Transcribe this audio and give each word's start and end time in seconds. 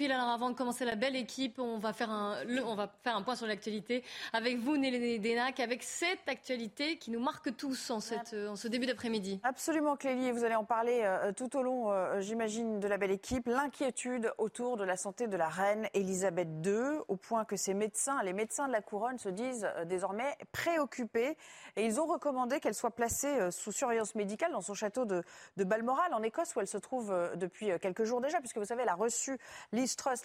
Puis 0.00 0.10
alors 0.10 0.28
avant 0.30 0.48
de 0.48 0.54
commencer 0.54 0.86
la 0.86 0.94
belle 0.96 1.14
équipe, 1.14 1.58
on 1.58 1.76
va 1.76 1.92
faire 1.92 2.08
un, 2.08 2.42
le- 2.44 2.64
on 2.64 2.74
va 2.74 2.90
faire 3.04 3.14
un 3.14 3.20
point 3.20 3.36
sur 3.36 3.46
l'actualité 3.46 4.02
avec 4.32 4.56
vous, 4.56 4.78
Néléné 4.78 5.18
Denac, 5.18 5.60
avec 5.60 5.82
cette 5.82 6.26
actualité 6.26 6.96
qui 6.96 7.10
nous 7.10 7.20
marque 7.20 7.54
tous 7.54 7.90
en, 7.90 8.00
cette, 8.00 8.32
en 8.32 8.56
ce 8.56 8.66
début 8.66 8.86
d'après-midi. 8.86 9.40
Absolument, 9.42 9.96
Clélie, 9.96 10.28
et 10.28 10.32
vous 10.32 10.42
allez 10.44 10.54
en 10.54 10.64
parler 10.64 11.02
euh, 11.04 11.32
tout 11.32 11.54
au 11.54 11.62
long, 11.62 11.92
euh, 11.92 12.18
j'imagine, 12.22 12.80
de 12.80 12.88
la 12.88 12.96
belle 12.96 13.10
équipe. 13.10 13.46
L'inquiétude 13.46 14.32
autour 14.38 14.78
de 14.78 14.84
la 14.84 14.96
santé 14.96 15.26
de 15.26 15.36
la 15.36 15.48
reine 15.48 15.86
Elisabeth 15.92 16.48
II, 16.64 17.00
au 17.08 17.16
point 17.16 17.44
que 17.44 17.56
ses 17.56 17.74
médecins, 17.74 18.22
les 18.22 18.32
médecins 18.32 18.68
de 18.68 18.72
la 18.72 18.80
couronne, 18.80 19.18
se 19.18 19.28
disent 19.28 19.68
euh, 19.76 19.84
désormais 19.84 20.34
préoccupés. 20.50 21.36
Et 21.76 21.84
ils 21.84 22.00
ont 22.00 22.06
recommandé 22.06 22.58
qu'elle 22.60 22.74
soit 22.74 22.92
placée 22.94 23.26
euh, 23.38 23.50
sous 23.50 23.70
surveillance 23.70 24.14
médicale 24.14 24.52
dans 24.52 24.62
son 24.62 24.72
château 24.72 25.04
de, 25.04 25.22
de 25.58 25.64
Balmoral, 25.64 26.14
en 26.14 26.22
Écosse, 26.22 26.56
où 26.56 26.60
elle 26.60 26.66
se 26.66 26.78
trouve 26.78 27.12
euh, 27.12 27.36
depuis 27.36 27.70
euh, 27.70 27.76
quelques 27.78 28.04
jours 28.04 28.22
déjà, 28.22 28.38
puisque 28.38 28.56
vous 28.56 28.64
savez, 28.64 28.80
elle 28.84 28.88
a 28.88 28.94
reçu 28.94 29.36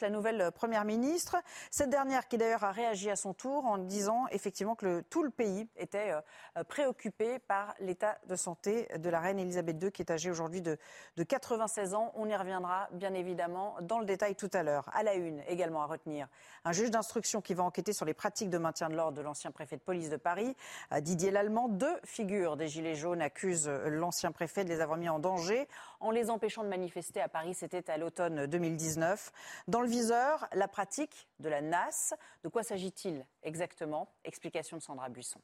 La 0.01 0.09
nouvelle 0.09 0.41
euh, 0.41 0.51
première 0.51 0.85
ministre. 0.85 1.37
Cette 1.71 1.89
dernière 1.89 2.27
qui 2.27 2.37
d'ailleurs 2.37 2.63
a 2.63 2.71
réagi 2.71 3.09
à 3.09 3.15
son 3.15 3.33
tour 3.33 3.65
en 3.65 3.77
disant 3.77 4.27
effectivement 4.31 4.75
que 4.75 5.01
tout 5.09 5.23
le 5.23 5.29
pays 5.29 5.67
était 5.77 6.11
euh, 6.11 6.63
préoccupé 6.63 7.39
par 7.39 7.73
l'état 7.79 8.17
de 8.27 8.35
santé 8.35 8.87
de 8.97 9.09
la 9.09 9.19
reine 9.19 9.39
Elisabeth 9.39 9.81
II, 9.81 9.91
qui 9.91 10.01
est 10.01 10.11
âgée 10.11 10.29
aujourd'hui 10.29 10.61
de, 10.61 10.77
de 11.17 11.23
96 11.23 11.95
ans. 11.95 12.11
On 12.15 12.27
y 12.27 12.35
reviendra 12.35 12.87
bien 12.91 13.13
évidemment 13.13 13.75
dans 13.81 13.99
le 13.99 14.05
détail 14.05 14.35
tout 14.35 14.49
à 14.53 14.61
l'heure. 14.61 14.89
À 14.93 15.03
la 15.03 15.15
une 15.15 15.41
également 15.47 15.81
à 15.81 15.85
retenir, 15.85 16.27
un 16.63 16.71
juge 16.71 16.91
d'instruction 16.91 17.41
qui 17.41 17.53
va 17.53 17.63
enquêter 17.63 17.93
sur 17.93 18.05
les 18.05 18.13
pratiques 18.13 18.49
de 18.49 18.57
maintien 18.57 18.89
de 18.89 18.95
l'ordre 18.95 19.17
de 19.17 19.21
l'ancien 19.21 19.51
préfet 19.51 19.77
de 19.77 19.81
police 19.81 20.09
de 20.09 20.17
Paris, 20.17 20.55
euh, 20.93 21.01
Didier 21.01 21.31
Lallemand. 21.31 21.69
Deux 21.69 21.97
figures 22.03 22.57
des 22.57 22.67
Gilets 22.67 22.95
jaunes 22.95 23.21
accusent 23.21 23.69
l'ancien 23.69 24.31
préfet 24.31 24.63
de 24.63 24.69
les 24.69 24.81
avoir 24.81 24.97
mis 24.97 25.09
en 25.09 25.19
danger 25.19 25.67
en 26.05 26.11
les 26.11 26.29
empêchant 26.29 26.63
de 26.63 26.69
manifester 26.69 27.19
à 27.19 27.27
Paris. 27.27 27.55
C'était 27.55 27.89
à 27.89 27.97
l'automne 27.97 28.45
2019. 28.45 29.31
Dans 29.67 29.81
le 29.81 29.87
viseur, 29.87 30.47
la 30.53 30.67
pratique 30.67 31.27
de 31.39 31.49
la 31.49 31.61
NAS. 31.61 32.13
De 32.43 32.49
quoi 32.49 32.61
s'agit-il 32.61 33.25
exactement? 33.41 34.07
Explication 34.23 34.77
de 34.77 34.83
Sandra 34.83 35.09
Buisson. 35.09 35.41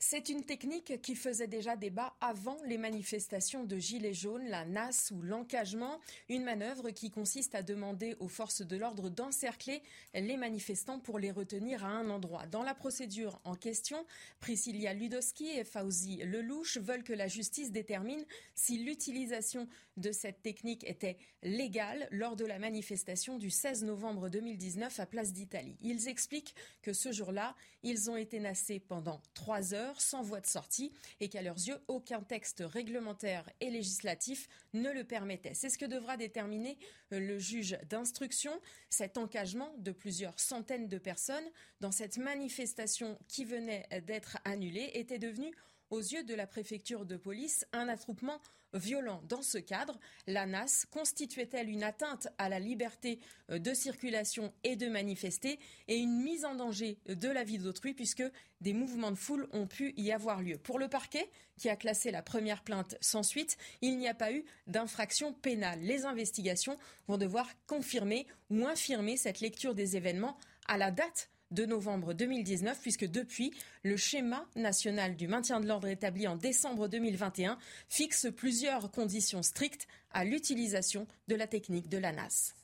C'est 0.00 0.28
une 0.28 0.44
technique 0.44 1.02
qui 1.02 1.16
faisait 1.16 1.48
déjà 1.48 1.74
débat 1.74 2.14
avant 2.20 2.56
les 2.64 2.78
manifestations 2.78 3.64
de 3.64 3.78
Gilets 3.78 4.14
jaunes, 4.14 4.46
la 4.46 4.64
NAS 4.64 5.10
ou 5.10 5.22
l'encagement, 5.22 5.98
une 6.28 6.44
manœuvre 6.44 6.90
qui 6.90 7.10
consiste 7.10 7.56
à 7.56 7.64
demander 7.64 8.14
aux 8.20 8.28
forces 8.28 8.62
de 8.62 8.76
l'ordre 8.76 9.10
d'encercler 9.10 9.82
les 10.14 10.36
manifestants 10.36 11.00
pour 11.00 11.18
les 11.18 11.32
retenir 11.32 11.84
à 11.84 11.88
un 11.88 12.10
endroit. 12.10 12.46
Dans 12.46 12.62
la 12.62 12.76
procédure 12.76 13.40
en 13.42 13.56
question, 13.56 14.06
Priscilla 14.38 14.94
Ludowski 14.94 15.48
et 15.48 15.64
Fauzi 15.64 16.18
Lelouch 16.18 16.78
veulent 16.78 17.02
que 17.02 17.12
la 17.12 17.26
justice 17.26 17.72
détermine 17.72 18.24
si 18.54 18.78
l'utilisation 18.78 19.66
de 19.96 20.12
cette 20.12 20.42
technique 20.42 20.84
était 20.84 21.16
légale 21.42 22.06
lors 22.12 22.36
de 22.36 22.44
la 22.44 22.60
manifestation 22.60 23.36
du 23.36 23.50
16 23.50 23.82
novembre 23.82 24.28
2019 24.28 25.00
à 25.00 25.06
Place 25.06 25.32
d'Italie. 25.32 25.76
Ils 25.80 26.06
expliquent 26.06 26.54
que 26.82 26.92
ce 26.92 27.10
jour-là, 27.10 27.56
ils 27.82 28.10
ont 28.10 28.16
été 28.16 28.38
nassés 28.38 28.78
pendant 28.78 29.20
trois 29.34 29.74
heures 29.74 29.87
sans 29.96 30.22
voie 30.22 30.40
de 30.40 30.46
sortie 30.46 30.92
et 31.20 31.28
qu'à 31.28 31.42
leurs 31.42 31.56
yeux, 31.56 31.78
aucun 31.88 32.20
texte 32.22 32.62
réglementaire 32.66 33.48
et 33.60 33.70
législatif 33.70 34.48
ne 34.74 34.90
le 34.90 35.04
permettait. 35.04 35.54
C'est 35.54 35.70
ce 35.70 35.78
que 35.78 35.86
devra 35.86 36.16
déterminer 36.16 36.78
euh, 37.12 37.20
le 37.20 37.38
juge 37.38 37.78
d'instruction. 37.88 38.52
Cet 38.90 39.18
engagement 39.18 39.74
de 39.78 39.92
plusieurs 39.92 40.38
centaines 40.38 40.88
de 40.88 40.98
personnes 40.98 41.48
dans 41.80 41.92
cette 41.92 42.18
manifestation 42.18 43.18
qui 43.28 43.44
venait 43.44 43.86
d'être 44.06 44.38
annulée 44.44 44.90
était 44.94 45.18
devenu 45.18 45.52
aux 45.90 46.00
yeux 46.00 46.24
de 46.24 46.34
la 46.34 46.46
préfecture 46.46 47.06
de 47.06 47.16
police 47.16 47.66
un 47.72 47.88
attroupement 47.88 48.40
violent. 48.74 49.22
Dans 49.28 49.42
ce 49.42 49.58
cadre, 49.58 49.98
la 50.26 50.46
NAS 50.46 50.86
constituait-elle 50.90 51.68
une 51.68 51.82
atteinte 51.82 52.28
à 52.38 52.48
la 52.48 52.58
liberté 52.58 53.18
euh, 53.50 53.58
de 53.58 53.74
circulation 53.74 54.52
et 54.64 54.76
de 54.76 54.88
manifester 54.88 55.58
et 55.88 55.96
une 55.96 56.22
mise 56.22 56.44
en 56.44 56.54
danger 56.54 56.98
de 57.06 57.28
la 57.28 57.44
vie 57.44 57.58
d'autrui 57.58 57.94
puisque 57.94 58.24
des 58.60 58.72
mouvements 58.72 59.10
de 59.10 59.16
foule 59.16 59.48
ont 59.52 59.66
pu 59.66 59.94
y 59.96 60.12
avoir 60.12 60.42
lieu. 60.42 60.58
Pour 60.58 60.78
le 60.78 60.88
parquet, 60.88 61.30
qui 61.56 61.68
a 61.68 61.76
classé 61.76 62.10
la 62.10 62.22
première 62.22 62.62
plainte 62.62 62.96
sans 63.00 63.22
suite, 63.22 63.56
il 63.82 63.98
n'y 63.98 64.08
a 64.08 64.14
pas 64.14 64.32
eu 64.32 64.44
d'infraction 64.66 65.32
pénale. 65.32 65.80
Les 65.80 66.04
investigations 66.04 66.76
vont 67.06 67.18
devoir 67.18 67.48
confirmer 67.66 68.26
ou 68.50 68.66
infirmer 68.66 69.16
cette 69.16 69.40
lecture 69.40 69.74
des 69.74 69.96
événements 69.96 70.38
à 70.66 70.78
la 70.78 70.90
date 70.90 71.30
de 71.50 71.64
novembre 71.64 72.12
2019, 72.12 72.78
puisque 72.80 73.06
depuis, 73.06 73.54
le 73.82 73.96
schéma 73.96 74.44
national 74.56 75.16
du 75.16 75.28
maintien 75.28 75.60
de 75.60 75.66
l'ordre 75.66 75.88
établi 75.88 76.26
en 76.26 76.36
décembre 76.36 76.88
2021 76.88 77.58
fixe 77.88 78.26
plusieurs 78.36 78.90
conditions 78.90 79.42
strictes 79.42 79.86
à 80.12 80.24
l'utilisation 80.24 81.06
de 81.28 81.34
la 81.34 81.46
technique 81.46 81.88
de 81.88 81.98
la 81.98 82.12
NAS. 82.12 82.54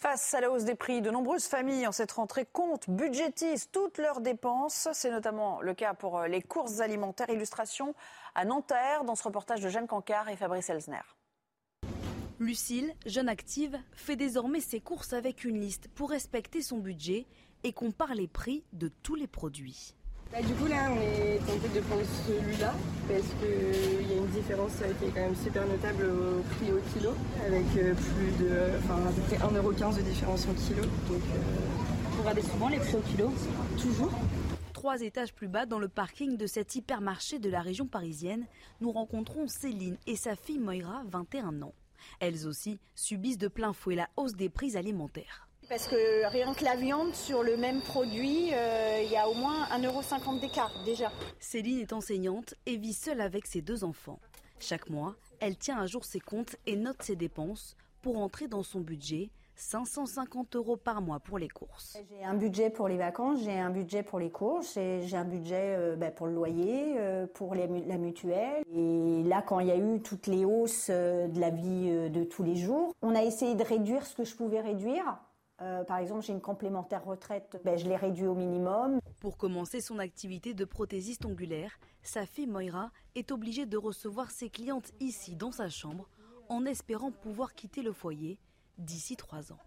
Face 0.00 0.32
à 0.32 0.40
la 0.40 0.48
hausse 0.52 0.64
des 0.64 0.76
prix, 0.76 1.02
de 1.02 1.10
nombreuses 1.10 1.46
familles 1.46 1.88
en 1.88 1.92
cette 1.92 2.12
rentrée 2.12 2.46
comptent, 2.46 2.88
budgétisent 2.88 3.68
toutes 3.72 3.98
leurs 3.98 4.20
dépenses. 4.20 4.86
C'est 4.92 5.10
notamment 5.10 5.60
le 5.60 5.74
cas 5.74 5.92
pour 5.92 6.18
euh, 6.18 6.28
les 6.28 6.40
courses 6.40 6.78
alimentaires. 6.78 7.30
Illustration 7.30 7.96
à 8.36 8.44
Nanterre 8.44 9.02
dans 9.02 9.16
ce 9.16 9.24
reportage 9.24 9.60
de 9.60 9.68
Jeanne 9.68 9.88
Cancard 9.88 10.28
et 10.28 10.36
Fabrice 10.36 10.70
Elsner. 10.70 11.00
Lucille, 12.38 12.94
jeune 13.06 13.28
active, 13.28 13.76
fait 13.92 14.14
désormais 14.14 14.60
ses 14.60 14.80
courses 14.80 15.12
avec 15.12 15.42
une 15.42 15.60
liste 15.60 15.88
pour 15.88 16.10
respecter 16.10 16.62
son 16.62 16.78
budget 16.78 17.26
et 17.64 17.72
compare 17.72 18.14
les 18.14 18.28
prix 18.28 18.64
de 18.72 18.90
tous 19.02 19.14
les 19.14 19.26
produits. 19.26 19.94
Bah, 20.30 20.42
du 20.42 20.52
coup 20.54 20.66
là 20.66 20.90
on 20.90 21.00
est 21.00 21.38
tenté 21.38 21.68
de 21.74 21.80
prendre 21.80 22.02
celui-là 22.26 22.74
parce 23.08 23.28
qu'il 23.40 24.08
y 24.10 24.12
a 24.12 24.16
une 24.16 24.26
différence 24.26 24.72
euh, 24.82 24.92
qui 24.98 25.06
est 25.06 25.08
quand 25.08 25.22
même 25.22 25.36
super 25.36 25.66
notable 25.66 26.04
au 26.04 26.42
prix 26.42 26.70
au 26.70 26.80
kilo 26.92 27.14
avec 27.46 27.64
euh, 27.78 27.94
plus 27.94 28.44
de 28.44 28.76
enfin 28.78 29.06
à 29.06 29.10
peu 29.10 29.22
près 29.22 29.36
1,15€ 29.36 29.96
de 29.96 30.02
différence 30.02 30.46
au 30.46 30.52
kilo. 30.52 30.82
Donc 30.82 31.22
euh, 31.34 31.38
Vous 32.12 32.20
regardez 32.20 32.42
souvent 32.42 32.68
les 32.68 32.78
prix 32.78 32.96
au 32.96 33.00
kilo 33.00 33.32
toujours. 33.80 34.12
Trois 34.74 35.00
étages 35.00 35.32
plus 35.32 35.48
bas, 35.48 35.66
dans 35.66 35.78
le 35.78 35.88
parking 35.88 36.36
de 36.36 36.46
cet 36.46 36.76
hypermarché 36.76 37.38
de 37.38 37.48
la 37.50 37.62
région 37.62 37.86
parisienne, 37.86 38.46
nous 38.80 38.92
rencontrons 38.92 39.48
Céline 39.48 39.96
et 40.06 40.14
sa 40.14 40.36
fille 40.36 40.60
Moira, 40.60 41.02
21 41.08 41.62
ans. 41.62 41.74
Elles 42.20 42.46
aussi 42.46 42.78
subissent 42.94 43.38
de 43.38 43.48
plein 43.48 43.72
fouet 43.72 43.96
la 43.96 44.08
hausse 44.16 44.34
des 44.34 44.48
prix 44.48 44.76
alimentaires. 44.76 45.47
Parce 45.68 45.86
que 45.86 46.26
rien 46.28 46.54
que 46.54 46.64
la 46.64 46.76
viande 46.76 47.14
sur 47.14 47.42
le 47.42 47.58
même 47.58 47.80
produit, 47.82 48.54
euh, 48.54 49.02
il 49.04 49.10
y 49.12 49.16
a 49.16 49.28
au 49.28 49.34
moins 49.34 49.66
1,50€ 49.66 50.40
d'écart 50.40 50.72
déjà. 50.86 51.12
Céline 51.40 51.80
est 51.80 51.92
enseignante 51.92 52.54
et 52.64 52.76
vit 52.76 52.94
seule 52.94 53.20
avec 53.20 53.46
ses 53.46 53.60
deux 53.60 53.84
enfants. 53.84 54.18
Chaque 54.58 54.88
mois, 54.88 55.14
elle 55.40 55.56
tient 55.56 55.78
à 55.78 55.86
jour 55.86 56.06
ses 56.06 56.20
comptes 56.20 56.56
et 56.66 56.74
note 56.74 57.02
ses 57.02 57.16
dépenses 57.16 57.76
pour 58.00 58.18
entrer 58.18 58.48
dans 58.48 58.62
son 58.62 58.80
budget 58.80 59.28
550 59.58 60.56
euros 60.56 60.76
par 60.76 61.02
mois 61.02 61.18
pour 61.20 61.38
les 61.38 61.48
courses. 61.48 61.98
J'ai 62.10 62.24
un 62.24 62.34
budget 62.34 62.70
pour 62.70 62.88
les 62.88 62.96
vacances, 62.96 63.40
j'ai 63.42 63.58
un 63.58 63.70
budget 63.70 64.02
pour 64.02 64.20
les 64.20 64.30
courses, 64.30 64.74
j'ai 64.74 65.02
j'ai 65.02 65.16
un 65.16 65.24
budget 65.24 65.74
euh, 65.76 65.96
bah, 65.96 66.10
pour 66.10 66.28
le 66.28 66.34
loyer, 66.34 66.94
euh, 66.96 67.26
pour 67.26 67.54
les 67.54 67.66
la 67.66 67.98
mutuelle. 67.98 68.62
Et 68.74 69.22
là, 69.24 69.42
quand 69.42 69.60
il 69.60 69.66
y 69.66 69.72
a 69.72 69.76
eu 69.76 70.00
toutes 70.00 70.28
les 70.28 70.44
hausses 70.44 70.88
euh, 70.90 71.26
de 71.26 71.40
la 71.40 71.50
vie 71.50 71.88
euh, 71.88 72.08
de 72.08 72.24
tous 72.24 72.44
les 72.44 72.54
jours, 72.54 72.94
on 73.02 73.14
a 73.14 73.22
essayé 73.22 73.54
de 73.54 73.64
réduire 73.64 74.06
ce 74.06 74.14
que 74.14 74.24
je 74.24 74.34
pouvais 74.34 74.60
réduire. 74.60 75.18
Euh, 75.60 75.82
par 75.84 75.98
exemple, 75.98 76.22
j'ai 76.22 76.32
une 76.32 76.40
complémentaire 76.40 77.04
retraite, 77.04 77.60
ben, 77.64 77.76
je 77.76 77.86
l'ai 77.88 77.96
réduit 77.96 78.26
au 78.26 78.34
minimum. 78.34 79.00
Pour 79.20 79.36
commencer 79.36 79.80
son 79.80 79.98
activité 79.98 80.54
de 80.54 80.64
prothésiste 80.64 81.24
ongulaire, 81.24 81.78
sa 82.02 82.26
fille 82.26 82.46
Moira 82.46 82.90
est 83.16 83.32
obligée 83.32 83.66
de 83.66 83.76
recevoir 83.76 84.30
ses 84.30 84.50
clientes 84.50 84.92
ici 85.00 85.34
dans 85.34 85.50
sa 85.50 85.68
chambre 85.68 86.08
en 86.48 86.64
espérant 86.64 87.10
pouvoir 87.10 87.54
quitter 87.54 87.82
le 87.82 87.92
foyer 87.92 88.38
d'ici 88.78 89.16
trois 89.16 89.52
ans. 89.52 89.58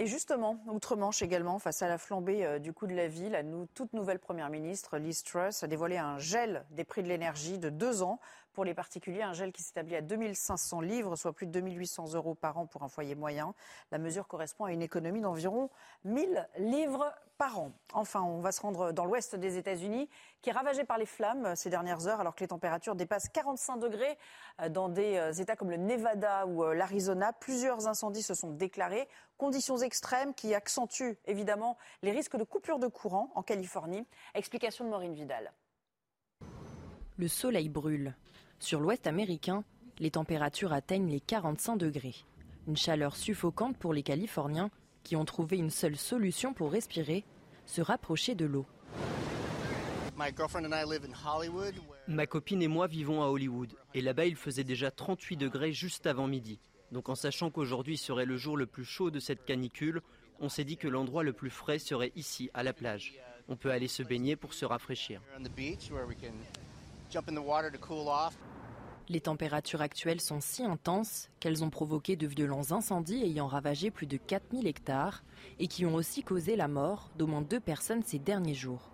Et 0.00 0.06
justement, 0.06 0.62
outre-Manche 0.68 1.22
également, 1.22 1.58
face 1.58 1.82
à 1.82 1.88
la 1.88 1.98
flambée 1.98 2.46
euh, 2.46 2.58
du 2.60 2.72
coût 2.72 2.86
de 2.86 2.94
la 2.94 3.08
vie, 3.08 3.28
la 3.28 3.42
nou- 3.42 3.66
toute 3.74 3.92
nouvelle 3.92 4.20
Première 4.20 4.48
ministre, 4.48 4.96
Liz 4.96 5.24
Truss, 5.24 5.62
a 5.64 5.66
dévoilé 5.66 5.98
un 5.98 6.18
gel 6.18 6.64
des 6.70 6.84
prix 6.84 7.02
de 7.02 7.08
l'énergie 7.08 7.58
de 7.58 7.68
deux 7.68 8.02
ans 8.02 8.20
pour 8.58 8.64
les 8.64 8.74
particuliers, 8.74 9.22
un 9.22 9.34
gel 9.34 9.52
qui 9.52 9.62
s'établit 9.62 9.94
à 9.94 10.00
2500 10.00 10.80
livres, 10.80 11.14
soit 11.14 11.32
plus 11.32 11.46
de 11.46 11.52
2800 11.52 12.14
euros 12.14 12.34
par 12.34 12.58
an 12.58 12.66
pour 12.66 12.82
un 12.82 12.88
foyer 12.88 13.14
moyen. 13.14 13.54
La 13.92 13.98
mesure 13.98 14.26
correspond 14.26 14.64
à 14.64 14.72
une 14.72 14.82
économie 14.82 15.20
d'environ 15.20 15.70
1000 16.02 16.48
livres 16.58 17.14
par 17.36 17.60
an. 17.60 17.70
Enfin, 17.92 18.20
on 18.20 18.40
va 18.40 18.50
se 18.50 18.60
rendre 18.60 18.90
dans 18.90 19.04
l'ouest 19.04 19.36
des 19.36 19.58
États-Unis, 19.58 20.08
qui 20.42 20.50
est 20.50 20.52
ravagé 20.52 20.82
par 20.82 20.98
les 20.98 21.06
flammes 21.06 21.54
ces 21.54 21.70
dernières 21.70 22.08
heures, 22.08 22.18
alors 22.18 22.34
que 22.34 22.40
les 22.40 22.48
températures 22.48 22.96
dépassent 22.96 23.28
45 23.28 23.76
degrés 23.76 24.18
euh, 24.60 24.68
dans 24.68 24.88
des 24.88 25.18
euh, 25.18 25.32
États 25.34 25.54
comme 25.54 25.70
le 25.70 25.76
Nevada 25.76 26.44
ou 26.46 26.64
euh, 26.64 26.74
l'Arizona. 26.74 27.32
Plusieurs 27.32 27.86
incendies 27.86 28.24
se 28.24 28.34
sont 28.34 28.50
déclarés, 28.50 29.06
conditions 29.36 29.76
extrêmes 29.76 30.34
qui 30.34 30.52
accentuent 30.52 31.16
évidemment 31.26 31.78
les 32.02 32.10
risques 32.10 32.36
de 32.36 32.42
coupure 32.42 32.80
de 32.80 32.88
courant 32.88 33.30
en 33.36 33.44
Californie. 33.44 34.04
Explication 34.34 34.84
de 34.84 34.90
Maureen 34.90 35.14
Vidal. 35.14 35.52
Le 37.18 37.28
soleil 37.28 37.68
brûle. 37.68 38.16
Sur 38.60 38.80
l'ouest 38.80 39.06
américain, 39.06 39.64
les 39.98 40.10
températures 40.10 40.72
atteignent 40.72 41.10
les 41.10 41.20
45 41.20 41.76
degrés. 41.76 42.16
Une 42.66 42.76
chaleur 42.76 43.16
suffocante 43.16 43.76
pour 43.76 43.92
les 43.92 44.02
Californiens 44.02 44.70
qui 45.04 45.16
ont 45.16 45.24
trouvé 45.24 45.56
une 45.56 45.70
seule 45.70 45.96
solution 45.96 46.52
pour 46.52 46.72
respirer, 46.72 47.24
se 47.66 47.80
rapprocher 47.80 48.34
de 48.34 48.44
l'eau. 48.46 48.66
Ma 52.08 52.26
copine 52.26 52.60
et 52.60 52.68
moi 52.68 52.88
vivons 52.88 53.22
à 53.22 53.26
Hollywood 53.26 53.72
et 53.94 54.00
là-bas 54.00 54.26
il 54.26 54.34
faisait 54.34 54.64
déjà 54.64 54.90
38 54.90 55.36
degrés 55.36 55.72
juste 55.72 56.06
avant 56.06 56.26
midi. 56.26 56.58
Donc 56.90 57.08
en 57.08 57.14
sachant 57.14 57.50
qu'aujourd'hui 57.50 57.96
serait 57.96 58.26
le 58.26 58.36
jour 58.36 58.56
le 58.56 58.66
plus 58.66 58.84
chaud 58.84 59.10
de 59.10 59.20
cette 59.20 59.44
canicule, 59.44 60.02
on 60.40 60.48
s'est 60.48 60.64
dit 60.64 60.76
que 60.76 60.88
l'endroit 60.88 61.22
le 61.22 61.32
plus 61.32 61.50
frais 61.50 61.78
serait 61.78 62.12
ici, 62.16 62.50
à 62.54 62.64
la 62.64 62.72
plage. 62.72 63.14
On 63.48 63.56
peut 63.56 63.70
aller 63.70 63.88
se 63.88 64.02
baigner 64.02 64.34
pour 64.36 64.54
se 64.54 64.64
rafraîchir. 64.64 65.20
Les 69.10 69.20
températures 69.20 69.80
actuelles 69.80 70.20
sont 70.20 70.40
si 70.42 70.62
intenses 70.64 71.30
qu'elles 71.40 71.64
ont 71.64 71.70
provoqué 71.70 72.14
de 72.14 72.26
violents 72.26 72.72
incendies 72.72 73.22
ayant 73.22 73.46
ravagé 73.46 73.90
plus 73.90 74.06
de 74.06 74.18
4000 74.18 74.66
hectares 74.66 75.24
et 75.58 75.66
qui 75.66 75.86
ont 75.86 75.94
aussi 75.94 76.22
causé 76.22 76.56
la 76.56 76.68
mort 76.68 77.10
d'au 77.16 77.26
moins 77.26 77.40
deux 77.40 77.60
personnes 77.60 78.02
ces 78.02 78.18
derniers 78.18 78.54
jours. 78.54 78.90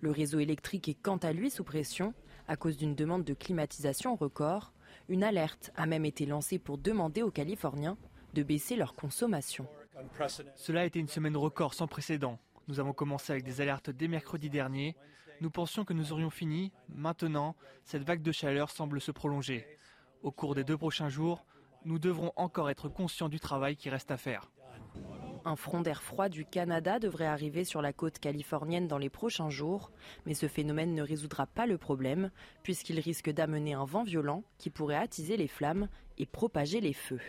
Le 0.00 0.12
réseau 0.12 0.38
électrique 0.38 0.88
est 0.88 0.94
quant 0.94 1.16
à 1.16 1.32
lui 1.32 1.50
sous 1.50 1.64
pression 1.64 2.14
à 2.46 2.56
cause 2.56 2.76
d'une 2.76 2.94
demande 2.94 3.24
de 3.24 3.34
climatisation 3.34 4.14
record. 4.14 4.72
Une 5.08 5.24
alerte 5.24 5.72
a 5.74 5.86
même 5.86 6.04
été 6.04 6.24
lancée 6.24 6.60
pour 6.60 6.78
demander 6.78 7.22
aux 7.22 7.32
Californiens 7.32 7.98
de 8.34 8.44
baisser 8.44 8.76
leur 8.76 8.94
consommation. 8.94 9.66
Cela 10.54 10.82
a 10.82 10.84
été 10.84 11.00
une 11.00 11.08
semaine 11.08 11.36
record 11.36 11.74
sans 11.74 11.88
précédent. 11.88 12.38
Nous 12.68 12.78
avons 12.78 12.92
commencé 12.92 13.32
avec 13.32 13.44
des 13.44 13.60
alertes 13.60 13.90
dès 13.90 14.06
mercredi 14.06 14.50
dernier 14.50 14.94
nous 15.40 15.50
pensions 15.50 15.84
que 15.84 15.92
nous 15.92 16.12
aurions 16.12 16.30
fini. 16.30 16.72
Maintenant, 16.88 17.54
cette 17.84 18.04
vague 18.04 18.22
de 18.22 18.32
chaleur 18.32 18.70
semble 18.70 19.00
se 19.00 19.10
prolonger. 19.10 19.66
Au 20.22 20.30
cours 20.30 20.54
des 20.54 20.64
deux 20.64 20.76
prochains 20.76 21.08
jours, 21.08 21.44
nous 21.84 21.98
devrons 21.98 22.32
encore 22.36 22.70
être 22.70 22.88
conscients 22.88 23.28
du 23.28 23.40
travail 23.40 23.76
qui 23.76 23.90
reste 23.90 24.10
à 24.10 24.16
faire. 24.16 24.50
Un 25.44 25.56
front 25.56 25.80
d'air 25.80 26.02
froid 26.02 26.28
du 26.28 26.44
Canada 26.44 26.98
devrait 26.98 27.26
arriver 27.26 27.64
sur 27.64 27.80
la 27.80 27.92
côte 27.92 28.18
californienne 28.18 28.88
dans 28.88 28.98
les 28.98 29.08
prochains 29.08 29.50
jours, 29.50 29.90
mais 30.26 30.34
ce 30.34 30.48
phénomène 30.48 30.94
ne 30.94 31.02
résoudra 31.02 31.46
pas 31.46 31.66
le 31.66 31.78
problème 31.78 32.30
puisqu'il 32.62 32.98
risque 32.98 33.30
d'amener 33.30 33.74
un 33.74 33.84
vent 33.84 34.02
violent 34.02 34.42
qui 34.58 34.70
pourrait 34.70 34.96
attiser 34.96 35.36
les 35.36 35.48
flammes 35.48 35.88
et 36.18 36.26
propager 36.26 36.80
les 36.80 36.92
feux. 36.92 37.20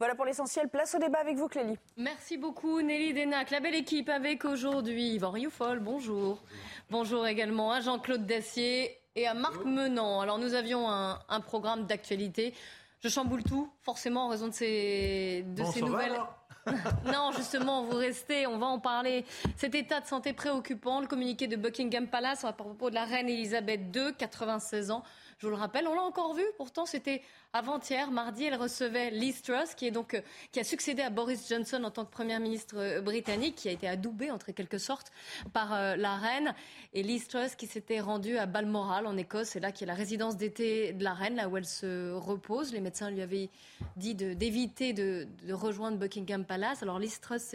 Voilà 0.00 0.14
pour 0.14 0.24
l'essentiel. 0.24 0.70
Place 0.70 0.94
au 0.94 0.98
débat 0.98 1.18
avec 1.18 1.36
vous, 1.36 1.46
Clélie. 1.46 1.76
Merci 1.98 2.38
beaucoup, 2.38 2.80
Nelly 2.80 3.12
Denac. 3.12 3.50
La 3.50 3.60
belle 3.60 3.74
équipe 3.74 4.08
avec 4.08 4.46
aujourd'hui 4.46 5.10
Yvan 5.10 5.30
Rioufol, 5.30 5.78
bonjour. 5.78 6.42
Bonjour 6.88 7.26
également 7.26 7.70
à 7.70 7.82
Jean-Claude 7.82 8.24
Dacier 8.24 8.96
et 9.14 9.26
à 9.26 9.34
Marc 9.34 9.62
Menant. 9.66 10.22
Alors, 10.22 10.38
nous 10.38 10.54
avions 10.54 10.88
un, 10.88 11.40
programme 11.40 11.84
d'actualité. 11.84 12.54
Je 13.00 13.10
chamboule 13.10 13.42
tout, 13.42 13.70
forcément, 13.82 14.24
en 14.24 14.28
raison 14.28 14.48
de 14.48 14.54
ces, 14.54 15.44
de 15.46 15.64
ces 15.64 15.82
nouvelles. 15.82 16.18
non, 17.04 17.32
justement, 17.36 17.82
vous 17.82 17.96
restez, 17.96 18.46
on 18.46 18.56
va 18.56 18.68
en 18.68 18.78
parler. 18.78 19.26
Cet 19.56 19.74
état 19.74 20.00
de 20.00 20.06
santé 20.06 20.32
préoccupant, 20.32 21.00
le 21.00 21.08
communiqué 21.08 21.46
de 21.46 21.56
Buckingham 21.56 22.06
Palace 22.06 22.44
à 22.46 22.54
propos 22.54 22.88
de 22.88 22.94
la 22.94 23.04
reine 23.04 23.28
Elisabeth 23.28 23.94
II, 23.94 24.14
96 24.16 24.92
ans. 24.92 25.02
Je 25.40 25.46
vous 25.46 25.52
le 25.52 25.58
rappelle, 25.58 25.88
on 25.88 25.94
l'a 25.94 26.02
encore 26.02 26.34
vu. 26.34 26.44
Pourtant, 26.58 26.84
c'était 26.84 27.22
avant-hier, 27.54 28.10
mardi, 28.10 28.44
elle 28.44 28.56
recevait 28.56 29.10
Liz 29.10 29.40
Truss, 29.40 29.74
qui 29.74 29.86
est 29.86 29.90
donc 29.90 30.12
euh, 30.12 30.20
qui 30.52 30.60
a 30.60 30.64
succédé 30.64 31.00
à 31.00 31.08
Boris 31.08 31.48
Johnson 31.48 31.82
en 31.82 31.90
tant 31.90 32.04
que 32.04 32.10
première 32.10 32.40
ministre 32.40 32.76
euh, 32.76 33.00
britannique, 33.00 33.54
qui 33.54 33.70
a 33.70 33.72
été 33.72 33.88
adoubée 33.88 34.30
en 34.30 34.36
quelque 34.36 34.76
sorte 34.76 35.10
par 35.54 35.72
euh, 35.72 35.96
la 35.96 36.16
reine, 36.16 36.54
et 36.92 37.02
Liz 37.02 37.26
Truss 37.26 37.54
qui 37.54 37.66
s'était 37.66 38.00
rendue 38.00 38.36
à 38.36 38.44
Balmoral 38.44 39.06
en 39.06 39.16
Écosse, 39.16 39.48
c'est 39.48 39.60
là 39.60 39.72
qui 39.72 39.84
est 39.84 39.86
la 39.86 39.94
résidence 39.94 40.36
d'été 40.36 40.92
de 40.92 41.02
la 41.02 41.14
reine, 41.14 41.36
là 41.36 41.48
où 41.48 41.56
elle 41.56 41.64
se 41.64 42.12
repose. 42.12 42.74
Les 42.74 42.80
médecins 42.80 43.10
lui 43.10 43.22
avaient 43.22 43.48
dit 43.96 44.14
d'éviter 44.14 44.92
de, 44.92 45.26
rejoindre 45.50 45.96
Buckingham 45.96 46.44
Palace. 46.44 46.82
Alors 46.82 46.98
Liz 46.98 47.18
Truss 47.18 47.54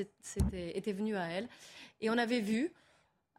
était 0.52 0.94
venue 0.94 1.18
à 1.18 1.28
elle, 1.28 1.48
et 2.02 2.10
on 2.10 2.18
avait 2.18 2.42
vu 2.42 2.72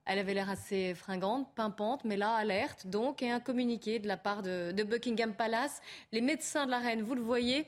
elle 0.06 0.20
avait 0.20 0.34
l'air 0.34 0.48
assez 0.48 0.94
fringante, 0.94 1.52
pimpante, 1.54 2.04
mais 2.04 2.16
là, 2.16 2.34
alerte, 2.34 2.86
donc, 2.86 3.22
et 3.22 3.30
un 3.30 3.40
communiqué 3.40 3.98
de 3.98 4.06
la 4.06 4.16
part 4.16 4.42
de, 4.42 4.72
Buckingham 4.84 5.34
Palace. 5.34 5.82
Les 6.12 6.20
médecins 6.20 6.64
de 6.64 6.70
la 6.70 6.78
reine, 6.78 7.02
vous 7.02 7.14
le 7.14 7.20
voyez, 7.20 7.66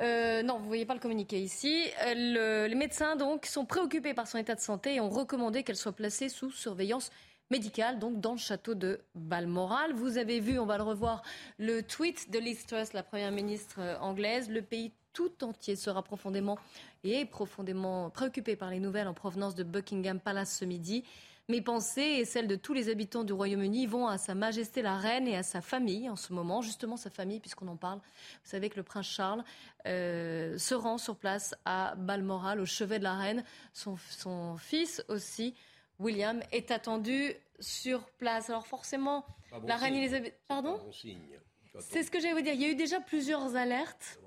euh, 0.00 0.42
non, 0.42 0.58
vous 0.58 0.66
voyez 0.66 0.84
pas 0.84 0.94
le 0.94 1.00
communiqué 1.00 1.40
ici. 1.40 1.84
Euh, 2.06 2.68
les 2.68 2.74
médecins, 2.74 3.16
donc, 3.16 3.46
sont 3.46 3.64
préoccupés 3.64 4.12
par 4.12 4.28
son 4.28 4.38
état 4.38 4.54
de 4.54 4.60
santé 4.60 4.96
et 4.96 5.00
ont 5.00 5.08
recommandé 5.08 5.62
qu'elle 5.62 5.76
soit 5.76 5.92
placée 5.92 6.28
sous 6.28 6.50
surveillance 6.50 7.10
médicale, 7.50 7.98
donc 7.98 8.20
dans 8.20 8.32
le 8.32 8.38
château 8.38 8.74
de 8.74 9.00
Balmoral. 9.14 9.94
Vous 9.94 10.18
avez 10.18 10.40
vu, 10.40 10.58
on 10.58 10.66
va 10.66 10.76
le 10.76 10.82
revoir, 10.82 11.22
le 11.58 11.82
tweet 11.82 12.30
de 12.30 12.38
Liz 12.38 12.66
Truss, 12.66 12.92
la 12.92 13.02
première 13.02 13.32
ministre 13.32 13.80
euh, 13.80 13.98
anglaise. 14.00 14.50
Le 14.50 14.60
pays 14.60 14.92
tout 15.18 15.42
entier 15.42 15.74
sera 15.74 16.04
profondément 16.04 16.58
et 17.02 17.24
profondément 17.24 18.08
préoccupé 18.08 18.54
par 18.54 18.70
les 18.70 18.78
nouvelles 18.78 19.08
en 19.08 19.14
provenance 19.14 19.56
de 19.56 19.64
Buckingham 19.64 20.20
Palace 20.20 20.56
ce 20.56 20.64
midi. 20.64 21.02
Mes 21.48 21.60
pensées 21.60 22.18
et 22.20 22.24
celles 22.24 22.46
de 22.46 22.54
tous 22.54 22.72
les 22.72 22.88
habitants 22.88 23.24
du 23.24 23.32
Royaume-Uni 23.32 23.88
vont 23.88 24.06
à 24.06 24.16
Sa 24.16 24.36
Majesté 24.36 24.80
la 24.80 24.96
Reine 24.96 25.26
et 25.26 25.34
à 25.34 25.42
sa 25.42 25.60
famille 25.60 26.08
en 26.08 26.14
ce 26.14 26.32
moment, 26.32 26.62
justement 26.62 26.96
sa 26.96 27.10
famille, 27.10 27.40
puisqu'on 27.40 27.66
en 27.66 27.74
parle. 27.74 27.98
Vous 27.98 28.50
savez 28.50 28.70
que 28.70 28.76
le 28.76 28.84
prince 28.84 29.06
Charles 29.06 29.42
euh, 29.86 30.56
se 30.56 30.76
rend 30.76 30.98
sur 30.98 31.16
place 31.16 31.56
à 31.64 31.96
Balmoral, 31.96 32.60
au 32.60 32.66
chevet 32.66 33.00
de 33.00 33.04
la 33.04 33.16
Reine. 33.16 33.42
Son, 33.72 34.56
fils 34.56 35.04
aussi, 35.08 35.56
William, 35.98 36.40
est 36.52 36.70
attendu 36.70 37.34
sur 37.58 38.04
place. 38.18 38.50
Alors 38.50 38.68
forcément, 38.68 39.26
la 39.66 39.78
Reine 39.78 39.96
Elisabeth... 39.96 40.38
Pardon? 40.46 40.78
C'est 41.80 42.02
ce 42.02 42.10
que 42.10 42.20
j'allais 42.20 42.34
vous 42.34 42.40
dire. 42.40 42.54
Il 42.54 42.62
y 42.62 42.64
a 42.64 42.68
eu 42.68 42.76
déjà 42.76 43.00
plusieurs 43.00 43.56
alertes. 43.56 44.20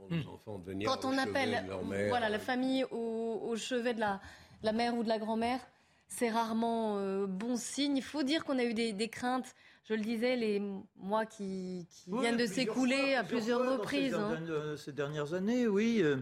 Quand 0.86 1.06
on 1.06 1.18
appelle 1.18 1.66
voilà, 2.10 2.30
la 2.30 2.40
famille 2.40 2.86
au, 2.92 3.56
chevet 3.56 3.94
de 3.94 4.00
la, 4.00 4.20
de 4.62 4.66
la 4.66 4.74
mère 4.74 4.96
ou 4.96 5.04
de 5.04 5.10
la 5.10 5.20
grand-mère, 5.20 5.60
c'est 6.08 6.30
rarement 6.30 6.98
euh, 6.98 7.26
bon 7.26 7.56
signe. 7.56 7.98
Il 7.98 8.04
faut 8.04 8.24
dire 8.24 8.44
qu'on 8.44 8.60
a 8.60 8.64
eu 8.64 8.74
des, 8.74 9.10
craintes, 9.10 9.56
je 9.86 9.94
le 9.94 10.02
disais, 10.02 10.36
les 10.36 10.62
mois 10.98 11.26
qui, 11.26 11.88
viennent 12.08 12.38
de 12.38 12.46
s'écouler 12.46 13.16
à 13.16 13.24
plusieurs 13.24 13.72
reprises. 13.72 14.14
Hein. 14.14 14.44
Euh, 14.50 14.76
ces, 14.76 14.92
dernières 14.92 15.34
années, 15.34 15.68
oui. 15.68 16.00
Euh, 16.02 16.18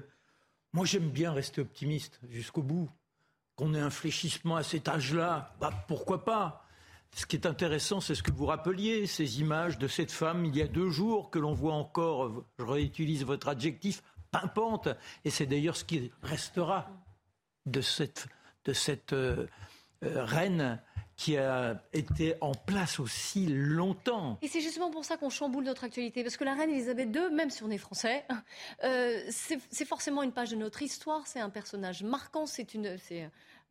moi, 0.74 0.86
j'aime 0.86 1.10
bien 1.10 1.34
rester 1.34 1.62
optimiste 1.62 2.20
jusqu'au 2.30 2.62
bout. 2.62 2.90
Qu'on 3.56 3.74
ait 3.74 3.80
un 3.80 3.90
fléchissement 3.90 4.56
à 4.56 4.64
cet 4.64 4.88
âge-là, 4.88 5.54
bah, 5.60 5.72
pourquoi 5.88 6.24
pas? 6.24 6.66
Ce 7.16 7.26
qui 7.26 7.36
est 7.36 7.46
intéressant, 7.46 8.00
c'est 8.00 8.16
ce 8.16 8.24
que 8.24 8.32
vous 8.32 8.46
rappeliez, 8.46 9.08
ces 9.08 9.42
images 9.42 9.78
de 9.78 9.88
cette 9.88 10.12
femme 10.12 10.46
il 10.46 10.56
y 10.56 10.62
a 10.62 10.68
deux 10.68 10.90
jours 10.90 11.30
que 11.30 11.40
l'on 11.40 11.54
voit 11.54 11.74
encore, 11.74 12.46
je 12.58 12.64
réutilise 12.64 13.26
votre 13.26 13.48
adjectif, 13.48 14.04
pimpante. 14.32 14.90
Et 15.26 15.30
c'est 15.30 15.46
d'ailleurs 15.46 15.76
ce 15.76 15.84
qui 15.84 16.12
restera 16.22 16.90
de 17.66 17.82
cette, 17.82 18.28
cette 18.74 19.14
euh, 19.14 19.48
reine 20.02 20.82
qui 21.20 21.36
a 21.36 21.84
été 21.92 22.36
en 22.40 22.54
place 22.54 22.98
aussi 22.98 23.46
longtemps. 23.48 24.38
Et 24.42 24.48
c'est 24.48 24.62
justement 24.62 24.90
pour 24.90 25.04
ça 25.04 25.18
qu'on 25.18 25.30
chamboule 25.30 25.66
notre 25.66 25.84
actualité, 25.84 26.24
parce 26.24 26.38
que 26.38 26.46
la 26.46 26.54
reine 26.54 26.70
Elisabeth 26.70 27.14
II, 27.14 27.30
même 27.34 27.50
si 27.50 27.62
on 27.62 27.70
est 27.70 27.78
français, 27.78 28.26
euh, 28.86 29.20
c'est 29.30 29.86
forcément 29.86 30.24
une 30.24 30.32
page 30.32 30.52
de 30.52 30.56
notre 30.56 30.82
histoire, 30.82 31.28
c'est 31.28 31.42
un 31.42 31.50
personnage 31.50 32.04
marquant, 32.04 32.46
c'est 32.46 32.74
une, 32.74 32.98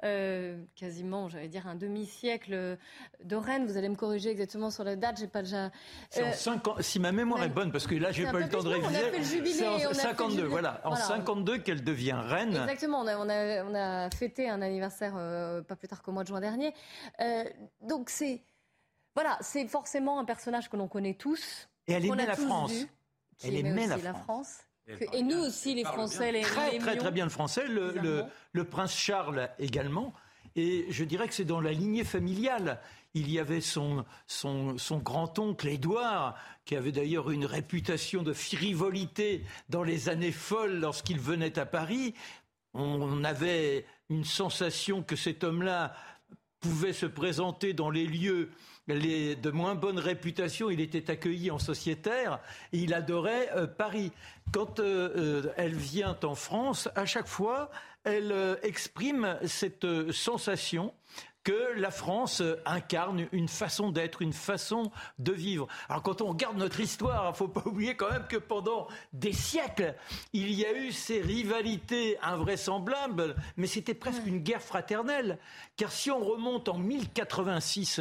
euh, 0.04 0.62
quasiment, 0.76 1.28
j'allais 1.28 1.48
dire, 1.48 1.66
un 1.66 1.74
demi-siècle 1.74 2.78
de 3.24 3.36
reine. 3.36 3.66
Vous 3.66 3.76
allez 3.76 3.88
me 3.88 3.96
corriger 3.96 4.30
exactement 4.30 4.70
sur 4.70 4.84
la 4.84 4.94
date, 4.94 5.18
j'ai 5.18 5.26
pas 5.26 5.42
déjà. 5.42 5.70
Euh, 6.16 6.32
si 6.80 7.00
ma 7.00 7.10
mémoire 7.10 7.42
est 7.42 7.48
bonne, 7.48 7.72
parce 7.72 7.86
que 7.86 7.96
là, 7.96 8.12
j'ai 8.12 8.24
pas 8.24 8.40
eu 8.40 8.44
le 8.44 8.48
temps 8.48 8.62
de 8.62 8.68
réviser. 8.68 9.44
C'est 9.52 9.86
en 9.86 9.92
52, 9.92 10.44
voilà. 10.44 10.80
En 10.84 10.94
52 10.94 11.58
qu'elle 11.58 11.82
devient 11.82 12.16
reine. 12.16 12.50
Exactement, 12.56 13.00
on 13.00 13.06
a, 13.08 13.16
on 13.16 13.28
a, 13.28 13.64
on 13.64 13.74
a 13.74 14.10
fêté 14.10 14.48
un 14.48 14.62
anniversaire 14.62 15.14
euh, 15.16 15.62
pas 15.62 15.74
plus 15.74 15.88
tard 15.88 16.02
qu'au 16.02 16.12
mois 16.12 16.22
de 16.22 16.28
juin 16.28 16.40
dernier. 16.40 16.72
donc 17.82 18.10
c'est. 18.10 18.42
Voilà, 19.14 19.36
c'est 19.40 19.66
forcément 19.66 20.20
un 20.20 20.24
personnage 20.24 20.70
que 20.70 20.76
l'on 20.76 20.86
connaît 20.86 21.14
tous. 21.14 21.68
Et 21.88 21.92
elle 21.94 22.04
aimait 22.04 22.24
la 22.24 22.36
France. 22.36 22.72
elle 23.42 23.56
aimait 23.56 23.88
la 23.88 24.14
France. 24.14 24.58
Et 25.12 25.22
nous 25.22 25.38
aussi, 25.38 25.74
les 25.74 25.84
Français, 25.84 26.32
les 26.32 26.42
Très, 26.42 26.78
très, 26.78 26.96
très 26.96 27.10
bien 27.10 27.24
le 27.24 27.30
français. 27.30 27.66
Le, 27.66 28.24
le, 28.52 28.64
prince 28.64 28.96
Charles 28.96 29.50
également. 29.58 30.14
Et 30.56 30.86
je 30.90 31.04
dirais 31.04 31.28
que 31.28 31.34
c'est 31.34 31.44
dans 31.44 31.60
la 31.60 31.72
lignée 31.72 32.04
familiale. 32.04 32.80
il 33.14 33.30
y 33.30 33.38
avait 33.38 33.60
son, 33.60 34.04
son, 34.26 34.78
son 34.78 34.98
grand-oncle 34.98 35.68
Édouard, 35.68 36.36
qui 36.64 36.76
avait 36.76 36.92
d'ailleurs 36.92 37.30
une 37.30 37.44
réputation 37.44 38.22
de 38.22 38.32
frivolité 38.32 39.44
dans 39.68 39.82
les 39.82 40.08
années 40.08 40.32
folles 40.32 40.80
lorsqu'il 40.80 41.20
venait 41.20 41.58
à 41.58 41.66
Paris. 41.66 42.14
On 42.74 43.24
avait 43.24 43.86
une 44.10 44.24
sensation 44.24 45.02
que 45.02 45.16
cet 45.16 45.44
homme-là 45.44 45.94
pouvait 46.60 46.92
se 46.92 47.06
présenter 47.06 47.72
dans 47.72 47.90
les 47.90 48.06
lieux 48.06 48.50
de 48.88 49.50
moins 49.50 49.74
bonne 49.74 49.98
réputation, 49.98 50.70
il 50.70 50.80
était 50.80 51.10
accueilli 51.10 51.50
en 51.50 51.58
sociétaire 51.58 52.40
et 52.72 52.78
il 52.78 52.94
adorait 52.94 53.50
euh, 53.54 53.66
Paris. 53.66 54.12
Quand 54.52 54.80
euh, 54.80 55.10
euh, 55.16 55.52
elle 55.56 55.74
vient 55.74 56.16
en 56.22 56.34
France, 56.34 56.88
à 56.94 57.04
chaque 57.04 57.28
fois, 57.28 57.70
elle 58.04 58.58
exprime 58.62 59.38
cette 59.44 59.86
sensation 60.12 60.94
que 61.44 61.72
la 61.76 61.90
France 61.90 62.42
incarne 62.66 63.26
une 63.32 63.48
façon 63.48 63.90
d'être, 63.90 64.22
une 64.22 64.32
façon 64.32 64.90
de 65.18 65.32
vivre. 65.32 65.66
Alors 65.88 66.02
quand 66.02 66.20
on 66.20 66.28
regarde 66.28 66.56
notre 66.56 66.80
histoire, 66.80 67.24
il 67.26 67.30
ne 67.30 67.36
faut 67.36 67.48
pas 67.48 67.62
oublier 67.66 67.94
quand 67.94 68.10
même 68.10 68.26
que 68.28 68.36
pendant 68.36 68.88
des 69.12 69.32
siècles, 69.32 69.94
il 70.32 70.52
y 70.52 70.64
a 70.66 70.72
eu 70.74 70.92
ces 70.92 71.20
rivalités 71.20 72.18
invraisemblables, 72.22 73.36
mais 73.56 73.66
c'était 73.66 73.94
presque 73.94 74.26
une 74.26 74.40
guerre 74.40 74.62
fraternelle. 74.62 75.38
Car 75.76 75.92
si 75.92 76.10
on 76.10 76.24
remonte 76.24 76.68
en 76.68 76.78
1086, 76.78 78.00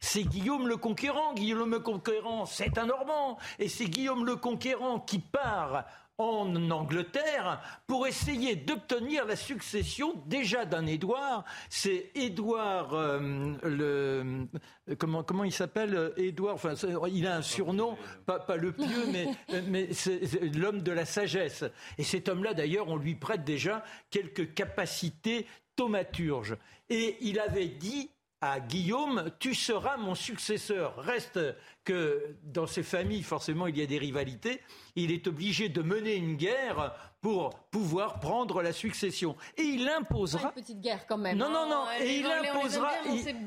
c'est 0.00 0.24
Guillaume 0.24 0.68
le 0.68 0.76
Conquérant. 0.76 1.34
Guillaume 1.34 1.70
le 1.70 1.80
Conquérant, 1.80 2.46
c'est 2.46 2.78
un 2.78 2.86
Normand. 2.86 3.38
Et 3.58 3.68
c'est 3.68 3.86
Guillaume 3.86 4.24
le 4.24 4.36
Conquérant 4.36 5.00
qui 5.00 5.18
part 5.18 5.84
en 6.18 6.70
Angleterre 6.70 7.62
pour 7.86 8.06
essayer 8.06 8.56
d'obtenir 8.56 9.24
la 9.24 9.36
succession 9.36 10.14
déjà 10.26 10.64
d'un 10.64 10.86
Édouard. 10.86 11.44
C'est 11.70 12.10
Édouard 12.16 12.92
euh, 12.94 13.54
le 13.62 14.46
comment 14.98 15.22
comment 15.22 15.44
il 15.44 15.52
s'appelle 15.52 16.12
Édouard. 16.16 16.54
Enfin, 16.54 16.74
il 17.10 17.26
a 17.26 17.36
un 17.36 17.42
surnom, 17.42 17.96
pas, 18.26 18.40
pas 18.40 18.56
le 18.56 18.72
pieux, 18.72 19.06
mais 19.12 19.28
mais 19.68 19.92
c'est 19.92 20.20
l'homme 20.54 20.82
de 20.82 20.92
la 20.92 21.04
sagesse. 21.04 21.64
Et 21.98 22.02
cet 22.02 22.28
homme-là, 22.28 22.52
d'ailleurs, 22.52 22.88
on 22.88 22.96
lui 22.96 23.14
prête 23.14 23.44
déjà 23.44 23.84
quelques 24.10 24.54
capacités 24.54 25.46
thaumaturges. 25.76 26.56
Et 26.90 27.16
il 27.20 27.38
avait 27.38 27.68
dit 27.68 28.10
à 28.40 28.60
Guillaume, 28.60 29.30
tu 29.38 29.54
seras 29.54 29.96
mon 29.96 30.14
successeur. 30.14 30.96
Reste 30.96 31.40
que 31.84 32.36
dans 32.44 32.66
ces 32.66 32.82
familles, 32.82 33.22
forcément, 33.22 33.66
il 33.66 33.76
y 33.76 33.82
a 33.82 33.86
des 33.86 33.98
rivalités. 33.98 34.60
Il 34.94 35.10
est 35.10 35.26
obligé 35.26 35.68
de 35.68 35.82
mener 35.82 36.14
une 36.14 36.36
guerre 36.36 36.94
pour 37.20 37.50
pouvoir 37.70 38.20
prendre 38.20 38.62
la 38.62 38.72
succession. 38.72 39.36
Et 39.56 39.62
il 39.62 39.88
imposera. 39.88 40.52
Une 40.56 40.62
petite 40.62 40.80
guerre 40.80 41.06
quand 41.06 41.18
même. 41.18 41.36
Non, 41.36 41.50
non, 41.50 41.68
non. 41.68 41.84
Hein. 41.88 42.00
Et 42.00 42.18
il 42.18 42.26
imposera. 42.26 42.90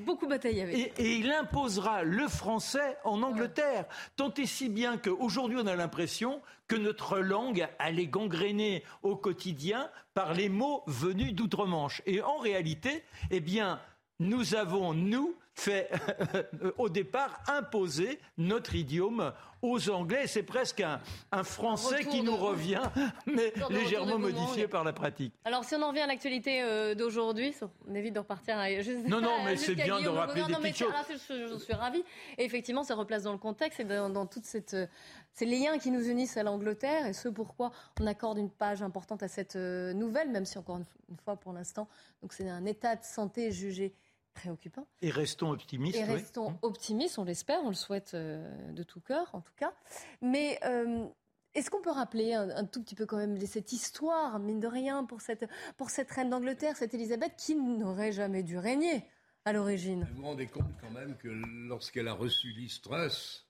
beaucoup 0.05 0.27
bataillé 0.27 0.63
avec. 0.63 0.75
Et, 0.75 0.93
et, 0.97 1.15
il 1.15 1.31
imposera 1.31 2.03
le 2.03 2.27
français 2.27 2.97
en 3.05 3.21
Angleterre. 3.21 3.85
Tant 4.17 4.33
et 4.33 4.45
si 4.45 4.67
bien 4.67 4.97
qu'aujourd'hui, 4.97 5.57
on 5.61 5.67
a 5.67 5.75
l'impression 5.75 6.41
que 6.67 6.75
notre 6.75 7.19
langue 7.19 7.67
allait 7.79 8.07
gangréner 8.07 8.83
au 9.03 9.15
quotidien 9.15 9.89
par 10.13 10.33
les 10.33 10.49
mots 10.49 10.83
venus 10.87 11.33
d'outre-Manche. 11.33 12.01
Et 12.05 12.21
en 12.21 12.37
réalité, 12.37 13.03
eh 13.29 13.39
bien, 13.39 13.79
nous 14.21 14.55
avons, 14.55 14.93
nous, 14.93 15.35
fait 15.53 15.89
au 16.77 16.89
départ 16.89 17.41
imposer 17.47 18.19
notre 18.37 18.75
idiome 18.75 19.33
aux 19.61 19.89
Anglais. 19.89 20.25
C'est 20.27 20.43
presque 20.43 20.81
un, 20.81 21.43
français 21.43 22.05
qui 22.05 22.21
nous 22.21 22.35
revient, 22.35 22.81
mais 23.25 23.53
légèrement 23.69 24.17
modifié 24.17 24.67
par 24.67 24.83
la 24.83 24.93
pratique. 24.93 25.33
Alors, 25.45 25.63
si 25.63 25.75
on 25.75 25.81
en 25.81 25.89
revient 25.89 26.01
à 26.01 26.07
l'actualité 26.07 26.61
euh, 26.63 26.95
d'aujourd'hui, 26.95 27.53
on 27.87 27.93
évite 27.93 28.13
de 28.13 28.19
repartir 28.19 28.57
juste. 28.81 29.07
Non, 29.07 29.21
non, 29.21 29.43
mais 29.43 29.57
c'est 29.57 29.75
bien 29.75 29.99
de 30.01 30.07
rappeler 30.07 30.43
des 30.43 30.53
petites 30.53 30.77
choses. 30.77 30.93
je, 31.29 31.57
suis 31.57 31.73
ravie. 31.73 32.03
Et 32.37 32.45
effectivement, 32.45 32.83
ça 32.83 32.95
replace 32.95 33.23
dans 33.23 33.33
le 33.33 33.37
contexte 33.37 33.79
et 33.79 33.83
dans, 33.83 34.09
dans 34.09 34.25
toutes 34.25 34.47
euh, 34.73 34.87
ces 35.33 35.45
liens 35.45 35.77
qui 35.79 35.91
nous 35.91 36.07
unissent 36.07 36.37
à 36.37 36.43
l'Angleterre 36.43 37.05
et 37.07 37.13
ce 37.13 37.27
pourquoi 37.27 37.71
on 37.99 38.07
accorde 38.07 38.37
une 38.37 38.49
page 38.49 38.81
importante 38.81 39.21
à 39.21 39.27
cette 39.27 39.55
euh, 39.55 39.93
nouvelle, 39.93 40.29
même 40.29 40.45
si 40.45 40.57
encore 40.57 40.77
une 40.77 41.17
fois 41.23 41.35
pour 41.35 41.53
l'instant, 41.53 41.87
donc 42.21 42.33
c'est 42.33 42.49
un 42.49 42.65
état 42.65 42.95
de 42.95 43.03
santé 43.03 43.51
jugé 43.51 43.93
préoccupant. 44.33 44.87
Et 45.01 45.09
restons 45.09 45.51
optimistes. 45.51 45.97
Et 45.97 46.03
restons 46.03 46.57
optimistes, 46.61 47.19
on 47.19 47.23
l'espère, 47.23 47.59
on 47.63 47.69
le 47.69 47.75
souhaite 47.75 48.13
euh, 48.13 48.71
de 48.71 48.83
tout 48.83 49.01
cœur 49.01 49.29
en 49.33 49.41
tout 49.41 49.53
cas. 49.55 49.73
Mais 50.21 50.59
euh, 50.65 51.05
est-ce 51.53 51.69
qu'on 51.69 51.81
peut 51.81 51.91
rappeler 51.91 52.33
un, 52.33 52.65
tout 52.65 52.81
petit 52.81 52.95
peu 52.95 53.05
quand 53.05 53.17
même 53.17 53.39
cette 53.45 53.73
histoire, 53.73 54.39
mine 54.39 54.59
de 54.59 54.67
rien, 54.67 55.03
pour 55.03 55.21
cette, 55.21 55.45
pour 55.77 55.89
cette 55.89 56.09
reine 56.09 56.29
d'Angleterre, 56.29 56.77
cette 56.77 56.93
Élisabeth, 56.93 57.33
qui 57.37 57.55
n'aurait 57.55 58.13
jamais 58.13 58.41
dû 58.41 58.57
régner 58.57 59.03
à 59.43 59.51
l'origine? 59.51 60.07
Vous 60.11 60.21
vous 60.21 60.27
rendez 60.27 60.47
compte 60.47 60.71
quand 60.79 60.91
même 60.91 61.17
que 61.17 61.27
lorsqu'elle 61.27 62.07
a 62.07 62.13
reçu 62.13 62.51
l'Istrus, 62.51 63.47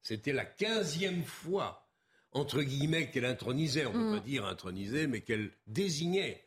c'était 0.00 0.32
la 0.32 0.44
quinzième 0.44 1.24
fois, 1.24 1.88
entre 2.32 2.62
guillemets, 2.62 3.10
qu'elle 3.10 3.24
intronisait, 3.24 3.86
on 3.86 3.92
ne 3.92 3.98
peut 3.98 4.10
mm. 4.10 4.20
pas 4.20 4.26
dire 4.26 4.44
intronisait, 4.46 5.06
mais 5.08 5.20
qu'elle 5.20 5.50
désignait 5.66 6.44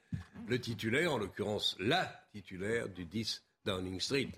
le 0.48 0.60
titulaire, 0.60 1.14
en 1.14 1.18
l'occurrence 1.18 1.76
la 1.80 2.24
titulaire 2.32 2.88
du 2.88 3.06
10 3.06 3.44
Downing 3.66 4.00
Street. 4.00 4.30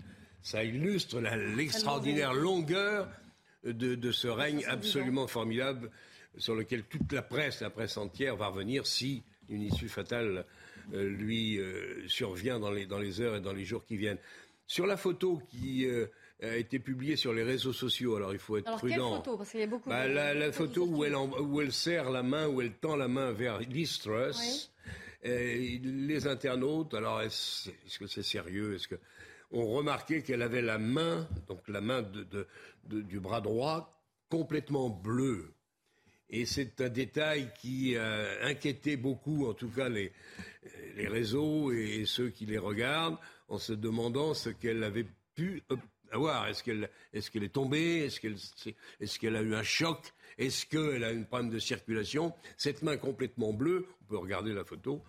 Ça 0.41 0.63
illustre 0.63 1.20
l'extraordinaire 1.20 2.34
longueur 2.34 3.10
de, 3.63 4.12
ce 4.12 4.27
règne 4.27 4.63
absolument 4.67 5.27
formidable 5.27 5.89
sur 6.38 6.55
lequel 6.55 6.84
toute 6.84 7.12
la 7.12 7.22
presse, 7.22 7.62
la 7.62 7.70
presse 7.70 7.98
entière, 7.98 8.36
va 8.36 8.48
revenir 8.48 8.86
si 8.86 9.24
une 9.50 9.62
issue 9.62 9.89
fatale 9.89 10.46
euh, 10.94 11.10
lui 11.10 11.58
euh, 11.58 12.08
survient 12.08 12.60
dans 12.60 12.72
les, 12.72 12.86
dans 12.86 13.00
les 13.00 13.22
heures 13.22 13.36
et 13.36 13.41
dans 13.41 13.53
les 13.53 13.65
jours 13.65 13.86
qui 13.86 13.98
viennent. 13.98 14.20
Sur 14.67 14.86
la 14.86 14.98
photo 14.98 15.41
qui 15.50 15.86
euh, 15.86 16.08
a 16.41 16.55
été 16.58 16.79
publiée 16.79 17.15
sur 17.15 17.34
les 17.34 17.44
réseaux 17.44 17.74
sociaux, 17.74 18.15
alors 18.15 18.34
il 18.34 18.39
faut 18.39 18.58
être 18.58 18.77
prudent. 18.77 19.10
Quelle 19.12 19.17
photo? 19.17 19.38
Parce 19.38 19.51
qu'il 19.51 19.60
y 19.60 19.63
a 19.63 19.67
beaucoup 19.67 19.89
bah, 19.89 20.08
la, 20.08 20.51
photo 20.51 20.86
où 20.86 21.03
elle, 21.03 21.15
où 21.15 21.62
elle 21.62 21.72
serre 21.72 22.10
la 22.10 22.24
main, 22.24 22.48
où 22.48 22.62
elle 22.62 22.74
tend 22.74 22.96
la 22.96 23.08
main 23.08 23.32
vers 23.32 23.60
Liz 23.60 24.00
Truss. 24.00 24.72
les 25.24 26.27
internautes, 26.27 26.94
alors 26.94 27.22
est-ce 27.22 27.72
que 28.00 28.08
c'est 28.08 28.24
sérieux? 28.24 28.75
Est-ce 28.75 28.88
que 28.88 28.96
ont 29.51 29.67
remarqué 29.67 30.21
qu'elle 30.21 30.41
avait 30.41 30.61
la 30.61 30.77
main, 30.77 31.27
donc 31.47 31.67
la 31.67 31.81
main 31.81 32.05
du 32.83 33.19
bras 33.19 33.41
droit, 33.41 34.01
complètement 34.29 34.89
bleue. 34.89 35.53
Et 36.29 36.45
c'est 36.45 36.81
un 36.81 36.89
détail 36.89 37.51
qui 37.59 37.95
a 37.97 38.45
inquiété 38.45 38.97
beaucoup, 38.97 39.47
en 39.47 39.53
tout 39.53 39.69
cas 39.69 39.89
les, 39.89 40.11
réseaux 40.97 41.71
et 41.71 42.03
ceux 42.05 42.29
qui 42.29 42.45
les 42.45 42.57
regardent, 42.57 43.17
en 43.47 43.59
se 43.59 43.73
demandant 43.73 44.33
ce 44.33 44.49
qu'elle 44.49 44.83
avait 44.83 45.05
pu 45.35 45.61
avoir. 46.11 46.47
Est-ce 46.47 46.63
qu'elle 46.63 46.89
est, 47.13 47.53
tombée? 47.53 48.05
Est-ce 48.05 48.19
qu'elle 48.19 48.37
est 48.99 49.17
qu'elle 49.19 49.35
a 49.35 49.41
eu 49.41 49.53
un 49.53 49.63
choc? 49.63 50.13
Est-ce 50.37 50.65
qu'elle 50.65 51.03
a 51.03 51.11
une 51.11 51.25
panne 51.25 51.49
de 51.49 51.59
circulation? 51.59 52.33
Cette 52.57 52.81
main 52.81 52.97
complètement 52.97 53.53
bleue, 53.53 53.87
on 54.01 54.05
peut 54.05 54.17
regarder 54.17 54.53
la 54.53 54.65
photo, 54.65 55.03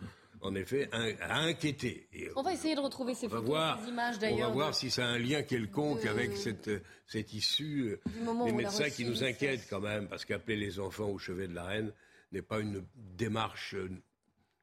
en 0.47 0.55
effet, 0.55 0.89
a 0.93 1.39
inquiété. 1.41 2.09
on 2.37 2.43
va 2.43 2.53
essayer 2.53 2.75
de 2.75 2.81
retrouver 2.81 3.15
ces 3.15 3.29
photos, 3.29 3.59
ces 3.83 3.89
images 3.89 4.19
d'ailleurs. 4.19 4.49
On 4.49 4.53
va 4.53 4.55
voir 4.55 4.75
si 4.75 4.91
ça 4.91 5.05
a 5.05 5.09
un 5.09 5.19
lien 5.19 5.43
quelconque 5.43 6.05
avec 6.07 6.37
cette, 6.37 6.71
cette 7.07 7.33
issue 7.35 7.99
des 8.45 8.53
médecins 8.53 8.91
qui 8.91 9.05
nous 9.05 9.25
inquiètent 9.25 9.67
quand 9.69 9.81
même, 9.81 10.09
parce 10.09 10.25
qu'appeler 10.25 10.57
les 10.57 10.79
enfants 10.79 11.09
au 11.09 11.19
chevet 11.19 11.49
de 11.49 11.55
la 11.55 11.65
reine 11.65 11.93
n'est 12.33 12.43
pas 12.43 12.61
une 12.61 12.85
démarche, 12.95 13.75
euh, 13.75 13.91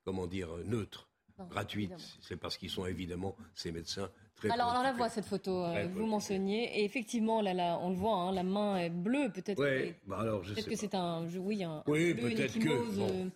comment 0.05 0.27
dire, 0.27 0.49
neutre, 0.65 1.09
gratuite. 1.49 1.93
C'est 2.21 2.37
parce 2.37 2.57
qu'ils 2.57 2.69
sont 2.69 2.85
évidemment, 2.85 3.35
ces 3.55 3.71
médecins, 3.71 4.09
très 4.35 4.49
Alors, 4.51 4.73
on 4.77 4.83
la 4.83 4.93
voit 4.93 5.09
cette 5.09 5.25
photo, 5.25 5.63
euh, 5.63 5.87
vous 5.93 6.05
menseignez, 6.05 6.79
et 6.79 6.85
effectivement, 6.85 7.41
là, 7.41 7.53
là, 7.53 7.79
on 7.81 7.89
le 7.89 7.95
voit, 7.95 8.15
hein, 8.15 8.31
la 8.31 8.43
main 8.43 8.77
est 8.77 8.89
bleue, 8.89 9.29
peut-être. 9.33 9.59
Ouais, 9.59 9.99
bah 10.05 10.19
alors, 10.19 10.41
peut-être 10.41 10.69
que 10.69 10.75
c'est 10.75 10.95
un, 10.95 11.25
oui, 11.37 11.63
un, 11.63 11.83
oui, 11.87 12.13
peut-être 12.13 12.59
que. 12.59 13.29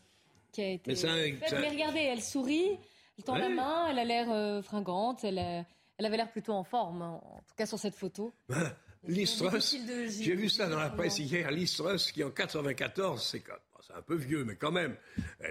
Euh, 0.60 0.78
mais, 0.86 1.70
regardez, 1.70 2.00
elle 2.00 2.22
sourit, 2.22 2.78
elle 3.18 3.24
tend 3.24 3.36
la 3.36 3.50
main, 3.50 3.88
elle 3.90 4.00
a 4.00 4.06
l'air 4.06 4.28
euh, 4.30 4.62
fringante, 4.62 5.24
elle, 5.24 5.38
elle 5.38 6.06
avait 6.06 6.18
l'air 6.18 6.32
plutôt 6.32 6.54
en 6.54 6.64
forme, 6.64 7.02
hein, 7.02 7.22
en 7.24 7.42
tout 7.48 7.56
cas 7.56 7.66
sur 7.66 7.80
cette 7.80 7.96
photo. 7.96 8.34
Ben, 8.50 8.74
j'ai 9.08 10.36
vu 10.36 10.50
ça 10.50 10.68
dans 10.68 10.80
la 10.80 10.90
presse 10.90 11.20
hier, 11.20 11.50
Listrus 11.52 12.12
qui 12.12 12.24
en 12.24 12.32
94, 12.32 13.24
c'est 13.24 13.44
un 13.96 14.02
peu 14.02 14.16
vieux, 14.16 14.44
mais 14.44 14.56
quand 14.56 14.72
même, 14.72 14.98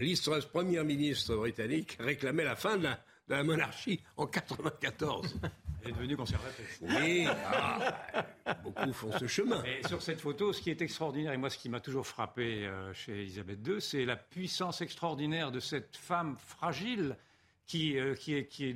Listrus, 0.00 0.45
premier 0.45 0.83
ministre 0.85 1.37
britannique, 1.37 1.97
réclamait 2.00 2.45
la 2.45 2.57
fin 2.57 2.76
de 2.76 2.85
la, 2.85 2.99
de 3.28 3.35
la 3.35 3.42
monarchie 3.42 4.00
en 4.16 4.26
94. 4.26 5.37
Elle 5.83 5.90
est 5.90 5.95
devenue 5.95 6.16
conservatrice. 6.16 6.80
Oui, 6.83 7.26
ah, 7.28 8.26
beaucoup 8.62 8.92
font 8.92 9.12
ce 9.18 9.26
chemin. 9.26 9.62
Et 9.64 9.87
sur 9.87 10.02
cette 10.02 10.21
photo, 10.21 10.52
ce 10.52 10.61
qui 10.61 10.71
est 10.71 10.83
extraordinaire, 10.83 11.33
et 11.33 11.37
moi 11.37 11.50
ce 11.50 11.59
qui 11.59 11.68
m'a 11.68 11.80
toujours 11.80 12.06
frappé 12.06 12.66
euh, 12.66 12.92
chez 12.92 13.23
Elisabeth 13.23 13.66
II, 13.66 13.80
c'est 13.80 14.04
la 14.04 14.16
puissance 14.16 14.80
extraordinaire 14.80 15.52
de 15.52 15.61
cette 15.61 15.97
femme 15.97 16.37
fragile 16.38 17.16
qui, 17.66 17.99
euh, 17.99 18.14
qui, 18.14 18.45
qui, 18.47 18.75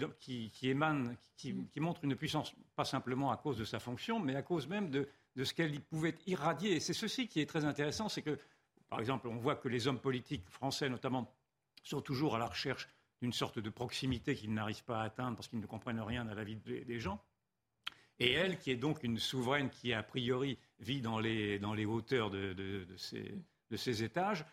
qui, 0.50 0.68
émane, 0.68 1.16
qui, 1.36 1.54
montre 1.78 2.04
une 2.04 2.16
puissance, 2.16 2.52
pas 2.76 2.84
simplement 2.84 3.30
à 3.32 3.36
cause 3.36 3.56
de 3.56 3.64
sa 3.64 3.78
fonction, 3.78 4.20
mais 4.20 4.36
à 4.36 4.42
cause 4.42 4.68
même 4.68 4.90
de, 4.90 5.08
de 5.36 5.44
ce 5.44 5.54
qu'elle 5.54 5.80
pouvait 5.80 6.14
irradier. 6.26 6.72
Et 6.72 6.80
c'est 6.80 6.92
ceci 6.92 7.28
qui 7.28 7.40
est 7.40 7.46
très 7.46 7.64
intéressant, 7.64 8.08
c'est 8.08 8.22
que, 8.22 8.38
par 8.88 9.00
exemple, 9.00 9.28
on 9.28 9.36
voit 9.36 9.56
que 9.56 9.68
les 9.68 9.86
hommes 9.88 10.00
politiques 10.00 10.48
français, 10.48 10.88
notamment, 10.88 11.32
sont 11.82 12.00
toujours 12.00 12.36
à 12.36 12.38
la 12.38 12.46
recherche 12.46 12.88
d'une 13.20 13.32
sorte 13.32 13.58
de 13.58 13.70
proximité 13.70 14.34
qu'ils 14.34 14.54
n'arrivent 14.54 14.84
pas 14.84 15.00
à 15.00 15.04
atteindre 15.04 15.36
parce 15.36 15.48
qu'ils 15.48 15.60
ne 15.60 15.66
comprennent 15.66 16.00
rien 16.00 16.26
à 16.28 16.34
la 16.34 16.44
vie 16.44 16.56
des 16.56 17.00
gens. 17.00 17.22
Et 18.18 18.32
elle, 18.32 18.58
qui 18.58 18.70
est 18.70 18.76
donc 18.76 19.02
une 19.02 19.18
souveraine 19.18 19.70
qui, 19.70 19.92
a 19.92 20.02
priori, 20.02 20.58
vit 20.78 21.00
dans 21.00 21.18
les, 21.18 21.58
dans 21.58 21.72
les 21.72 21.86
hauteurs 21.86 22.30
de, 22.30 22.52
de, 22.52 22.96
ces, 22.96 23.34
de 23.70 23.76
ces 23.76 24.02
étages, 24.02 24.44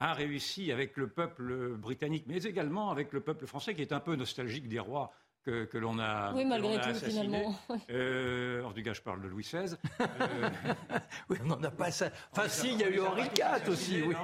a 0.00 0.12
réussi 0.12 0.72
avec 0.72 0.96
le 0.96 1.08
peuple 1.08 1.76
britannique, 1.76 2.24
mais 2.26 2.42
également 2.42 2.90
avec 2.90 3.12
le 3.12 3.20
peuple 3.20 3.46
français, 3.46 3.74
qui 3.76 3.82
est 3.82 3.92
un 3.92 4.00
peu 4.00 4.16
nostalgique 4.16 4.68
des 4.68 4.80
rois 4.80 5.12
que, 5.42 5.64
que 5.64 5.78
l'on 5.78 5.98
a. 5.98 6.32
Oui, 6.34 6.44
malgré 6.44 6.80
tout, 6.80 6.94
finalement. 6.94 7.54
Euh, 7.90 8.70
du 8.72 8.82
gars, 8.82 8.92
je 8.92 9.02
parle 9.02 9.22
de 9.22 9.28
Louis 9.28 9.42
XVI. 9.42 9.76
Euh, 10.00 10.50
oui, 11.28 11.36
on 11.42 11.46
n'en 11.46 11.62
a 11.62 11.70
pas 11.70 11.90
ça. 11.90 12.10
Enfin, 12.30 12.48
si, 12.48 12.72
il 12.72 12.80
y 12.80 12.84
a 12.84 12.88
eu 12.88 13.00
Henri 13.00 13.24
IV 13.36 13.68
aussi, 13.68 14.02
oui. 14.02 14.14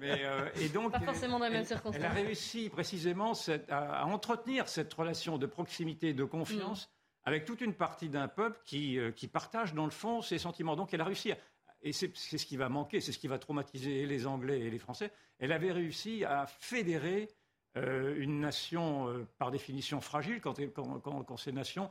Mais, 0.00 0.24
euh, 0.24 0.48
et 0.60 0.68
donc, 0.68 0.92
pas 0.92 1.00
forcément 1.00 1.38
dans 1.38 1.44
la 1.44 1.50
même 1.50 1.64
circonstance. 1.64 1.96
Elle 1.96 2.06
a 2.06 2.10
réussi 2.10 2.68
précisément 2.68 3.34
cette, 3.34 3.70
à, 3.70 4.04
entretenir 4.06 4.68
cette 4.68 4.92
relation 4.92 5.38
de 5.38 5.46
proximité, 5.46 6.14
de 6.14 6.24
confiance. 6.24 6.86
Mm. 6.86 6.90
Avec 7.24 7.44
toute 7.44 7.60
une 7.60 7.74
partie 7.74 8.08
d'un 8.08 8.26
peuple 8.26 8.60
qui, 8.64 8.98
euh, 8.98 9.12
qui 9.12 9.28
partage 9.28 9.74
dans 9.74 9.84
le 9.84 9.92
fond 9.92 10.22
ses 10.22 10.38
sentiments. 10.38 10.74
Donc 10.74 10.92
elle 10.92 11.00
a 11.00 11.04
réussi 11.04 11.30
à, 11.30 11.36
et 11.82 11.92
c'est 11.92 12.16
ce 12.16 12.46
qui 12.46 12.56
va 12.56 12.68
manquer, 12.68 13.00
c'est 13.00 13.12
ce 13.12 13.18
qui 13.18 13.28
va 13.28 13.38
traumatiser 13.38 14.06
les 14.06 14.26
Anglais 14.26 14.60
et 14.60 14.70
les 14.70 14.78
Français, 14.78 15.12
elle 15.38 15.52
avait 15.52 15.72
réussi 15.72 16.24
à 16.24 16.46
fédérer 16.46 17.28
euh, 17.76 18.14
une 18.18 18.40
nation 18.40 19.08
euh, 19.08 19.26
par 19.38 19.50
définition 19.50 20.00
fragile 20.00 20.40
quand, 20.40 20.54
quand, 20.74 21.36
ces 21.36 21.52
nations 21.52 21.90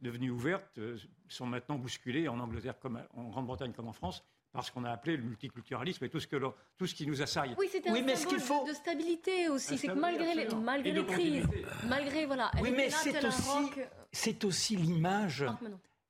devenues 0.00 0.30
ouvertes 0.30 0.78
euh, 0.78 0.96
sont 1.28 1.46
maintenant 1.46 1.76
bousculées 1.76 2.28
en 2.28 2.38
Angleterre 2.38 2.78
comme 2.78 3.02
en 3.14 3.24
Grande-Bretagne 3.24 3.72
comme 3.72 3.88
en 3.88 3.92
France 3.92 4.24
par 4.52 4.64
ce 4.64 4.72
qu'on 4.72 4.84
a 4.84 4.90
appelé 4.90 5.16
le 5.16 5.24
multiculturalisme 5.24 6.04
et 6.04 6.08
tout 6.08 6.20
ce, 6.20 6.26
que 6.26 6.36
tout 6.76 6.86
ce 6.86 6.94
qui 6.94 7.06
nous 7.06 7.20
assaille. 7.20 7.54
Oui, 7.58 7.68
c'était 7.70 7.90
un 7.90 8.00
mais 8.00 8.16
symbole 8.16 8.40
faut... 8.40 8.66
de, 8.66 8.72
stabilité 8.72 9.48
aussi. 9.48 9.76
C'est 9.76 9.88
que 9.88 9.92
malgré 9.92 10.34
les, 10.34 10.48
malgré 10.54 10.92
les 10.92 11.04
crises, 11.04 11.46
malgré 11.86 12.24
voilà. 12.24 12.50
Oui, 12.62 12.72
mais 12.74 12.88
c'est 12.88 13.24
aussi, 13.24 13.70
c'est 14.12 14.44
aussi 14.44 14.76
l'image. 14.76 15.44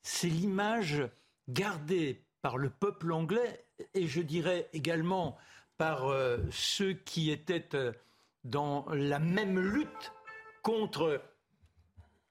C'est 0.02 0.28
l'image 0.28 1.02
gardée 1.48 2.22
par 2.42 2.58
le 2.58 2.70
peuple 2.70 3.12
anglais 3.12 3.64
et 3.94 4.06
je 4.06 4.20
dirais 4.20 4.68
également 4.72 5.36
par 5.76 6.08
euh, 6.08 6.38
ceux 6.50 6.92
qui 6.92 7.30
étaient 7.30 7.74
euh, 7.74 7.92
dans 8.44 8.86
la 8.90 9.18
même 9.18 9.58
lutte 9.58 10.12
contre 10.62 11.22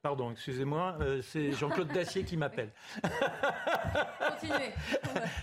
Pardon, 0.08 0.32
excusez-moi, 0.32 0.96
euh, 1.02 1.22
c'est 1.22 1.52
Jean-Claude 1.52 1.90
Dacier 1.90 2.24
qui 2.24 2.38
m'appelle. 2.38 2.72
Continuez. 3.04 4.72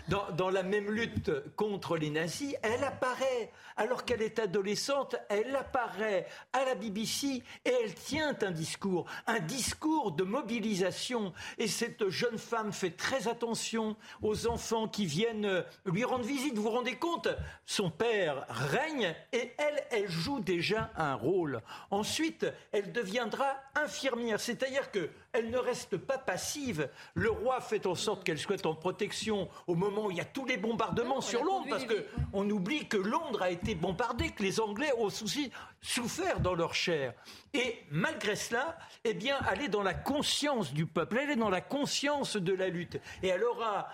Dans, 0.08 0.30
dans, 0.30 0.48
la 0.48 0.62
même 0.62 0.90
lutte 0.90 1.30
contre 1.54 1.98
les 1.98 2.08
nazis, 2.08 2.56
elle 2.62 2.82
apparaît, 2.82 3.50
alors 3.76 4.06
qu'elle 4.06 4.22
est 4.22 4.38
adolescente, 4.38 5.16
elle 5.28 5.54
apparaît 5.54 6.26
à 6.54 6.64
la 6.64 6.74
BBC 6.76 7.42
et 7.66 7.70
elle 7.82 7.94
tient 7.94 8.34
un 8.40 8.52
discours, 8.52 9.04
un 9.26 9.40
discours 9.40 10.12
de 10.12 10.24
mobilisation. 10.24 11.34
Et 11.58 11.68
cette 11.68 12.08
jeune 12.08 12.38
femme 12.38 12.72
fait 12.72 12.96
très 12.96 13.28
attention 13.28 13.96
aux 14.22 14.46
enfants 14.46 14.88
qui 14.88 15.04
viennent 15.04 15.62
lui 15.84 16.04
rendre 16.04 16.24
visite. 16.24 16.54
Vous 16.54 16.62
vous 16.62 16.70
rendez 16.70 16.96
compte? 16.96 17.28
Son 17.66 17.90
père 17.90 18.46
règne 18.48 19.14
et 19.32 19.52
elle, 19.58 19.84
elle 19.90 20.08
joue 20.08 20.40
déjà 20.40 20.90
un 20.96 21.14
rôle. 21.14 21.60
Ensuite, 21.90 22.46
elle 22.72 22.92
deviendra 22.92 23.56
infirmière. 23.74 24.40
C'est-à-dire 24.58 24.90
qu'elle 24.90 25.50
ne 25.50 25.58
reste 25.58 25.96
pas 25.96 26.18
passive. 26.18 26.88
Le 27.14 27.30
roi 27.30 27.60
fait 27.60 27.86
en 27.86 27.94
sorte 27.94 28.22
qu'elle 28.22 28.38
soit 28.38 28.64
en 28.66 28.74
protection 28.74 29.48
au 29.66 29.74
moment 29.74 30.06
où 30.06 30.10
il 30.10 30.16
y 30.16 30.20
a 30.20 30.24
tous 30.24 30.44
les 30.44 30.56
bombardements 30.56 31.20
sur 31.20 31.42
Londres, 31.42 31.66
parce 31.68 31.86
qu'on 31.86 32.48
oublie 32.48 32.86
que 32.86 32.96
Londres 32.96 33.42
a 33.42 33.50
été 33.50 33.74
bombardée, 33.74 34.30
que 34.30 34.42
les 34.42 34.60
Anglais 34.60 34.92
ont 34.98 35.04
aussi 35.04 35.50
souffert 35.80 36.40
dans 36.40 36.54
leur 36.54 36.74
chair. 36.74 37.14
Et 37.52 37.80
malgré 37.90 38.36
cela, 38.36 38.78
eh 39.04 39.14
bien, 39.14 39.38
elle 39.52 39.62
est 39.62 39.68
dans 39.68 39.82
la 39.82 39.94
conscience 39.94 40.72
du 40.72 40.86
peuple, 40.86 41.18
elle 41.18 41.30
est 41.30 41.36
dans 41.36 41.50
la 41.50 41.60
conscience 41.60 42.36
de 42.36 42.52
la 42.52 42.68
lutte. 42.68 43.00
Et 43.22 43.28
elle 43.28 43.44
aura 43.44 43.88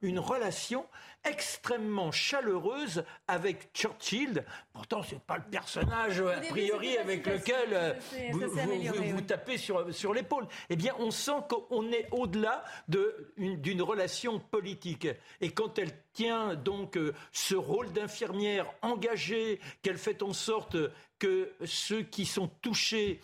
une 0.00 0.18
relation 0.18 0.86
extrêmement 1.24 2.10
chaleureuse 2.12 3.04
avec 3.28 3.70
Churchill. 3.74 4.44
Pourtant, 4.72 5.02
ce 5.02 5.14
n'est 5.14 5.20
pas 5.20 5.36
le 5.36 5.44
personnage, 5.50 6.20
a 6.20 6.40
priori, 6.40 6.96
avec 6.96 7.26
lequel 7.26 7.68
euh, 7.72 7.94
vous, 8.32 9.20
tapez 9.20 9.58
sur, 9.58 9.94
sur 9.94 10.14
l'épaule. 10.14 10.46
Eh 10.68 10.76
bien, 10.76 10.94
on 10.98 11.10
sent 11.10 11.42
qu'on 11.48 11.92
est 11.92 12.08
au-delà 12.12 12.64
d'une 12.88 13.82
relation 13.82 14.38
politique. 14.38 15.08
Et 15.40 15.50
quand 15.50 15.78
elle 15.78 15.92
tient 16.12 16.54
donc 16.54 16.96
euh, 16.96 17.14
ce 17.32 17.54
rôle 17.54 17.92
d'infirmière 17.92 18.66
engagée, 18.82 19.60
qu'elle 19.82 19.98
fait 19.98 20.22
en 20.22 20.32
sorte 20.32 20.76
que 21.18 21.52
ceux 21.64 22.02
qui 22.02 22.24
sont 22.24 22.48
touchés 22.60 23.20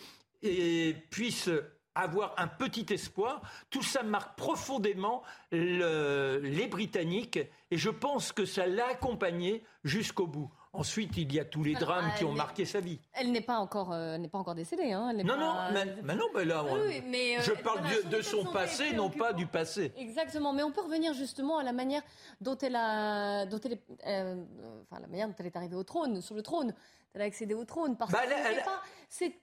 puissent 1.10 1.50
avoir 1.96 2.34
un 2.38 2.46
petit 2.46 2.86
espoir. 2.92 3.40
Tout 3.70 3.82
ça 3.82 4.02
marque 4.02 4.36
profondément 4.36 5.22
les 5.52 6.68
Britanniques 6.70 7.38
et 7.70 7.76
je 7.76 7.90
pense 7.90 8.32
que 8.32 8.44
ça 8.44 8.66
l'a 8.66 8.88
accompagné 8.88 9.64
jusqu'au 9.84 10.26
bout. 10.26 10.50
Ensuite, 10.76 11.16
il 11.16 11.32
y 11.32 11.40
a 11.40 11.44
tous 11.44 11.64
les 11.64 11.72
drames 11.72 12.12
qui 12.18 12.24
ont 12.24 12.32
marqué 12.32 12.66
sa 12.66 12.80
vie. 12.80 13.00
Elle 13.14 13.32
n'est 13.32 13.40
pas 13.40 13.56
encore, 13.56 13.92
euh, 13.92 14.18
n'est 14.18 14.28
pas 14.28 14.36
encore 14.36 14.54
décédée. 14.54 14.92
Hein. 14.92 15.14
non, 15.24 15.36
non, 15.38 15.54
mais, 15.72 16.14
non, 16.14 16.26
mais 16.34 16.44
là, 16.44 16.62
mais, 17.08 17.38
euh, 17.38 17.40
je 17.40 17.52
parle 17.52 17.80
de, 18.10 18.20
son 18.20 18.44
passé, 18.44 18.92
non 18.92 19.08
pas 19.08 19.32
du 19.32 19.46
passé. 19.46 19.92
Exactement, 19.96 20.52
mais 20.52 20.62
on 20.62 20.70
peut 20.70 20.82
revenir 20.82 21.14
justement 21.14 21.56
à 21.56 21.62
la 21.64 21.72
manière 21.72 22.02
dont 22.42 22.58
elle 22.58 22.76
a, 22.76 23.46
dont 23.46 23.58
elle 23.64 23.72
est, 23.72 23.82
euh, 24.06 24.44
enfin 24.82 25.00
la 25.00 25.06
manière 25.06 25.28
dont 25.28 25.34
elle 25.38 25.46
est 25.46 25.56
arrivée 25.56 25.76
au 25.76 25.84
trône, 25.84 26.20
sur 26.20 26.34
le 26.34 26.42
trône. 26.42 26.74
Elle 27.14 27.22
a 27.22 27.24
accédé 27.24 27.54
au 27.54 27.64
trône 27.64 27.96
parce 27.96 28.12
bah, 28.12 28.20
que 28.26 28.60
c'est 29.08 29.34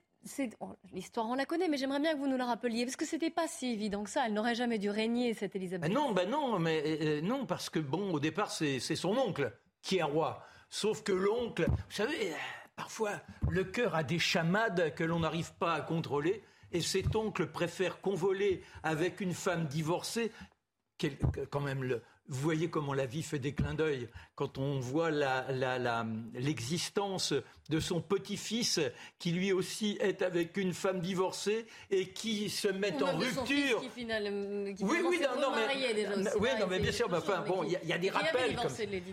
l'histoire, 0.94 1.28
on 1.28 1.36
la 1.36 1.46
connaît, 1.46 1.68
mais 1.68 1.78
j'aimerais 1.78 2.00
bien 2.00 2.14
que 2.14 2.20
vous 2.20 2.28
nous 2.28 2.38
la 2.38 2.46
rappeliez, 2.46 2.86
parce 2.86 2.96
que 2.96 3.06
c'était 3.06 3.30
pas 3.30 3.48
si 3.48 3.68
évident 3.68 4.04
que 4.04 4.10
ça. 4.10 4.26
Elle 4.26 4.34
n'aurait 4.34 4.56
jamais 4.56 4.80
dû 4.80 4.90
régner, 4.90 5.34
cette 5.34 5.56
Elisabeth. 5.56 5.92
non, 5.92 6.12
bah 6.12 6.26
non, 6.26 6.60
mais 6.60 6.84
euh, 6.86 7.22
non, 7.22 7.46
parce 7.46 7.70
que 7.70 7.80
bon, 7.80 8.14
au 8.14 8.20
départ, 8.20 8.52
c'est 8.52 8.80
son 8.80 9.18
oncle 9.18 9.54
qui 9.82 9.98
est 9.98 10.04
roi. 10.04 10.46
Sauf 10.70 11.04
que 11.04 11.12
l'oncle, 11.12 11.66
vous 11.68 11.92
savez, 11.92 12.32
euh, 12.32 12.36
parfois, 12.76 13.12
le 13.50 13.64
cœur 13.64 13.96
a 13.96 14.04
des 14.04 14.20
chamades 14.20 14.94
que 14.96 15.04
l'on 15.04 15.20
n'arrive 15.20 15.54
pas 15.54 15.74
à 15.74 15.82
contrôler. 15.82 16.44
Et 16.72 16.82
cet 16.82 17.16
oncle 17.16 17.48
préfère 17.48 18.02
convoler 18.02 18.64
avec 18.82 19.22
une 19.22 19.34
femme 19.34 19.68
divorcée, 19.68 20.32
quand 21.52 21.60
même 21.60 21.84
vous 22.28 22.40
voyez 22.40 22.70
comment 22.70 22.94
la 22.94 23.06
vie 23.06 23.24
fait 23.24 23.40
des 23.40 23.54
clins 23.54 23.74
d'œil 23.74 24.10
quand 24.36 24.58
on 24.58 24.80
voit 24.80 25.12
l'existence 26.34 27.34
de 27.70 27.80
son 27.80 28.02
petit-fils 28.02 28.80
qui 29.20 29.32
lui 29.32 29.54
aussi 29.54 29.98
est 30.02 30.22
avec 30.22 30.58
une 30.58 30.74
femme 30.74 31.02
divorcée 31.02 31.66
et 31.92 32.10
qui 32.10 32.50
se 32.50 32.68
met 32.68 33.02
en 33.02 33.18
rupture. 33.18 33.82
qui 33.96 34.06
euh, 34.10 34.74
oui, 34.82 34.98
oui, 35.06 35.20
non, 35.40 35.52
mais, 35.56 35.94
déjà 35.94 36.16
aussi, 36.16 36.30
oui, 36.40 36.50
non, 36.60 36.68
mais 36.68 36.80
bien 36.80 36.92
sûr, 36.92 37.08
enfin, 37.12 37.44
bon, 37.48 37.64
il 37.64 37.88
y, 37.88 37.94
a 37.94 37.98
des 37.98 38.10
rappels. 38.10 38.56
Comme, 38.56 38.72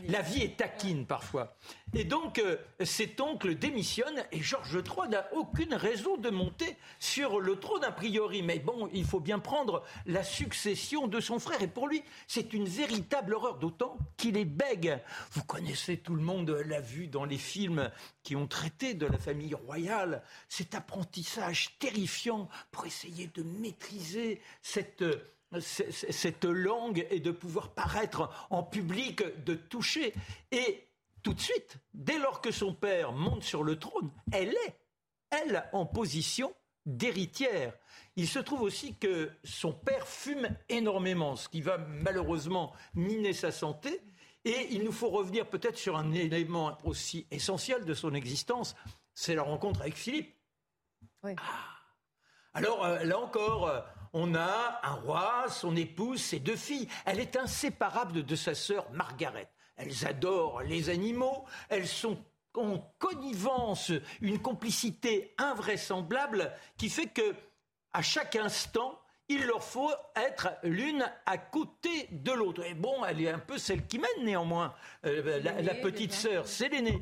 la 0.08 0.22
vie 0.22 0.42
est 0.42 0.56
taquine 0.56 1.06
parfois. 1.06 1.56
Et 1.94 2.04
donc, 2.04 2.38
euh, 2.38 2.56
cet 2.84 3.20
oncle 3.20 3.54
démissionne 3.56 4.24
et 4.32 4.40
Georges 4.40 4.74
III 4.74 5.08
n'a 5.10 5.28
aucune 5.32 5.74
raison 5.74 6.16
de 6.16 6.30
monter 6.30 6.76
sur 6.98 7.40
le 7.40 7.56
trône 7.56 7.84
a 7.84 7.92
priori. 7.92 8.42
Mais 8.42 8.58
bon, 8.58 8.88
il 8.92 9.04
faut 9.04 9.20
bien 9.20 9.38
prendre 9.38 9.82
la 10.06 10.22
succession 10.22 11.08
de 11.08 11.20
son 11.20 11.38
frère. 11.38 11.62
Et 11.62 11.68
pour 11.68 11.88
lui, 11.88 12.02
c'est 12.26 12.52
une 12.52 12.66
véritable 12.66 13.34
horreur, 13.34 13.58
d'autant 13.58 13.98
qu'il 14.16 14.36
est 14.36 14.44
bègue. 14.44 14.98
Vous 15.32 15.44
connaissez, 15.44 15.96
tout 15.96 16.14
le 16.14 16.22
monde 16.22 16.50
l'a 16.50 16.80
vu 16.80 17.06
dans 17.06 17.24
les 17.24 17.38
films 17.38 17.90
qui 18.22 18.36
ont 18.36 18.46
traité 18.46 18.94
de 18.94 19.06
la 19.06 19.18
famille 19.18 19.54
royale, 19.54 20.22
cet 20.48 20.74
apprentissage 20.74 21.78
terrifiant 21.78 22.48
pour 22.70 22.86
essayer 22.86 23.28
de 23.28 23.42
maîtriser 23.42 24.40
cette 24.62 25.04
cette 25.58 26.44
langue 26.44 27.06
et 27.10 27.20
de 27.20 27.30
pouvoir 27.30 27.70
paraître 27.70 28.30
en 28.50 28.62
public, 28.62 29.22
de 29.44 29.54
toucher. 29.54 30.14
Et 30.52 30.86
tout 31.22 31.34
de 31.34 31.40
suite, 31.40 31.76
dès 31.92 32.18
lors 32.18 32.40
que 32.40 32.50
son 32.52 32.72
père 32.72 33.12
monte 33.12 33.42
sur 33.42 33.64
le 33.64 33.78
trône, 33.78 34.10
elle 34.32 34.50
est, 34.50 34.80
elle, 35.30 35.68
en 35.72 35.86
position 35.86 36.54
d'héritière. 36.86 37.74
Il 38.16 38.28
se 38.28 38.38
trouve 38.38 38.62
aussi 38.62 38.94
que 38.96 39.30
son 39.44 39.72
père 39.72 40.06
fume 40.06 40.48
énormément, 40.68 41.36
ce 41.36 41.48
qui 41.48 41.60
va 41.60 41.78
malheureusement 41.78 42.72
miner 42.94 43.32
sa 43.32 43.52
santé. 43.52 44.00
Et 44.44 44.68
il 44.70 44.84
nous 44.84 44.92
faut 44.92 45.10
revenir 45.10 45.48
peut-être 45.48 45.76
sur 45.76 45.96
un 45.96 46.12
élément 46.12 46.78
aussi 46.84 47.26
essentiel 47.30 47.84
de 47.84 47.94
son 47.94 48.14
existence, 48.14 48.74
c'est 49.14 49.34
la 49.34 49.42
rencontre 49.42 49.82
avec 49.82 49.94
Philippe. 49.94 50.34
Ah. 51.24 51.36
Alors 52.54 52.84
euh, 52.84 53.04
là 53.04 53.18
encore, 53.18 53.68
euh, 53.68 53.80
on 54.12 54.34
a 54.34 54.80
un 54.82 54.94
roi, 54.94 55.44
son 55.48 55.76
épouse, 55.76 56.22
ses 56.22 56.40
deux 56.40 56.56
filles. 56.56 56.88
Elle 57.04 57.20
est 57.20 57.36
inséparable 57.36 58.24
de 58.24 58.36
sa 58.36 58.54
sœur 58.54 58.90
Margaret. 58.92 59.50
Elles 59.76 60.06
adorent 60.06 60.62
les 60.62 60.90
animaux, 60.90 61.44
elles 61.68 61.86
sont 61.86 62.18
en 62.54 62.78
connivence, 62.98 63.92
une 64.20 64.40
complicité 64.40 65.34
invraisemblable 65.38 66.52
qui 66.76 66.90
fait 66.90 67.06
que 67.06 67.34
à 67.92 68.02
chaque 68.02 68.36
instant, 68.36 68.99
il 69.30 69.46
leur 69.46 69.62
faut 69.62 69.92
être 70.16 70.48
l'une 70.64 71.08
à 71.24 71.38
côté 71.38 72.08
de 72.10 72.32
l'autre. 72.32 72.64
Et 72.64 72.74
bon, 72.74 73.04
elle 73.04 73.22
est 73.22 73.30
un 73.30 73.38
peu 73.38 73.58
celle 73.58 73.86
qui 73.86 74.00
mène 74.00 74.24
néanmoins, 74.24 74.74
euh, 75.06 75.40
la, 75.40 75.74
petite 75.76 76.12
sœur, 76.12 76.48
c'est 76.48 76.68
l'aînée. 76.68 77.00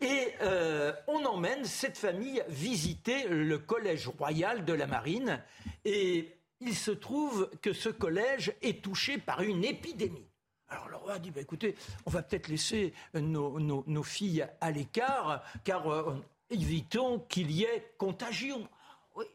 Et 0.00 0.32
euh, 0.40 0.94
on 1.06 1.22
emmène 1.26 1.66
cette 1.66 1.98
famille 1.98 2.42
visiter 2.48 3.28
le 3.28 3.58
collège 3.58 4.08
royal 4.08 4.64
de 4.64 4.72
la 4.72 4.86
marine. 4.86 5.42
Et 5.84 6.38
il 6.60 6.74
se 6.74 6.92
trouve 6.92 7.50
que 7.60 7.74
ce 7.74 7.90
collège 7.90 8.54
est 8.62 8.82
touché 8.82 9.18
par 9.18 9.42
une 9.42 9.62
épidémie. 9.62 10.30
Alors 10.68 10.88
le 10.88 10.96
roi 10.96 11.18
dit, 11.18 11.30
bah, 11.30 11.42
écoutez, 11.42 11.76
on 12.06 12.10
va 12.10 12.22
peut-être 12.22 12.48
laisser 12.48 12.94
nos, 13.12 14.02
filles 14.02 14.46
à 14.62 14.70
l'écart, 14.70 15.44
car 15.62 15.92
euh, 15.92 16.14
évitons 16.48 17.18
qu'il 17.28 17.50
y 17.50 17.64
ait 17.64 17.92
contagion. 17.98 18.66
Oui. 19.14 19.26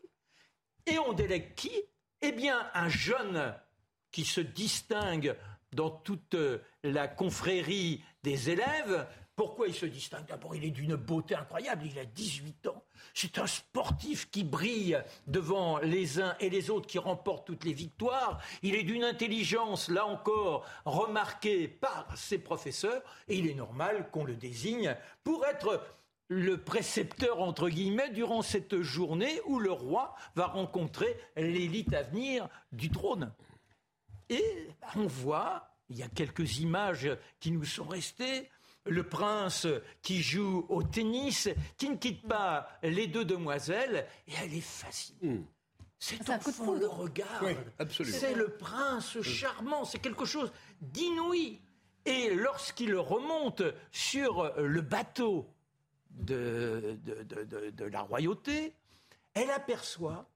Et 0.88 0.98
on 0.98 1.14
délègue 1.14 1.54
qui? 1.54 1.72
Eh 2.22 2.32
bien, 2.32 2.70
un 2.74 2.90
jeune 2.90 3.56
qui 4.12 4.26
se 4.26 4.42
distingue 4.42 5.36
dans 5.74 5.90
toute 5.90 6.36
la 6.84 7.08
confrérie 7.08 8.04
des 8.24 8.50
élèves. 8.50 9.08
Pourquoi 9.36 9.68
il 9.68 9.74
se 9.74 9.88
distingue? 9.88 10.26
D'abord, 10.28 10.56
il 10.56 10.64
est 10.66 10.72
d'une 10.72 10.96
beauté 10.96 11.34
incroyable, 11.34 11.86
il 11.86 11.98
a 11.98 12.06
18 12.06 12.68
ans. 12.68 12.84
C'est 13.16 13.40
un 13.40 13.48
sportif 13.48 14.30
qui 14.30 14.44
brille 14.44 15.02
devant 15.26 15.80
les 15.80 16.22
uns 16.22 16.36
et 16.40 16.50
les 16.52 16.70
autres, 16.70 16.86
qui 16.86 17.00
remporte 17.00 17.48
toutes 17.48 17.64
les 17.64 17.74
victoires. 17.74 18.40
Il 18.62 18.76
est 18.76 18.84
d'une 18.84 19.04
intelligence, 19.04 19.90
là 19.90 20.06
encore, 20.06 20.66
remarquée 20.86 21.68
par 21.68 22.06
ses 22.16 22.38
professeurs, 22.38 23.02
et 23.28 23.38
il 23.38 23.50
est 23.50 23.56
normal 23.56 24.10
qu'on 24.12 24.26
le 24.26 24.36
désigne 24.36 24.96
pour 25.24 25.44
être 25.46 25.82
le 26.32 26.56
précepteur, 26.56 27.42
entre 27.42 27.68
guillemets, 27.68 28.10
durant 28.10 28.42
cette 28.42 28.82
journée 28.82 29.42
où 29.48 29.60
le 29.60 29.74
roi 29.74 30.16
va 30.36 30.48
rencontrer 30.48 31.18
l'élite 31.36 31.94
à 31.94 32.04
venir 32.04 32.48
du 32.72 32.90
trône. 32.90 33.34
Et 34.30 34.70
on 34.96 35.08
voit, 35.08 35.76
il 35.90 35.98
y 35.98 36.04
a 36.04 36.08
quelques 36.08 36.60
images 36.60 37.10
qui 37.42 37.52
nous 37.52 37.66
sont 37.66 37.84
restées, 37.84 38.50
le 38.86 39.04
prince 39.04 39.68
qui 40.02 40.22
joue 40.22 40.66
au 40.70 40.84
tennis, 40.84 41.50
qui 41.76 41.90
ne 41.90 41.98
quitte 41.98 42.26
pas 42.26 42.70
les 42.82 43.08
deux 43.08 43.26
demoiselles, 43.26 44.08
et 44.26 44.32
elle 44.42 44.54
est 44.54 44.62
fascinée. 44.62 45.34
Hmm. 45.34 45.44
C'est 46.00 46.30
un 46.30 46.40
coup 46.40 46.52
de 46.52 46.80
le 46.80 46.88
regard. 46.88 47.44
c'est 47.90 48.36
le 48.36 48.56
prince 48.56 49.22
charmant, 49.22 49.84
c'est 49.84 50.00
quelque 50.00 50.26
chose 50.26 50.54
d'inouï. 50.80 51.60
Et 52.06 52.34
lorsqu'il 52.34 52.96
remonte 52.96 53.64
sur 53.92 54.54
le 54.58 54.80
bateau 54.80 55.54
de, 56.14 56.98
la 57.92 58.02
royauté, 58.02 58.74
elle 59.34 59.50
aperçoit 59.52 60.30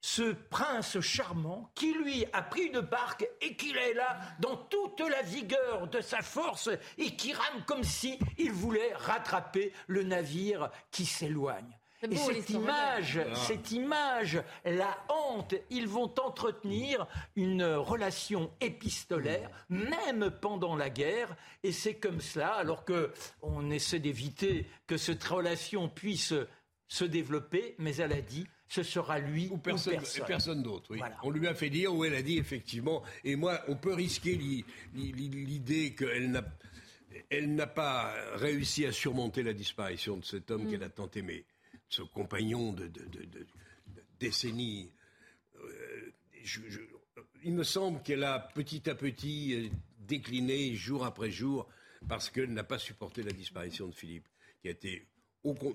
ce 0.00 0.32
prince 0.32 0.98
charmant 1.00 1.70
qui, 1.74 1.94
lui, 1.94 2.24
a 2.32 2.42
pris 2.42 2.62
une 2.62 2.80
barque 2.80 3.26
et 3.40 3.56
qu'il 3.56 3.76
est 3.76 3.94
là 3.94 4.18
dans 4.40 4.56
toute 4.56 5.00
la 5.00 5.22
vigueur 5.22 5.86
de 5.88 6.00
sa 6.00 6.22
force 6.22 6.68
et 6.98 7.14
qui 7.14 7.32
rame 7.32 7.64
comme 7.66 7.84
si 7.84 8.18
il 8.36 8.52
voulait 8.52 8.94
rattraper 8.94 9.72
le 9.86 10.02
navire 10.02 10.70
qui 10.90 11.06
s'éloigne. 11.06 11.78
Et 12.10 12.16
cette 12.16 12.50
image, 12.50 13.20
ah. 13.24 13.34
cette 13.34 13.70
image 13.70 14.42
la 14.64 14.98
hante. 15.08 15.54
Ils 15.70 15.86
vont 15.86 16.12
entretenir 16.18 17.06
une 17.36 17.64
relation 17.64 18.50
épistolaire, 18.60 19.50
même 19.68 20.30
pendant 20.40 20.74
la 20.74 20.90
guerre. 20.90 21.36
Et 21.62 21.72
c'est 21.72 21.94
comme 21.94 22.20
cela, 22.20 22.54
alors 22.54 22.84
que 22.84 23.12
on 23.40 23.70
essaie 23.70 24.00
d'éviter 24.00 24.66
que 24.86 24.96
cette 24.96 25.22
relation 25.22 25.88
puisse 25.88 26.34
se 26.88 27.04
développer, 27.04 27.74
mais 27.78 27.96
elle 27.96 28.12
a 28.12 28.20
dit 28.20 28.46
ce 28.68 28.82
sera 28.82 29.18
lui 29.18 29.48
ou 29.50 29.58
personne, 29.58 30.00
personne. 30.26 30.62
d'autre. 30.62 30.94
On 31.22 31.30
lui 31.30 31.46
a 31.46 31.54
fait 31.54 31.68
dire, 31.68 31.94
ou 31.94 32.04
elle 32.04 32.14
a 32.14 32.22
dit 32.22 32.38
effectivement, 32.38 33.02
et 33.22 33.36
moi, 33.36 33.60
on 33.68 33.76
peut 33.76 33.92
risquer 33.92 34.34
l'idée 34.94 35.94
qu'elle 35.94 36.30
n'a 36.30 36.42
elle 37.30 37.54
n'a 37.54 37.66
pas 37.66 38.14
réussi 38.34 38.86
à 38.86 38.92
surmonter 38.92 39.42
la 39.42 39.52
disparition 39.52 40.16
de 40.16 40.24
cet 40.24 40.50
homme 40.50 40.64
mm. 40.64 40.70
qu'elle 40.70 40.82
a 40.82 40.88
tant 40.88 41.10
aimé, 41.14 41.44
ce 41.92 42.02
compagnon 42.02 42.72
de, 42.72 42.90
décennies. 44.18 44.90
Euh, 45.56 46.12
il 47.44 47.52
me 47.52 47.64
semble 47.64 48.02
qu'elle 48.02 48.24
a 48.24 48.38
petit 48.38 48.88
à 48.88 48.94
petit 48.94 49.54
euh, 49.54 49.68
décliné 49.98 50.74
jour 50.74 51.04
après 51.04 51.30
jour 51.30 51.68
parce 52.08 52.30
qu'elle 52.30 52.52
n'a 52.52 52.64
pas 52.64 52.78
supporté 52.78 53.22
la 53.22 53.32
disparition 53.32 53.86
de 53.88 53.94
Philippe, 53.94 54.26
qui 54.60 54.68
a 54.68 54.70
été 54.72 55.06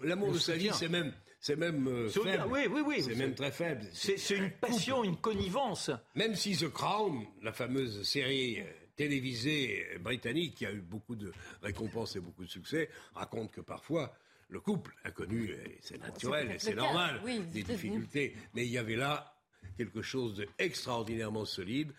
L'amour 0.03 0.31
de 0.31 0.39
sa 0.39 0.55
vie, 0.55 0.69
c'est 0.73 0.87
même, 0.87 1.13
c'est 1.41 1.57
même 1.57 1.87
euh, 1.89 2.09
faible. 2.09 2.45
Oui, 2.49 2.61
oui, 2.71 2.81
oui. 2.85 3.03
C'est 3.03 3.15
même 3.15 3.35
très 3.35 3.51
faible. 3.51 3.85
C'est 3.91 4.15
une 4.29 4.51
passion, 4.51 5.03
une 5.03 5.17
connivence. 5.17 5.91
Même 6.15 6.35
si 6.35 6.55
The 6.55 6.69
Crown, 6.69 7.25
la 7.43 7.51
fameuse 7.51 8.03
série 8.03 8.61
euh, 8.61 8.63
télévisée 8.95 9.85
britannique 9.99 10.55
qui 10.55 10.65
a 10.65 10.71
eu 10.71 10.79
beaucoup 10.79 11.17
de 11.17 11.33
récompenses 11.61 12.15
et 12.15 12.21
beaucoup 12.21 12.45
de 12.45 12.49
succès, 12.49 12.89
raconte 13.13 13.51
que 13.51 13.59
parfois 13.59 14.13
le 14.49 14.59
couple 14.59 14.95
a 15.03 15.11
connu, 15.11 15.55
c'est 15.81 15.97
naturel 15.97 16.51
et 16.51 16.59
c'est 16.59 16.75
normal, 16.75 17.21
des 17.51 17.63
difficultés. 17.63 18.35
Mais 18.53 18.65
il 18.65 18.71
y 18.71 18.77
avait 18.77 18.95
là 18.95 19.33
quelque 19.77 20.01
chose 20.01 20.43
d'extraordinairement 20.57 21.45
solide 21.45 21.93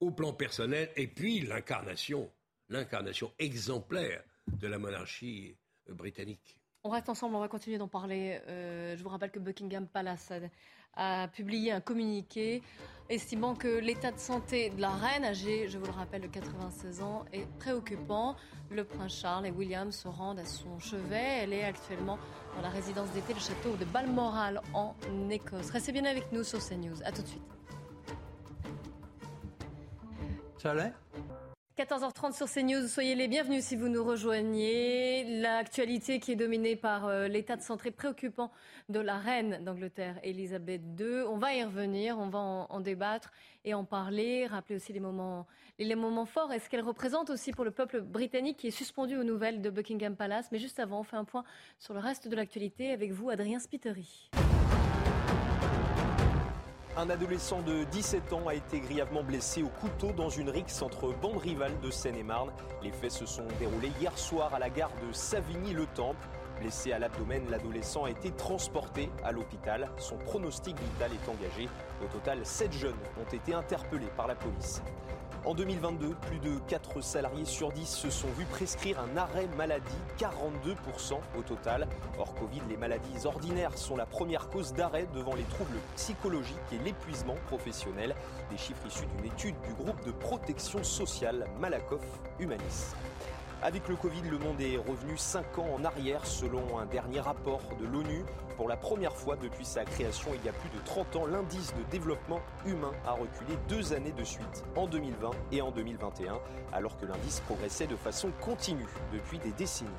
au 0.00 0.10
plan 0.10 0.32
personnel 0.32 0.90
et 0.96 1.06
puis 1.06 1.40
l'incarnation, 1.40 2.30
l'incarnation 2.68 3.32
exemplaire 3.38 4.22
de 4.48 4.66
la 4.66 4.78
monarchie 4.78 5.56
britannique. 5.88 6.61
On 6.84 6.90
reste 6.90 7.08
ensemble, 7.08 7.36
on 7.36 7.40
va 7.40 7.46
continuer 7.46 7.78
d'en 7.78 7.86
parler. 7.86 8.40
Euh, 8.48 8.96
je 8.96 9.02
vous 9.04 9.08
rappelle 9.08 9.30
que 9.30 9.38
Buckingham 9.38 9.86
Palace 9.86 10.32
a, 10.96 11.28
publié 11.28 11.70
un 11.70 11.80
communiqué 11.80 12.60
estimant 13.08 13.54
que 13.54 13.78
l'état 13.78 14.10
de 14.10 14.18
santé 14.18 14.70
de 14.70 14.80
la 14.80 14.90
reine, 14.90 15.24
âgée, 15.24 15.68
je 15.68 15.78
vous 15.78 15.86
le 15.86 15.92
rappelle, 15.92 16.22
de 16.22 16.26
96 16.26 17.02
ans, 17.02 17.24
est 17.32 17.46
préoccupant. 17.60 18.34
Le 18.68 18.82
prince 18.82 19.14
Charles 19.14 19.46
et 19.46 19.52
William 19.52 19.92
se 19.92 20.08
rendent 20.08 20.40
à 20.40 20.44
son 20.44 20.80
chevet. 20.80 21.42
Elle 21.42 21.52
est 21.52 21.62
actuellement 21.62 22.18
dans 22.56 22.62
la 22.62 22.70
résidence 22.70 23.10
d'été, 23.12 23.32
le 23.32 23.40
château 23.40 23.76
de 23.76 23.84
Balmoral 23.84 24.60
en 24.74 24.96
Écosse. 25.30 25.70
Restez 25.70 25.92
bien 25.92 26.04
avec 26.04 26.32
nous 26.32 26.42
sur 26.42 26.58
CNews. 26.58 27.00
A 27.04 27.12
tout 27.12 27.22
de 27.22 27.28
suite. 27.28 27.42
Ça 30.58 30.74
14h30 31.78 32.34
sur 32.34 32.50
CNews, 32.50 32.86
soyez 32.86 33.14
les 33.14 33.28
bienvenus 33.28 33.64
si 33.64 33.76
vous 33.76 33.88
nous 33.88 34.04
rejoignez. 34.04 35.40
L'actualité 35.40 36.20
qui 36.20 36.32
est 36.32 36.36
dominée 36.36 36.76
par 36.76 37.06
euh, 37.06 37.28
l'état 37.28 37.56
de 37.56 37.62
santé 37.62 37.90
préoccupant 37.90 38.52
de 38.90 39.00
la 39.00 39.16
reine 39.16 39.64
d'Angleterre, 39.64 40.18
Elisabeth 40.22 40.82
II. 41.00 41.22
On 41.30 41.38
va 41.38 41.54
y 41.54 41.64
revenir, 41.64 42.18
on 42.18 42.28
va 42.28 42.40
en, 42.68 42.80
débattre 42.80 43.32
et 43.64 43.72
en 43.72 43.84
parler, 43.84 44.46
rappeler 44.46 44.76
aussi 44.76 44.92
les 44.92 45.00
moments, 45.00 45.46
forts 46.26 46.52
et 46.52 46.58
ce 46.58 46.68
qu'elle 46.68 46.82
représente 46.82 47.30
aussi 47.30 47.52
pour 47.52 47.64
le 47.64 47.70
peuple 47.70 48.02
britannique 48.02 48.58
qui 48.58 48.66
est 48.66 48.70
suspendu 48.70 49.16
aux 49.16 49.24
nouvelles 49.24 49.62
de 49.62 49.70
Buckingham 49.70 50.14
Palace. 50.14 50.50
Mais 50.52 50.58
juste 50.58 50.78
avant, 50.78 51.00
on 51.00 51.04
fait 51.04 51.16
un 51.16 51.24
point 51.24 51.44
sur 51.78 51.94
le 51.94 52.00
reste 52.00 52.28
de 52.28 52.36
l'actualité 52.36 52.92
avec 52.92 53.12
vous, 53.12 53.30
Adrien 53.30 53.60
Spiteri. 53.60 54.28
Un 56.94 57.08
adolescent 57.08 57.62
de 57.62 57.84
17 57.84 58.34
ans 58.34 58.48
a 58.48 58.54
été 58.54 58.78
grièvement 58.78 59.22
blessé 59.22 59.62
au 59.62 59.68
couteau 59.68 60.12
dans 60.12 60.28
une 60.28 60.50
rixe 60.50 60.82
entre 60.82 61.10
bandes 61.22 61.38
rivales 61.38 61.80
de 61.80 61.90
Seine-et-Marne. 61.90 62.50
Les 62.82 62.92
faits 62.92 63.12
se 63.12 63.24
sont 63.24 63.46
déroulés 63.58 63.90
hier 63.98 64.16
soir 64.18 64.52
à 64.52 64.58
la 64.58 64.68
gare 64.68 64.90
de 65.08 65.10
Savigny-le-Temple. 65.10 66.28
Blessé 66.60 66.92
à 66.92 66.98
l'abdomen, 66.98 67.48
l'adolescent 67.48 68.04
a 68.04 68.10
été 68.10 68.30
transporté 68.32 69.10
à 69.24 69.32
l'hôpital. 69.32 69.88
Son 69.96 70.18
pronostic 70.18 70.78
vital 70.78 71.12
est 71.12 71.30
engagé. 71.30 71.66
Au 72.04 72.08
total, 72.08 72.44
7 72.44 72.70
jeunes 72.74 72.92
ont 73.18 73.34
été 73.34 73.54
interpellés 73.54 74.12
par 74.14 74.26
la 74.26 74.34
police. 74.34 74.82
En 75.44 75.54
2022, 75.54 76.14
plus 76.28 76.38
de 76.38 76.56
4 76.68 77.00
salariés 77.00 77.44
sur 77.44 77.72
10 77.72 77.84
se 77.84 78.10
sont 78.10 78.28
vus 78.38 78.44
prescrire 78.44 79.00
un 79.00 79.16
arrêt 79.16 79.48
maladie, 79.56 79.82
42% 80.16 81.14
au 81.36 81.42
total. 81.42 81.88
Hors 82.16 82.32
Covid, 82.34 82.60
les 82.68 82.76
maladies 82.76 83.26
ordinaires 83.26 83.76
sont 83.76 83.96
la 83.96 84.06
première 84.06 84.48
cause 84.50 84.72
d'arrêt 84.72 85.08
devant 85.12 85.34
les 85.34 85.42
troubles 85.42 85.78
psychologiques 85.96 86.56
et 86.72 86.78
l'épuisement 86.78 87.34
professionnel. 87.48 88.14
Des 88.52 88.56
chiffres 88.56 88.86
issus 88.86 89.06
d'une 89.16 89.32
étude 89.32 89.56
du 89.62 89.74
groupe 89.74 90.04
de 90.06 90.12
protection 90.12 90.84
sociale 90.84 91.48
Malakoff 91.58 92.06
Humanis. 92.38 92.94
Avec 93.64 93.86
le 93.86 93.94
Covid, 93.94 94.22
le 94.28 94.38
monde 94.38 94.60
est 94.60 94.76
revenu 94.76 95.16
5 95.16 95.60
ans 95.60 95.68
en 95.74 95.84
arrière 95.84 96.26
selon 96.26 96.80
un 96.80 96.86
dernier 96.86 97.20
rapport 97.20 97.62
de 97.80 97.86
l'ONU. 97.86 98.24
Pour 98.56 98.68
la 98.68 98.76
première 98.76 99.16
fois 99.16 99.36
depuis 99.36 99.64
sa 99.64 99.84
création 99.84 100.30
il 100.34 100.44
y 100.44 100.48
a 100.48 100.52
plus 100.52 100.68
de 100.70 100.84
30 100.84 101.14
ans, 101.14 101.26
l'indice 101.26 101.72
de 101.74 101.88
développement 101.88 102.40
humain 102.66 102.90
a 103.06 103.12
reculé 103.12 103.56
deux 103.68 103.92
années 103.92 104.10
de 104.10 104.24
suite, 104.24 104.64
en 104.74 104.88
2020 104.88 105.30
et 105.52 105.62
en 105.62 105.70
2021, 105.70 106.40
alors 106.72 106.98
que 106.98 107.06
l'indice 107.06 107.38
progressait 107.46 107.86
de 107.86 107.94
façon 107.94 108.32
continue 108.40 108.88
depuis 109.12 109.38
des 109.38 109.52
décennies. 109.52 109.90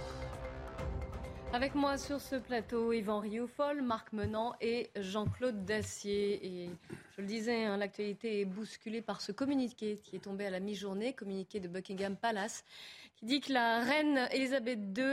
Avec 1.53 1.75
moi 1.75 1.99
sur 1.99 2.19
ce 2.19 2.35
plateau, 2.35 2.93
Yvan 2.93 3.19
Rioufol, 3.19 3.83
Marc 3.83 4.11
Menant 4.11 4.55
et 4.59 4.89
Jean-Claude 4.95 5.65
Dacier. 5.65 6.43
Et 6.43 6.69
je 7.15 7.21
le 7.21 7.27
disais, 7.27 7.65
hein, 7.65 7.77
l'actualité 7.77 8.41
est 8.41 8.45
bousculée 8.45 9.03
par 9.03 9.21
ce 9.21 9.31
communiqué 9.31 9.99
qui 10.03 10.15
est 10.15 10.23
tombé 10.23 10.47
à 10.47 10.49
la 10.49 10.59
mi-journée, 10.59 11.13
communiqué 11.13 11.59
de 11.59 11.67
Buckingham 11.67 12.15
Palace, 12.15 12.65
qui 13.23 13.27
dit 13.27 13.39
que 13.39 13.53
la 13.53 13.79
reine 13.79 14.27
Elisabeth 14.31 14.79
II 14.97 15.03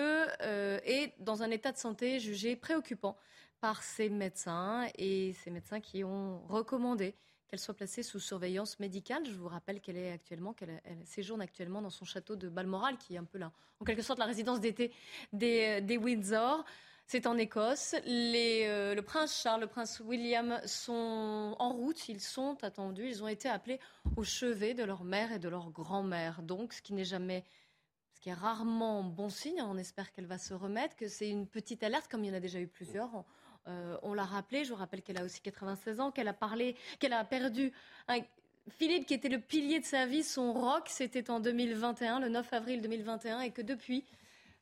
euh, 0.42 0.80
est 0.82 1.14
dans 1.20 1.44
un 1.44 1.50
état 1.52 1.70
de 1.70 1.76
santé 1.76 2.18
jugé 2.18 2.56
préoccupant 2.56 3.16
par 3.60 3.84
ses 3.84 4.08
médecins 4.08 4.88
et 4.98 5.32
ces 5.44 5.50
médecins 5.52 5.78
qui 5.80 6.02
ont 6.02 6.40
recommandé 6.48 7.14
qu'elle 7.46 7.60
soit 7.60 7.74
placée 7.74 8.02
sous 8.02 8.18
surveillance 8.18 8.80
médicale. 8.80 9.22
Je 9.26 9.36
vous 9.36 9.46
rappelle 9.46 9.80
qu'elle 9.80 9.96
est 9.96 10.10
actuellement, 10.10 10.52
qu'elle 10.52 10.80
séjourne 11.04 11.40
actuellement 11.40 11.82
dans 11.82 11.90
son 11.90 12.04
château 12.04 12.34
de 12.34 12.48
Balmoral, 12.48 12.98
qui 12.98 13.14
est 13.14 13.18
un 13.18 13.24
peu 13.24 13.38
là, 13.38 13.52
en 13.78 13.84
quelque 13.84 14.02
sorte 14.02 14.18
la 14.18 14.24
résidence 14.24 14.58
d'été 14.58 14.92
des, 15.32 15.80
des 15.80 15.96
Windsor. 15.96 16.64
C'est 17.12 17.26
en 17.26 17.36
Écosse. 17.38 17.96
Euh, 18.06 18.94
le 18.94 19.02
prince 19.02 19.40
Charles, 19.42 19.62
le 19.62 19.66
prince 19.66 20.00
William 20.04 20.60
sont 20.64 21.56
en 21.58 21.72
route. 21.72 22.08
Ils 22.08 22.20
sont 22.20 22.56
attendus. 22.62 23.08
Ils 23.08 23.24
ont 23.24 23.26
été 23.26 23.48
appelés 23.48 23.80
au 24.16 24.22
chevet 24.22 24.74
de 24.74 24.84
leur 24.84 25.02
mère 25.02 25.32
et 25.32 25.40
de 25.40 25.48
leur 25.48 25.70
grand-mère. 25.70 26.40
Donc, 26.42 26.72
ce 26.72 26.80
qui 26.80 26.92
n'est 26.92 27.04
jamais, 27.04 27.44
qui 28.20 28.28
est 28.28 28.34
rarement 28.34 29.02
bon 29.02 29.28
signe. 29.28 29.62
On 29.62 29.76
espère 29.76 30.12
qu'elle 30.12 30.26
va 30.26 30.38
se 30.38 30.54
remettre, 30.54 30.96
que 30.96 31.08
c'est 31.08 31.28
une 31.28 31.46
petite 31.46 31.82
alerte, 31.82 32.08
comme 32.08 32.24
il 32.24 32.28
y 32.28 32.30
en 32.30 32.36
a 32.36 32.40
déjà 32.40 32.60
eu 32.60 32.68
plusieurs. 32.68 33.24
Euh, 33.68 33.96
on 34.02 34.14
l'a 34.14 34.24
rappelé. 34.24 34.64
Je 34.64 34.70
vous 34.70 34.78
rappelle 34.78 35.02
qu'elle 35.02 35.18
a 35.18 35.24
aussi 35.24 35.40
96 35.40 36.00
ans, 36.00 36.10
qu'elle 36.10 36.28
a 36.28 36.34
parlé, 36.34 36.76
qu'elle 36.98 37.12
a 37.12 37.24
perdu 37.24 37.72
un, 38.08 38.20
Philippe, 38.68 39.06
qui 39.06 39.14
était 39.14 39.28
le 39.28 39.40
pilier 39.40 39.80
de 39.80 39.84
sa 39.84 40.06
vie, 40.06 40.22
son 40.22 40.52
rock, 40.52 40.88
c'était 40.88 41.30
en 41.30 41.40
2021, 41.40 42.20
le 42.20 42.28
9 42.28 42.52
avril 42.52 42.82
2021, 42.82 43.40
et 43.40 43.50
que 43.50 43.62
depuis, 43.62 44.04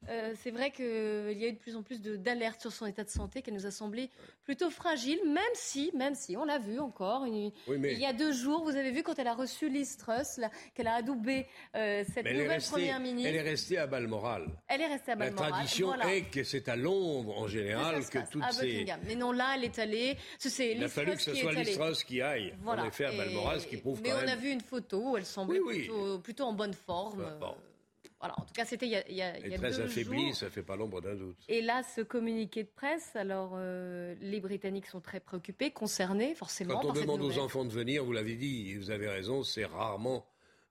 euh, 0.08 0.32
c'est 0.36 0.50
vrai 0.50 0.70
qu'il 0.70 0.84
y 0.84 1.44
a 1.44 1.48
eu 1.48 1.52
de 1.52 1.58
plus 1.58 1.76
en 1.76 1.82
plus 1.82 2.00
d'alertes 2.00 2.60
sur 2.60 2.72
son 2.72 2.86
état 2.86 3.04
de 3.04 3.10
santé 3.10 3.42
qui 3.42 3.50
nous 3.52 3.66
a 3.66 3.70
semblé 3.70 4.10
plutôt 4.44 4.70
fragile, 4.70 5.18
même 5.26 5.42
si, 5.54 5.90
même 5.94 6.14
si, 6.14 6.36
on 6.36 6.44
l'a 6.44 6.58
vu 6.58 6.78
encore, 6.78 7.26
il, 7.26 7.52
y 7.66 8.06
a 8.06 8.12
deux 8.12 8.32
jours, 8.32 8.62
vous 8.62 8.76
avez 8.76 8.90
vu 8.90 9.02
quand 9.02 9.18
elle 9.18 9.26
a 9.26 9.34
reçu 9.34 9.68
Liz 9.68 9.96
Truss, 9.96 10.40
qu'elle 10.74 10.86
a 10.86 10.94
adoubé 10.94 11.46
euh, 11.74 12.04
cette 12.14 12.24
nouvelle 12.24 12.62
première 12.62 13.00
ministre. 13.00 13.28
Elle 13.28 13.36
est 13.36 13.50
restée 13.50 13.78
à 13.78 13.86
Balmoral. 13.86 14.46
Elle 14.68 14.80
est 14.82 14.86
restée 14.86 15.12
à 15.12 15.16
Balmoral. 15.16 15.50
La 15.50 15.56
tradition 15.56 15.94
est 16.02 16.30
que 16.30 16.44
c'est 16.44 16.68
à 16.68 16.76
Londres, 16.76 17.36
en 17.36 17.48
général, 17.48 18.02
que, 18.08 18.18
toutes 18.30 18.44
à 18.44 18.52
ces... 18.52 18.86
Mais 19.04 19.16
non, 19.16 19.32
là, 19.32 19.54
elle 19.56 19.64
est 19.64 19.78
allée. 19.78 20.16
C'est 20.38 20.76
Il 20.76 20.84
a 20.84 20.88
fallu 20.88 21.16
que 21.16 21.22
ce 21.22 21.34
soit 21.34 21.52
Liz 21.52 21.76
Truss 21.76 22.04
qui 22.04 22.22
aille, 22.22 22.54
en 22.64 22.84
effet, 22.84 23.06
à 23.06 23.12
Balmoral, 23.12 23.60
ce 23.60 23.66
qui 23.66 23.76
prouve 23.76 24.00
mais 24.00 24.10
quand 24.10 24.16
même... 24.16 24.26
Mais 24.26 24.32
on 24.32 24.34
a 24.34 24.40
vu 24.40 24.50
une 24.50 24.60
photo 24.60 25.10
où 25.10 25.16
elle 25.16 25.26
semblait 25.26 25.60
plutôt, 26.22 26.44
en 26.44 26.52
bonne 26.52 26.74
forme. 26.74 27.26
Voilà, 28.20 28.34
en 28.38 28.42
tout 28.42 28.52
cas, 28.52 28.64
c'était 28.64 28.86
il 28.86 28.92
y 28.92 28.96
a, 28.96 29.08
il 29.08 29.14
y 29.14 29.22
a, 29.22 29.38
il 29.38 29.48
y 29.48 29.54
a 29.54 29.58
très 29.58 29.80
affaibli, 29.80 30.34
ça 30.34 30.50
fait 30.50 30.64
pas 30.64 30.74
l'ombre 30.74 31.00
d'un 31.00 31.14
doute. 31.14 31.36
Et 31.48 31.62
là, 31.62 31.82
ce 31.84 32.00
communiqué 32.00 32.64
de 32.64 32.68
presse, 32.68 33.14
alors 33.14 33.52
euh, 33.54 34.14
les 34.20 34.40
Britanniques 34.40 34.86
sont 34.86 35.00
très 35.00 35.20
préoccupés, 35.20 35.70
concernés, 35.70 36.34
forcément. 36.34 36.80
Quand 36.80 36.88
on 36.88 36.92
demande 36.92 37.22
aux 37.22 37.38
enfants 37.38 37.64
de 37.64 37.70
venir, 37.70 38.04
vous 38.04 38.12
l'avez 38.12 38.34
dit, 38.34 38.74
vous 38.74 38.90
avez 38.90 39.08
raison, 39.08 39.44
c'est 39.44 39.64
rarement 39.64 40.26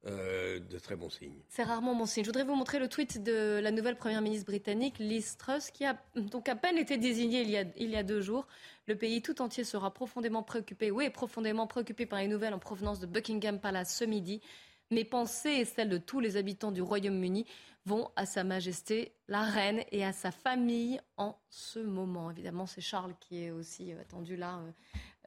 euh, 0.08 0.60
de 0.60 0.78
très 0.78 0.98
bons 0.98 1.10
signes. 1.10 1.40
C'est 1.48 1.64
rarement 1.64 1.96
bon 1.96 2.06
signe. 2.06 2.24
Je 2.24 2.30
voudrais 2.30 2.44
vous 2.44 2.56
montrer 2.56 2.80
le 2.80 2.90
tweet 2.90 3.24
de 3.24 3.60
la 3.64 3.72
nouvelle 3.72 3.96
première 3.96 4.22
ministre 4.22 4.46
britannique, 4.46 5.00
Liz 5.00 5.38
Truss, 5.38 5.72
qui 5.72 5.86
a 5.86 5.98
donc 6.16 6.50
à 6.50 6.56
peine 6.56 6.78
été 6.78 6.98
désignée 6.98 7.42
il 7.42 7.50
y 7.50 7.58
a, 7.58 7.64
il 7.78 7.90
y 7.90 7.96
a 7.96 8.04
deux 8.04 8.22
jours. 8.22 8.46
Le 8.88 8.96
pays 8.96 9.22
tout 9.22 9.42
entier 9.42 9.64
sera 9.64 9.94
profondément 9.94 10.44
préoccupé, 10.44 10.92
oui, 10.92 11.10
profondément 11.10 11.66
préoccupé 11.66 12.06
par 12.06 12.20
les 12.20 12.28
nouvelles 12.28 12.54
en 12.54 12.60
provenance 12.60 13.00
de 13.00 13.06
Buckingham 13.06 13.60
Palace 13.60 13.96
ce 13.96 14.04
midi. 14.04 14.42
Mes 14.90 15.04
pensées 15.04 15.50
et 15.50 15.66
celles 15.66 15.90
de 15.90 15.98
tous 15.98 16.20
les 16.20 16.38
habitants 16.38 16.72
du 16.72 16.82
Royaume-Uni 16.82 17.46
vont 17.88 18.10
à 18.16 18.26
Sa 18.26 18.44
Majesté 18.44 19.14
la 19.28 19.44
Reine 19.44 19.84
et 19.92 20.06
à 20.06 20.14
sa 20.14 20.32
famille 20.32 21.00
en 21.16 21.38
ce 21.50 21.80
moment. 21.80 22.32
Évidemment, 22.32 22.66
c'est 22.66 22.82
Charles 22.82 23.14
qui 23.20 23.44
est 23.44 23.52
aussi 23.52 23.94
euh, 23.94 24.02
attendu 24.02 24.36
là 24.36 24.60
euh, 24.60 24.72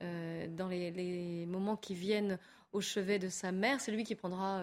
euh, 0.02 0.46
dans 0.48 0.68
les, 0.68 1.46
moments 1.46 1.76
qui 1.76 1.94
viennent 1.94 2.38
au 2.72 2.80
chevet 2.80 3.18
de 3.18 3.28
sa 3.28 3.52
mère. 3.52 3.80
C'est 3.80 3.92
lui 3.92 4.04
qui 4.04 4.14
prendra 4.14 4.62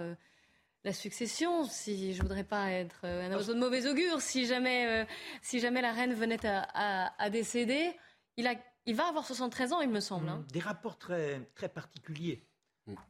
la 0.84 0.94
succession. 0.94 1.66
Si 1.66 2.14
je 2.14 2.22
voudrais 2.22 2.44
pas 2.44 2.72
être 2.72 3.06
un 3.06 3.32
oiseau 3.34 3.54
de 3.54 3.60
mauvais 3.60 3.86
augure, 3.88 4.22
si 4.22 4.46
jamais, 4.46 5.06
si 5.42 5.60
jamais 5.60 5.82
la 5.82 5.92
reine 5.92 6.14
venait 6.14 6.40
à, 6.46 7.30
décéder, 7.30 7.92
il, 8.38 8.96
va 8.96 9.08
avoir 9.08 9.26
73 9.26 9.74
ans, 9.74 9.82
il 9.82 9.90
me 9.90 10.00
semble. 10.00 10.30
Hein. 10.30 10.46
Des 10.54 10.62
rapports 10.62 10.98
très, 10.98 11.42
très 11.54 11.68
particuliers 11.68 12.48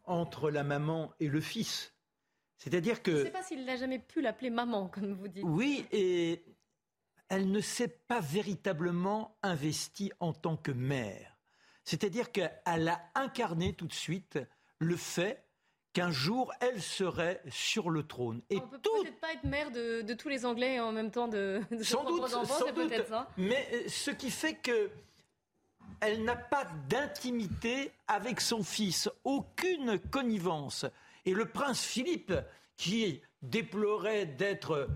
entre 0.06 0.50
la 0.50 0.64
maman 0.64 1.14
et 1.20 1.28
le 1.28 1.42
fils. 1.42 1.94
C'est-à-dire 2.58 3.04
que. 3.04 3.12
Je 3.12 3.18
ne 3.18 3.24
sais 3.26 3.32
pas 3.32 3.44
s'il 3.44 3.66
n'a 3.66 3.76
jamais 3.76 4.00
pu 4.00 4.22
l'appeler 4.22 4.50
maman, 4.50 4.88
comme 4.88 5.14
vous 5.14 5.28
dites. 5.28 5.44
Oui, 5.46 5.86
et 5.92 6.44
elle 7.30 7.52
ne 7.52 7.60
s'est 7.60 7.88
pas 8.08 8.20
véritablement 8.20 9.38
investie 9.44 10.12
en 10.20 10.34
tant 10.34 10.58
que 10.58 10.72
mère. 10.72 11.38
C'est-à-dire 11.84 12.32
qu'elle 12.32 12.52
a 12.66 13.02
incarné 13.16 13.74
tout 13.74 13.88
de 13.88 13.94
suite 13.94 14.40
le 14.80 14.96
fait 14.96 15.48
qu'un 15.94 16.12
jour 16.12 16.54
elle 16.60 16.82
serait 16.82 17.42
sur 17.50 17.90
le 17.90 18.04
trône. 18.04 18.42
Et 18.50 18.58
On 18.58 18.68
peut 18.68 18.78
peut-être 18.78 19.20
pas 19.20 19.34
être 19.34 19.44
mère 19.46 19.72
de, 19.72 20.14
tous 20.14 20.30
les 20.30 20.46
Anglais 20.46 20.80
en 20.80 20.92
même 20.92 21.12
temps 21.12 21.28
de, 21.28 21.62
de 21.72 21.84
sans 21.84 22.04
doute, 22.04 22.28
sans 22.28 22.72
doute. 22.74 22.94
Ça. 23.08 23.30
Mais 23.38 23.68
euh, 23.74 23.84
ce 23.88 24.12
qui 24.12 24.30
fait 24.30 24.56
que 24.56 24.92
elle 26.02 26.24
n'a 26.24 26.36
pas 26.36 26.66
d'intimité 26.90 27.92
avec 28.08 28.42
son 28.42 28.64
fils, 28.64 29.10
aucune 29.24 30.00
connivence. 30.00 30.86
Et 31.26 31.34
le 31.34 31.46
prince 31.46 31.84
Philippe, 31.84 32.34
qui 32.76 33.22
déplorait 33.42 34.26
d'être 34.26 34.88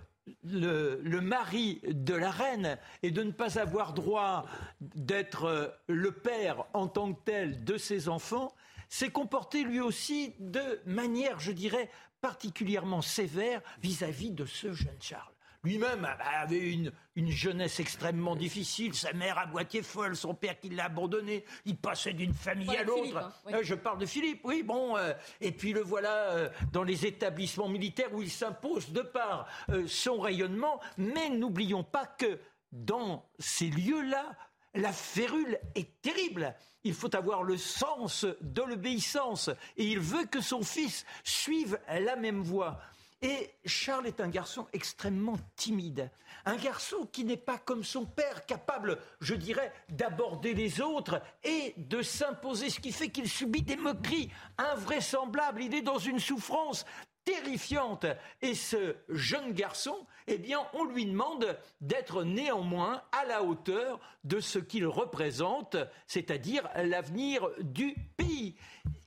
le, 0.43 1.19
mari 1.19 1.81
de 1.83 2.13
la 2.13 2.31
reine 2.31 2.77
et 3.03 3.11
de 3.11 3.23
ne 3.23 3.31
pas 3.31 3.59
avoir 3.59 3.93
droit 3.93 4.45
d'être 4.79 5.75
le 5.87 6.11
père 6.11 6.65
en 6.73 6.87
tant 6.87 7.13
que 7.13 7.19
tel 7.25 7.63
de 7.63 7.77
ses 7.77 8.07
enfants, 8.07 8.53
s'est 8.89 9.09
comporté 9.09 9.63
lui 9.63 9.79
aussi 9.79 10.35
de 10.39 10.81
manière, 10.85 11.39
je 11.39 11.51
dirais, 11.51 11.89
particulièrement 12.21 13.01
sévère 13.01 13.61
vis 13.81 14.03
à 14.03 14.11
-vis 14.11 14.33
de 14.33 14.45
ce 14.45 14.73
jeune 14.73 15.01
Charles. 15.01 15.33
Lui-même 15.63 16.07
avait 16.19 16.73
une, 16.73 16.91
jeunesse 17.29 17.79
extrêmement 17.79 18.35
difficile, 18.35 18.95
sa 18.95 19.13
mère 19.13 19.37
à 19.37 19.45
moitié 19.45 19.83
folle, 19.83 20.15
son 20.15 20.33
père 20.33 20.59
qui 20.59 20.69
l'a 20.69 20.85
abandonné, 20.85 21.45
il 21.65 21.77
passait 21.77 22.13
d'une 22.13 22.33
famille 22.33 22.75
à 22.75 22.83
l'autre. 22.83 23.17
Hein, 23.17 23.31
euh, 23.53 23.59
je 23.61 23.75
parle 23.75 23.99
de 23.99 24.07
Philippe, 24.07 24.41
oui, 24.43 24.63
bon. 24.63 24.97
Euh, 24.97 25.13
et 25.39 25.51
puis 25.51 25.71
le 25.73 25.81
voilà 25.81 26.31
euh, 26.31 26.49
dans 26.71 26.83
les 26.83 27.05
établissements 27.05 27.69
militaires 27.69 28.11
où 28.11 28.23
il 28.23 28.31
s'impose 28.31 28.91
de 28.91 29.01
par 29.01 29.47
son 29.87 30.19
rayonnement. 30.19 30.79
Mais 30.97 31.29
n'oublions 31.29 31.83
pas 31.83 32.07
que 32.07 32.39
dans 32.71 33.29
ces 33.37 33.67
lieux-là, 33.67 34.35
la 34.73 34.93
férule 34.93 35.59
est 35.75 36.01
terrible. 36.01 36.55
Il 36.83 36.93
faut 36.93 37.15
avoir 37.15 37.43
le 37.43 37.57
sens 37.57 38.25
de 38.41 38.61
l'obéissance. 38.61 39.49
Et 39.77 39.85
il 39.85 39.99
veut 39.99 40.25
que 40.25 40.41
son 40.41 40.63
fils 40.63 41.05
suive 41.23 41.77
la 41.87 42.15
même 42.15 42.41
voie. 42.41 42.79
Et 43.23 43.51
Charles 43.65 44.07
est 44.07 44.19
un 44.19 44.29
garçon 44.29 44.67
extrêmement 44.73 45.37
timide. 45.55 46.09
Un 46.45 46.55
garçon 46.55 47.07
qui 47.11 47.23
n'est 47.23 47.37
pas 47.37 47.59
comme 47.59 47.83
son 47.83 48.03
père, 48.03 48.47
capable, 48.47 48.97
je 49.19 49.35
dirais, 49.35 49.71
d'aborder 49.89 50.55
les 50.55 50.81
autres 50.81 51.21
et 51.43 51.75
de 51.77 52.01
s'imposer, 52.01 52.71
ce 52.71 52.79
qui 52.79 52.91
fait 52.91 53.09
qu'il 53.09 53.29
subit 53.29 53.61
des 53.61 53.75
moqueries 53.75 54.31
invraisemblables. 54.57 55.61
Il 55.61 55.75
est 55.75 55.83
dans 55.83 55.99
une 55.99 56.19
souffrance 56.19 56.83
terrifiante. 57.23 58.05
Et 58.41 58.55
ce 58.55 58.95
jeune 59.09 59.53
garçon, 59.53 60.05
eh 60.27 60.37
bien, 60.37 60.59
on 60.73 60.85
lui 60.85 61.05
demande 61.05 61.57
d'être 61.79 62.23
néanmoins 62.23 63.01
à 63.11 63.25
la 63.25 63.43
hauteur 63.43 63.99
de 64.23 64.39
ce 64.39 64.59
qu'il 64.59 64.87
représente, 64.87 65.77
c'est-à-dire 66.07 66.67
l'avenir 66.75 67.47
du 67.59 67.95
pays. 68.17 68.55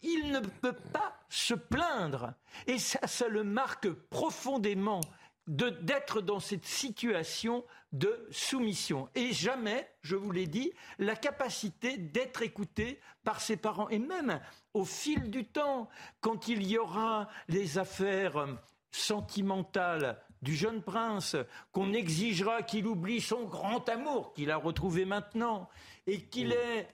Il 0.02 0.30
ne 0.32 0.40
peut 0.40 0.76
pas 0.92 1.16
se 1.28 1.54
plaindre. 1.54 2.34
Et 2.66 2.78
ça, 2.78 3.06
ça 3.06 3.28
le 3.28 3.44
marque 3.44 3.90
profondément 3.90 5.00
d'être 5.46 6.20
dans 6.20 6.40
cette 6.40 6.64
situation 6.64 7.64
de 7.92 8.26
soumission. 8.30 9.08
Et 9.14 9.32
jamais, 9.32 9.88
je 10.02 10.16
vous 10.16 10.30
l'ai 10.30 10.46
dit, 10.46 10.72
la 10.98 11.16
capacité 11.16 11.96
d'être 11.96 12.42
écouté 12.42 12.98
par 13.22 13.40
ses 13.40 13.56
parents. 13.56 13.88
Et 13.90 13.98
même 13.98 14.40
au 14.72 14.84
fil 14.84 15.30
du 15.30 15.44
temps, 15.44 15.88
quand 16.20 16.48
il 16.48 16.66
y 16.66 16.78
aura 16.78 17.28
les 17.48 17.78
affaires 17.78 18.46
sentimentales 18.90 20.20
du 20.42 20.54
jeune 20.56 20.82
prince, 20.82 21.36
qu'on 21.72 21.92
exigera 21.92 22.62
qu'il 22.62 22.86
oublie 22.86 23.20
son 23.20 23.44
grand 23.44 23.88
amour 23.88 24.32
qu'il 24.34 24.50
a 24.50 24.56
retrouvé 24.56 25.04
maintenant, 25.04 25.68
et 26.06 26.22
qu'il 26.22 26.52
est... 26.52 26.88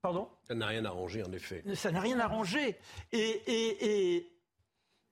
Pardon? 0.00 0.28
Ça 0.46 0.54
n'a 0.54 0.66
rien 0.66 0.84
arrangé, 0.84 1.22
en 1.22 1.32
effet. 1.32 1.62
Ça 1.74 1.90
n'a 1.90 2.00
rien 2.00 2.20
arrangé. 2.20 2.76
Et, 3.12 3.18
et, 3.18 4.16
et 4.16 4.32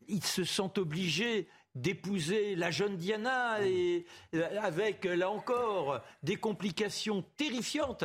ils 0.06 0.24
se 0.24 0.44
sentent 0.44 0.78
obligés 0.78 1.48
d'épouser 1.74 2.54
la 2.54 2.70
jeune 2.70 2.96
Diana 2.96 3.64
et 3.66 4.06
euh, 4.34 4.60
avec 4.60 5.04
là 5.04 5.30
encore 5.30 6.00
des 6.22 6.36
complications 6.36 7.22
terrifiantes. 7.36 8.04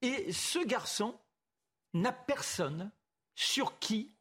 Et 0.00 0.32
ce 0.32 0.58
garçon 0.64 1.14
n'a 1.94 2.12
personne 2.12 2.90
sur 3.34 3.78
qui 3.78 4.12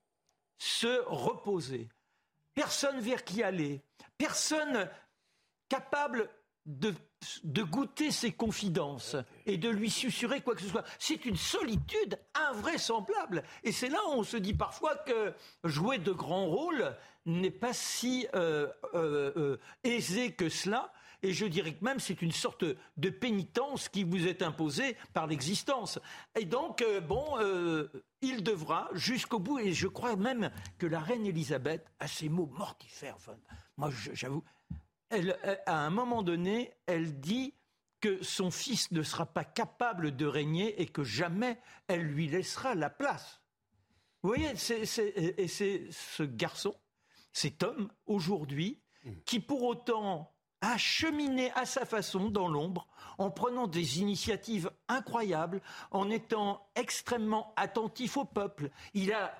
se 0.58 1.04
reposer, 1.08 1.89
personne 2.54 2.99
vers 2.99 3.23
qui 3.23 3.41
aller, 3.41 3.82
personne 4.17 4.89
capable 5.69 6.30
de, 6.65 6.93
de, 7.43 7.63
goûter 7.63 8.12
ses 8.12 8.32
confidences 8.32 9.15
et 9.47 9.58
de 9.58 9.69
lui 9.69 9.89
susurrer 9.89 10.41
quoi 10.41 10.54
que 10.54 10.62
ce 10.62 10.67
soit. 10.67 10.86
C'est 10.99 11.25
une 11.25 11.36
solitude 11.36 12.19
invraisemblable. 12.36 13.43
Et 13.63 13.71
c'est 13.71 13.89
là 13.89 13.99
où 14.10 14.19
on 14.19 14.23
se 14.23 14.38
dit 14.38 14.54
parfois 14.54 14.95
que 14.97 15.34
jouer 15.63 15.97
de 15.97 16.12
grands 16.12 16.45
rôles 16.45 16.95
n'est 17.26 17.52
pas 17.52 17.74
si 17.74 18.28
euh, 18.34 18.68
euh, 18.94 19.32
euh, 19.38 19.60
aisé 19.84 20.34
que 20.34 20.50
cela. 20.50 20.92
Et 21.24 21.34
je 21.34 21.46
dirais 21.46 21.74
que 21.76 21.86
même 21.86 22.00
c'est 22.00 22.24
une 22.24 22.32
sorte 22.32 22.66
de 22.98 23.10
pénitence 23.12 23.90
qui 23.90 24.04
vous 24.04 24.28
est 24.28 24.42
imposée 24.42 24.98
par 25.14 25.28
l'existence. 25.28 26.00
Et 26.40 26.46
donc, 26.46 26.84
bon, 27.08 27.38
il 28.22 28.42
devra 28.42 28.90
jusqu'au 28.94 29.38
bout, 29.38 29.60
et 29.60 29.72
je 29.72 29.88
crois 29.88 30.16
même 30.16 30.50
que 30.80 30.88
la 30.88 31.00
reine 31.00 31.28
Elisabeth 31.28 31.86
a 32.00 32.08
ces 32.08 32.28
mots 32.28 32.50
mortifères. 32.58 33.18
moi, 33.78 33.92
j'avoue, 34.14 34.44
elle, 35.10 35.38
à 35.68 35.86
un 35.86 35.92
moment 35.92 36.24
donné, 36.24 36.74
elle 36.88 37.20
dit 37.20 37.54
que 38.00 38.24
son 38.24 38.50
fils 38.50 38.92
ne 38.92 39.04
sera 39.04 39.28
pas 39.28 39.46
capable 39.46 40.16
de 40.16 40.26
régner 40.26 40.82
et 40.82 40.88
que 40.88 41.04
jamais 41.04 41.60
elle 41.88 42.02
lui 42.02 42.30
laissera 42.30 42.74
la 42.74 42.90
place. 42.90 43.42
Vous 44.24 44.30
voyez, 44.30 44.50
et 44.52 45.48
c'est 45.48 45.88
ce 45.92 46.24
garçon, 46.24 46.76
cet 47.34 47.63
homme, 47.63 47.89
aujourd'hui, 48.06 48.80
mm. 49.06 49.12
qui 49.26 49.39
pour 49.39 49.63
autant 49.63 50.32
a 50.62 50.78
cheminé 50.78 51.52
à 51.56 51.65
sa 51.65 51.86
façon 51.86 52.30
dans 52.30 52.48
l'ombre, 52.48 52.88
en 53.17 53.32
prenant 53.32 53.67
des 53.67 54.00
initiatives 54.00 54.72
incroyables, 54.88 55.62
en 55.89 56.10
étant 56.12 56.67
extrêmement 56.76 57.54
attentif 57.56 58.17
au 58.17 58.26
peuple. 58.26 58.70
Il 58.94 59.12
a 59.12 59.34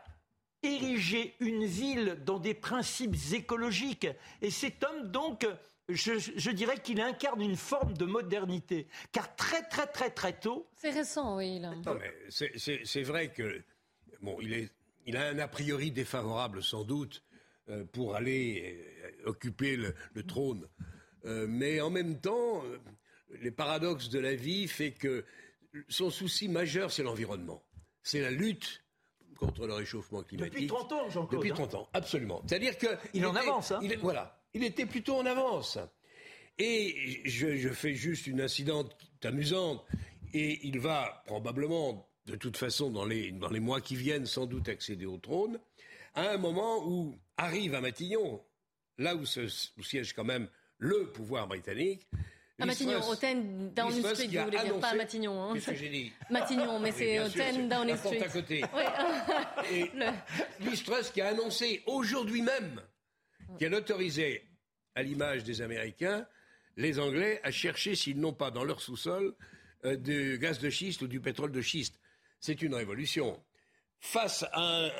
érigé 0.63 1.36
une 1.39 1.65
ville 1.65 2.19
dans 2.25 2.39
des 2.39 2.54
principes 2.54 3.15
écologiques. 3.34 4.08
Et 4.41 4.49
cet 4.49 4.84
homme, 4.84 5.12
donc, 5.12 5.47
je, 5.89 6.51
dirais 6.51 6.80
qu'il 6.80 7.01
incarne 7.01 7.41
une 7.41 7.56
forme 7.56 7.93
de 7.93 8.06
modernité. 8.06 8.88
Car 9.12 9.36
très, 9.36 9.63
très, 9.63 9.88
très, 9.88 10.10
très 10.10 10.34
tôt. 10.34 10.67
C'est 10.75 10.91
récent, 10.91 11.38
oui. 11.38 11.62
C'est 12.30 13.04
vrai 13.04 13.32
que. 13.32 13.63
Bon, 14.21 14.38
il, 14.39 14.54
est, 14.54 14.71
il 15.06 15.17
a 15.17 15.30
un 15.30 15.39
a 15.39 15.47
priori 15.47 15.91
défavorable, 15.91 16.62
sans 16.62 16.84
doute, 16.84 17.23
euh, 17.31 17.31
pour 17.91 18.15
aller 18.15 18.84
euh, 19.04 19.30
occuper 19.30 19.78
le, 19.78 20.24
trône. 20.24 20.67
Euh, 21.26 21.45
mais 21.47 21.82
en 21.82 21.89
même 21.89 22.19
temps, 22.19 22.63
les 23.41 23.52
paradoxes 23.52 24.10
de 24.10 24.19
la 24.19 24.36
vie 24.36 24.67
fait 24.67 24.91
que 24.91 25.24
son 25.88 26.10
souci 26.10 26.47
majeur, 26.47 26.91
c'est 26.91 27.04
l'environnement. 27.04 27.63
C'est 28.04 28.21
la 28.21 28.32
lutte 28.32 28.84
contre 29.38 29.67
le 29.67 29.74
réchauffement 29.74 30.24
climatique. 30.24 30.54
Depuis 30.54 30.67
30 30.67 30.91
ans, 30.91 31.10
Jean-Claude. 31.10 31.41
Depuis 31.41 31.54
30 31.54 31.76
hein. 31.76 31.78
ans, 31.80 31.89
absolument. 31.93 32.43
C'est-à-dire 32.47 32.78
que. 32.78 32.88
Il, 33.13 33.26
en 33.26 33.36
avance, 33.36 33.71
hein. 33.71 33.80
il, 33.82 33.97
Voilà 34.00 34.41
il 34.54 34.63
était 34.63 34.86
plutôt 34.86 35.15
en 35.15 35.26
avance. 35.26 35.78
Et 36.58 37.21
je, 37.26 37.69
fais 37.69 37.93
juste 37.93 38.28
une 38.28 38.41
incidente 38.41 38.95
amusante. 39.24 39.86
Et 40.34 40.65
il 40.67 40.80
va 40.80 41.24
probablement, 41.26 42.10
de 42.26 42.36
toute 42.36 42.58
façon, 42.58 42.89
dans 42.89 43.06
les, 43.06 43.32
dans 43.32 43.50
les 43.50 43.60
mois 43.60 43.82
qui 43.82 43.95
viennent, 43.95 44.26
sans 44.26 44.45
doute 44.45 44.69
accéder 44.69 45.06
au 45.06 45.17
trône, 45.17 45.60
à 46.13 46.32
un 46.32 46.38
moment 46.38 46.86
où 46.88 47.15
arrive 47.38 47.76
à 47.76 47.82
Matignon, 47.82 48.43
là 48.97 49.15
où, 49.15 49.26
se, 49.26 49.47
siège 49.82 50.13
quand 50.13 50.24
même 50.24 50.47
le 50.78 51.12
pouvoir 51.12 51.47
britannique, 51.47 52.08
à 52.60 52.65
Matignon, 52.65 53.00
au 53.10 53.15
10 53.15 53.74
Downing 53.76 54.06
Street, 54.06 54.28
vous 54.28 54.43
voulez 54.43 54.60
dire, 54.60 54.80
pas 54.80 54.89
à 54.89 54.95
Matignon. 54.95 55.43
Hein. 55.43 55.54
Qu'est-ce 55.56 55.71
que 55.71 55.76
j'ai 55.76 55.89
dit 55.89 56.12
Matignon, 56.30 56.80
mais 56.80 56.91
c'est 56.91 57.19
au 57.19 57.28
10 57.28 57.67
Downing 57.67 57.97
Street. 57.97 58.21
à 58.21 58.28
côté. 58.28 58.62
Le... 59.71 61.12
qui 61.12 61.21
a 61.21 61.28
annoncé 61.30 61.82
aujourd'hui 61.88 62.43
même 62.43 62.82
qu'elle 63.58 63.74
autorisait 63.74 64.43
à 64.95 65.02
l'image 65.02 65.43
des 65.43 65.62
Américains, 65.62 66.28
les 66.78 67.00
Anglais 67.00 67.39
à 67.43 67.52
chercher 67.52 67.95
s'ils 67.95 68.19
n'ont 68.19 68.34
pas 68.34 68.52
dans 68.52 68.63
leur 68.63 68.82
sous-sol 68.82 69.36
euh, 69.86 69.95
du 69.95 70.38
gaz 70.39 70.60
de 70.60 70.69
schiste 70.69 71.02
ou 71.02 71.08
du 71.08 71.19
pétrole 71.19 71.52
de 71.52 71.62
schiste. 71.62 72.00
C'est 72.39 72.62
une 72.62 72.76
révolution. 72.76 73.41
Face 74.00 74.45
à 74.52 74.86
un 74.86 74.91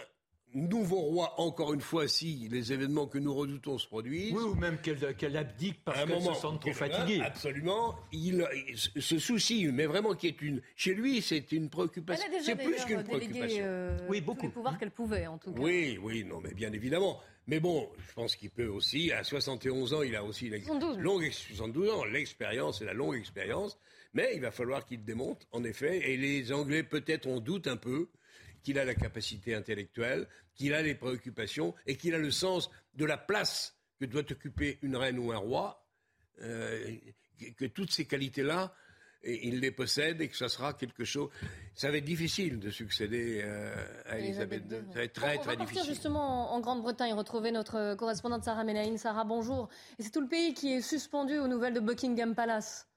nouveau 0.54 1.00
roi, 1.00 1.40
encore 1.40 1.74
une 1.74 1.82
fois, 1.82 2.08
si 2.08 2.48
les 2.50 2.74
événements 2.74 3.08
que 3.08 3.18
nous 3.18 3.34
redoutons 3.34 3.78
se 3.78 3.88
produisent. 3.88 4.34
Oui, 4.34 4.44
ou 4.44 4.56
même 4.56 4.78
qu'elle 4.80 5.38
abdique 5.38 5.84
parce 5.84 6.06
qu'elle 6.06 6.22
se 6.22 6.34
sent 6.34 6.58
trop 6.60 6.74
fatiguée. 6.74 7.22
Absolument. 7.22 7.96
Il, 8.12 8.46
ce 8.76 9.20
souci, 9.20 9.68
mais 9.72 9.86
vraiment 9.86 10.14
qui 10.16 10.28
est 10.28 10.42
une. 10.42 10.62
Chez 10.76 10.94
lui, 10.94 11.22
c'est 11.22 11.52
une 11.52 11.70
préoccupation. 11.70 12.26
C'est 12.44 12.56
plus 12.56 12.84
qu'une 12.86 13.04
préoccupation. 13.04 13.64
Euh, 13.66 13.98
oui, 14.10 14.22
beaucoup. 14.22 14.42
Tous 14.42 14.46
les 14.48 14.52
pouvoirs 14.54 14.78
qu'elle 14.78 14.92
pouvait, 14.92 15.28
en 15.28 15.38
tout 15.38 15.52
cas. 15.52 15.60
Oui, 15.60 16.00
oui, 16.02 16.24
non, 16.24 16.42
mais 16.42 16.54
bien 16.54 16.72
évidemment. 16.72 17.20
Mais 17.48 17.60
bon, 17.60 17.90
je 17.98 18.14
pense 18.14 18.36
qu'il 18.36 18.52
peut 18.52 18.68
aussi, 18.68 19.12
à 19.12 19.24
71 19.24 19.94
ans, 19.94 20.04
il 20.04 20.16
a 20.16 20.24
aussi 20.24 20.48
une 20.48 21.02
longue 21.02 21.30
72 21.32 21.90
ans, 21.90 22.06
l'expérience 22.06 22.82
et 22.82 22.86
la 22.86 22.94
longue 22.94 23.16
expérience. 23.16 23.78
Mais 24.14 24.32
il 24.36 24.42
va 24.42 24.52
falloir 24.52 24.86
qu'il 24.86 25.04
démonte, 25.04 25.48
en 25.52 25.64
effet. 25.64 26.12
Et 26.12 26.18
les 26.18 26.52
Anglais, 26.52 26.84
peut-être, 26.84 27.28
on 27.28 27.40
doute 27.40 27.68
un 27.68 27.78
peu 27.78 28.10
qu'il 28.64 28.80
a 28.80 28.86
la 28.86 28.96
capacité 28.96 29.56
intellectuelle, 29.56 30.28
qu'il 30.56 30.74
a 30.74 30.82
les 30.82 30.96
préoccupations 30.96 31.74
et 31.86 31.96
qu'il 31.96 32.14
a 32.14 32.18
le 32.18 32.32
sens 32.32 32.70
de 32.96 33.06
la 33.06 33.18
place 33.18 33.76
que 34.00 34.06
doit 34.06 34.30
occuper 34.32 34.80
une 34.82 34.96
reine 34.96 35.20
ou 35.20 35.32
un 35.32 35.38
roi, 35.38 35.86
euh, 36.42 36.96
que 37.58 37.66
toutes 37.66 37.92
ces 37.92 38.06
qualités-là, 38.06 38.74
il 39.24 39.60
les 39.60 39.72
possède 39.72 40.22
et 40.22 40.28
que 40.28 40.36
ça 40.36 40.50
sera 40.50 40.74
quelque 40.74 41.04
chose. 41.04 41.30
Ça 41.76 41.92
va 41.92 41.98
être 41.98 42.06
difficile 42.06 42.60
de 42.60 42.70
succéder 42.72 43.42
euh, 43.44 43.74
à 44.08 44.18
Elisabeth 44.18 44.64
II. 44.70 44.78
Ça 44.90 44.96
va 44.96 45.04
être 45.04 45.14
très, 45.14 45.38
très 45.38 45.58
difficile. 45.58 45.86
justement 45.86 46.54
en, 46.54 46.60
Grande-Bretagne, 46.60 47.14
retrouver 47.14 47.52
notre 47.52 47.96
correspondante 47.96 48.44
Sarah 48.44 48.64
Menaïn. 48.64 48.98
Sarah, 48.98 49.24
bonjour. 49.24 49.70
Et 50.00 50.04
c'est 50.04 50.12
tout 50.12 50.22
le 50.22 50.28
pays 50.28 50.54
qui 50.54 50.74
est 50.74 50.82
suspendu 50.82 51.38
aux 51.38 51.48
nouvelles 51.48 51.74
de 51.74 51.80
Buckingham 51.80 52.34
Palace. 52.34 52.91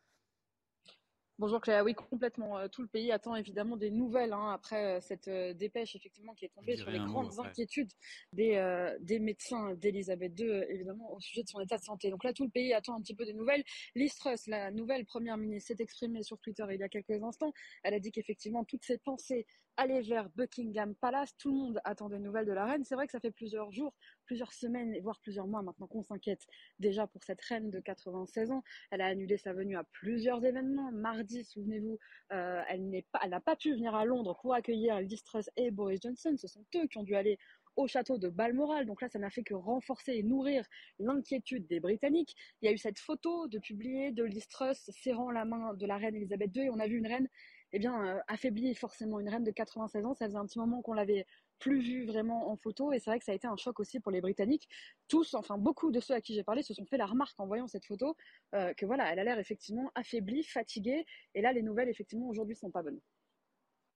Bonjour 1.40 1.61
Claire, 1.61 1.83
oui 1.85 1.94
complètement. 1.94 2.59
Euh, 2.59 2.68
tout 2.68 2.81
le 2.81 2.87
pays 2.87 3.11
attend 3.11 3.35
évidemment 3.35 3.77
des 3.77 3.90
nouvelles 3.90 4.33
hein, 4.33 4.53
après 4.53 4.99
euh, 4.99 5.01
cette 5.01 5.27
euh, 5.27 5.53
dépêche 5.53 5.97
effectivement 5.97 6.33
qui 6.33 6.44
est 6.44 6.55
tombée 6.55 6.77
sur 6.77 6.90
les 6.90 7.01
grandes 7.01 7.37
inquiétudes 7.40 7.90
des, 8.33 8.94
des 9.01 9.18
médecins 9.18 9.75
d'Elisabeth 9.75 10.38
II 10.38 10.64
évidemment 10.68 11.12
au 11.12 11.18
sujet 11.18 11.42
de 11.42 11.49
son 11.49 11.59
état 11.59 11.77
de 11.77 11.83
santé. 11.83 12.11
Donc 12.11 12.23
là 12.23 12.33
tout 12.33 12.44
le 12.44 12.51
pays 12.51 12.73
attend 12.73 12.94
un 12.94 13.01
petit 13.01 13.16
peu 13.16 13.25
des 13.25 13.35
nouvelles. 13.35 13.64
Liz 13.97 14.14
Truss, 14.14 14.47
la 14.47 14.70
nouvelle 14.70 15.05
première 15.07 15.37
ministre, 15.37 15.75
s'est 15.75 15.83
exprimée 15.83 16.23
sur 16.23 16.38
Twitter 16.38 16.64
il 16.70 16.79
y 16.79 16.85
a 16.85 16.88
quelques 16.88 17.20
instants. 17.25 17.53
Elle 17.83 17.94
a 17.94 17.99
dit 17.99 18.12
qu'effectivement 18.12 18.62
toutes 18.62 18.85
ses 18.85 18.99
pensées 18.99 19.44
allaient 19.77 20.03
vers 20.03 20.29
Buckingham 20.37 20.94
Palace. 20.94 21.37
Tout 21.37 21.51
le 21.51 21.57
monde 21.57 21.81
attend 21.85 22.09
des 22.09 22.18
nouvelles 22.20 22.47
de 22.47 22.53
la 22.53 22.64
reine. 22.64 22.85
C'est 22.85 22.94
vrai 22.94 23.07
que 23.07 23.12
ça 23.12 23.20
fait 23.20 23.31
plusieurs 23.33 23.73
jours, 23.73 23.92
plusieurs 24.24 24.52
semaines, 24.52 24.98
voire 25.02 25.20
plusieurs 25.20 25.46
mois 25.46 25.62
maintenant 25.62 25.87
qu'on 25.87 26.02
s'inquiète 26.02 26.46
déjà 26.78 27.06
pour 27.06 27.22
cette 27.24 27.40
reine 27.42 27.70
de 27.70 27.80
96 27.80 28.50
ans. 28.50 28.62
Elle 28.90 29.00
a 29.00 29.06
annulé 29.06 29.37
sa 29.38 29.52
venue 29.52 29.76
à 29.76 29.84
plusieurs 29.84 30.44
événements. 30.44 30.92
Mardi 30.92 31.44
souvenez-vous, 31.44 31.98
euh, 32.32 32.62
elle 32.68 33.04
n'a 33.28 33.40
pas, 33.40 33.56
pu 33.56 33.72
venir 33.72 33.94
à 33.94 34.04
Londres 34.04 34.38
pour 34.40 34.54
accueillir 34.54 35.00
Liz 35.00 35.22
et 35.56 35.70
Boris 35.70 36.00
Johnson. 36.02 36.34
Ce 36.37 36.48
sont 36.48 36.64
eux 36.76 36.87
qui 36.87 36.98
ont 36.98 37.02
dû 37.02 37.14
aller 37.14 37.38
au 37.76 37.87
château 37.87 38.18
de 38.18 38.28
Balmoral. 38.28 38.87
Donc 38.87 39.02
là, 39.02 39.08
ça 39.08 39.18
n'a 39.18 39.30
fait 39.30 39.42
que 39.42 39.54
renforcer 39.54 40.12
et 40.12 40.22
nourrir 40.22 40.66
l'inquiétude 40.98 41.66
des 41.66 41.80
Britanniques. 41.80 42.34
Il 42.60 42.66
y 42.66 42.68
a 42.68 42.72
eu 42.72 42.78
cette 42.78 42.98
photo 42.98 43.48
de 43.48 43.58
publier 43.58 44.12
de 44.12 44.24
Liz 44.24 44.48
Truss 44.48 44.90
serrant 44.90 45.30
la 45.30 45.44
main 45.44 45.74
de 45.74 45.87
la 45.87 45.96
reine 45.96 46.16
Elisabeth 46.16 46.54
II 46.54 46.64
et 46.64 46.70
on 46.70 46.78
a 46.78 46.87
vu 46.87 46.98
une 46.98 47.06
reine 47.06 47.28
eh 47.76 47.80
bien, 47.80 48.06
euh, 48.06 48.20
affaiblie 48.28 48.72
forcément, 48.76 49.18
une 49.18 49.28
reine 49.28 49.42
de 49.42 49.50
96 49.50 50.06
ans. 50.06 50.14
Ça 50.14 50.26
faisait 50.26 50.38
un 50.38 50.46
petit 50.46 50.60
moment 50.60 50.80
qu'on 50.80 50.92
l'avait 50.92 51.26
plus 51.58 51.80
vue 51.80 52.06
vraiment 52.06 52.50
en 52.50 52.56
photo 52.56 52.92
et 52.92 52.98
c'est 52.98 53.10
vrai 53.10 53.18
que 53.18 53.24
ça 53.24 53.32
a 53.32 53.34
été 53.34 53.46
un 53.46 53.56
choc 53.56 53.80
aussi 53.80 54.00
pour 54.00 54.12
les 54.12 54.20
Britanniques. 54.20 54.68
Tous, 55.08 55.34
enfin 55.34 55.58
beaucoup 55.58 55.90
de 55.90 56.00
ceux 56.00 56.14
à 56.14 56.20
qui 56.20 56.34
j'ai 56.34 56.44
parlé 56.44 56.62
se 56.62 56.74
sont 56.74 56.86
fait 56.86 56.96
la 56.96 57.06
remarque 57.06 57.38
en 57.38 57.46
voyant 57.46 57.66
cette 57.66 57.86
photo 57.86 58.16
euh, 58.54 58.72
que 58.74 58.86
voilà, 58.86 59.12
elle 59.12 59.18
a 59.18 59.24
l'air 59.24 59.38
effectivement 59.38 59.90
affaiblie, 59.94 60.44
fatiguée 60.44 61.06
et 61.34 61.42
là 61.42 61.52
les 61.52 61.62
nouvelles 61.62 61.88
effectivement 61.88 62.28
aujourd'hui 62.28 62.56
sont 62.56 62.70
pas 62.70 62.82
bonnes. 62.82 63.00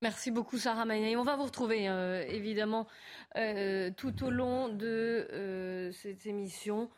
Merci 0.00 0.30
beaucoup 0.30 0.58
Sarah 0.58 0.84
Maïnaï. 0.84 1.16
On 1.16 1.24
va 1.24 1.36
vous 1.36 1.44
retrouver 1.44 1.88
euh, 1.88 2.22
évidemment 2.28 2.86
tout 3.96 4.24
au 4.24 4.30
long 4.30 4.68
de 4.68 5.90
cette 5.92 6.26
émission. 6.26 6.88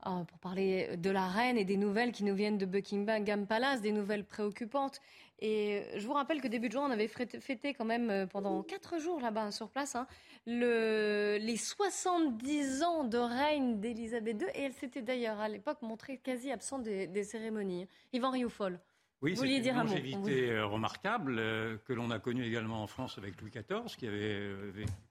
Ah, 0.00 0.22
pour 0.28 0.38
parler 0.38 0.96
de 0.96 1.10
la 1.10 1.26
reine 1.26 1.58
et 1.58 1.64
des 1.64 1.76
nouvelles 1.76 2.12
qui 2.12 2.22
nous 2.22 2.34
viennent 2.34 2.56
de 2.56 2.66
Buckingham 2.66 3.46
Palace, 3.46 3.80
des 3.80 3.90
nouvelles 3.90 4.24
préoccupantes. 4.24 5.00
Et 5.40 5.82
je 5.96 6.06
vous 6.06 6.12
rappelle 6.12 6.40
que 6.40 6.48
début 6.48 6.68
de 6.68 6.72
juin, 6.72 6.86
on 6.88 6.90
avait 6.90 7.08
fêté 7.08 7.74
quand 7.74 7.84
même 7.84 8.10
euh, 8.10 8.26
pendant 8.26 8.62
quatre 8.62 8.98
jours 8.98 9.20
là-bas 9.20 9.52
sur 9.52 9.68
place 9.68 9.94
hein, 9.94 10.06
le, 10.46 11.38
les 11.40 11.56
70 11.56 12.82
ans 12.82 13.04
de 13.04 13.18
règne 13.18 13.80
d'Élisabeth 13.80 14.40
II. 14.40 14.48
Et 14.54 14.62
elle 14.62 14.72
s'était 14.72 15.02
d'ailleurs 15.02 15.38
à 15.40 15.48
l'époque 15.48 15.82
montrée 15.82 16.18
quasi 16.18 16.50
absente 16.50 16.82
des, 16.84 17.24
cérémonies. 17.24 17.86
Yvan 18.12 18.30
Rioufol. 18.30 18.80
Oui, 19.20 19.36
c'est 19.36 19.46
une 19.46 19.76
longévité 19.76 20.50
euh, 20.50 20.66
remarquable 20.66 21.36
euh, 21.38 21.76
que 21.84 21.92
l'on 21.92 22.12
a 22.12 22.20
connue 22.20 22.44
également 22.44 22.84
en 22.84 22.86
France 22.86 23.18
avec 23.18 23.40
Louis 23.40 23.50
XIV, 23.50 23.96
qui 23.96 24.06
avait 24.06 24.52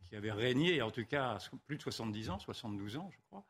qui 0.08 0.16
avait 0.16 0.32
régné, 0.32 0.82
en 0.82 0.92
tout 0.92 1.06
cas 1.06 1.38
plus 1.66 1.78
de 1.78 1.82
70 1.82 2.30
ans, 2.30 2.40
72 2.40 2.98
ans, 2.98 3.10
je 3.12 3.18
crois. 3.28 3.46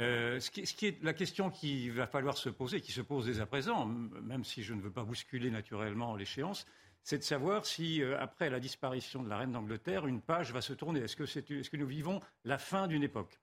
Euh, 0.00 0.40
ce, 0.40 0.50
qui, 0.50 0.86
est 0.86 1.02
la 1.02 1.12
question 1.12 1.50
qu'il 1.50 1.92
va 1.92 2.06
falloir 2.06 2.36
se 2.36 2.48
poser, 2.48 2.80
qui 2.80 2.92
se 2.92 3.00
pose 3.00 3.26
dès 3.26 3.40
à 3.40 3.46
présent, 3.46 3.86
même 3.86 4.44
si 4.44 4.62
je 4.62 4.74
ne 4.74 4.80
veux 4.80 4.92
pas 4.92 5.04
bousculer 5.04 5.50
naturellement 5.50 6.14
l'échéance, 6.16 6.66
c'est 7.02 7.18
de 7.18 7.22
savoir 7.22 7.66
si, 7.66 8.02
euh, 8.02 8.20
après 8.20 8.50
la 8.50 8.60
disparition 8.60 9.22
de 9.22 9.28
la 9.28 9.38
reine 9.38 9.52
d'Angleterre, 9.52 10.06
une 10.06 10.20
page 10.20 10.52
va 10.52 10.60
se 10.60 10.72
tourner. 10.72 11.00
Est-ce 11.00 11.16
que, 11.16 11.24
est, 11.24 11.70
que 11.70 11.76
nous 11.76 11.86
vivons 11.86 12.20
la 12.44 12.58
fin 12.58 12.88
d'une 12.88 13.02
époque? 13.02 13.38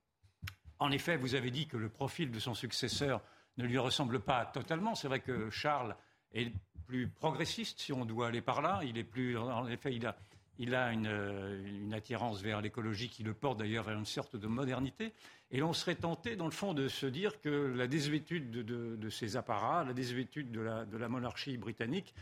En 0.80 0.92
effet, 0.92 1.16
vous 1.16 1.36
avez 1.36 1.52
dit 1.52 1.68
que 1.68 1.78
le 1.78 1.90
profil 1.90 2.32
de 2.32 2.40
son 2.40 2.54
successeur 2.54 3.22
ne 3.58 3.66
lui 3.66 3.78
ressemble 3.78 4.20
pas 4.20 4.46
totalement. 4.46 4.96
C'est 4.96 5.08
vrai 5.08 5.22
que 5.22 5.50
Charles 5.50 5.96
est 6.34 6.52
plus 6.88 7.08
progressiste, 7.08 7.80
si 7.80 7.94
on 7.94 8.04
doit 8.04 8.28
aller 8.28 8.42
par 8.42 8.62
là. 8.62 8.82
Il 8.84 8.98
est 8.98 9.04
plus, 9.04 9.38
en 9.38 9.68
effet, 9.68 9.94
il 9.94 10.06
a, 10.06 10.18
il 10.60 10.76
a 10.76 10.90
euh, 10.90 11.66
une, 11.66 11.94
attirance 11.94 12.42
vers 12.42 12.62
l'écologie 12.62 13.10
qui 13.10 13.24
le 13.24 13.34
porte 13.34 13.60
d'ailleurs 13.60 13.86
vers 13.86 13.98
une 13.98 14.06
sorte 14.06 14.36
de 14.36 14.48
modernité. 14.48 15.14
Et 15.52 15.60
l'on 15.60 15.74
serait 15.74 15.96
tenté, 15.96 16.36
dans 16.36 16.46
le 16.46 16.52
fond, 16.52 16.74
de 16.74 16.88
se 16.88 17.06
dire 17.06 17.40
que 17.42 17.50
la 17.50 17.88
désuétude 17.88 18.52
de, 18.52 19.10
ces 19.10 19.38
apparats, 19.38 19.84
la 19.84 19.94
désuétude 19.94 20.52
de 20.52 20.98
la, 20.98 21.10
monarchie 21.10 21.58
britannique 21.58 22.14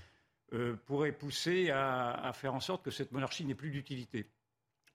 euh, 0.53 0.75
pourrait 0.85 1.13
pousser 1.13 1.69
à, 1.71 2.31
faire 2.33 2.53
en 2.53 2.59
sorte 2.59 2.83
que 2.83 2.91
cette 2.91 3.11
monarchie 3.11 3.45
n'ait 3.45 3.55
plus 3.55 3.71
d'utilité. 3.71 4.27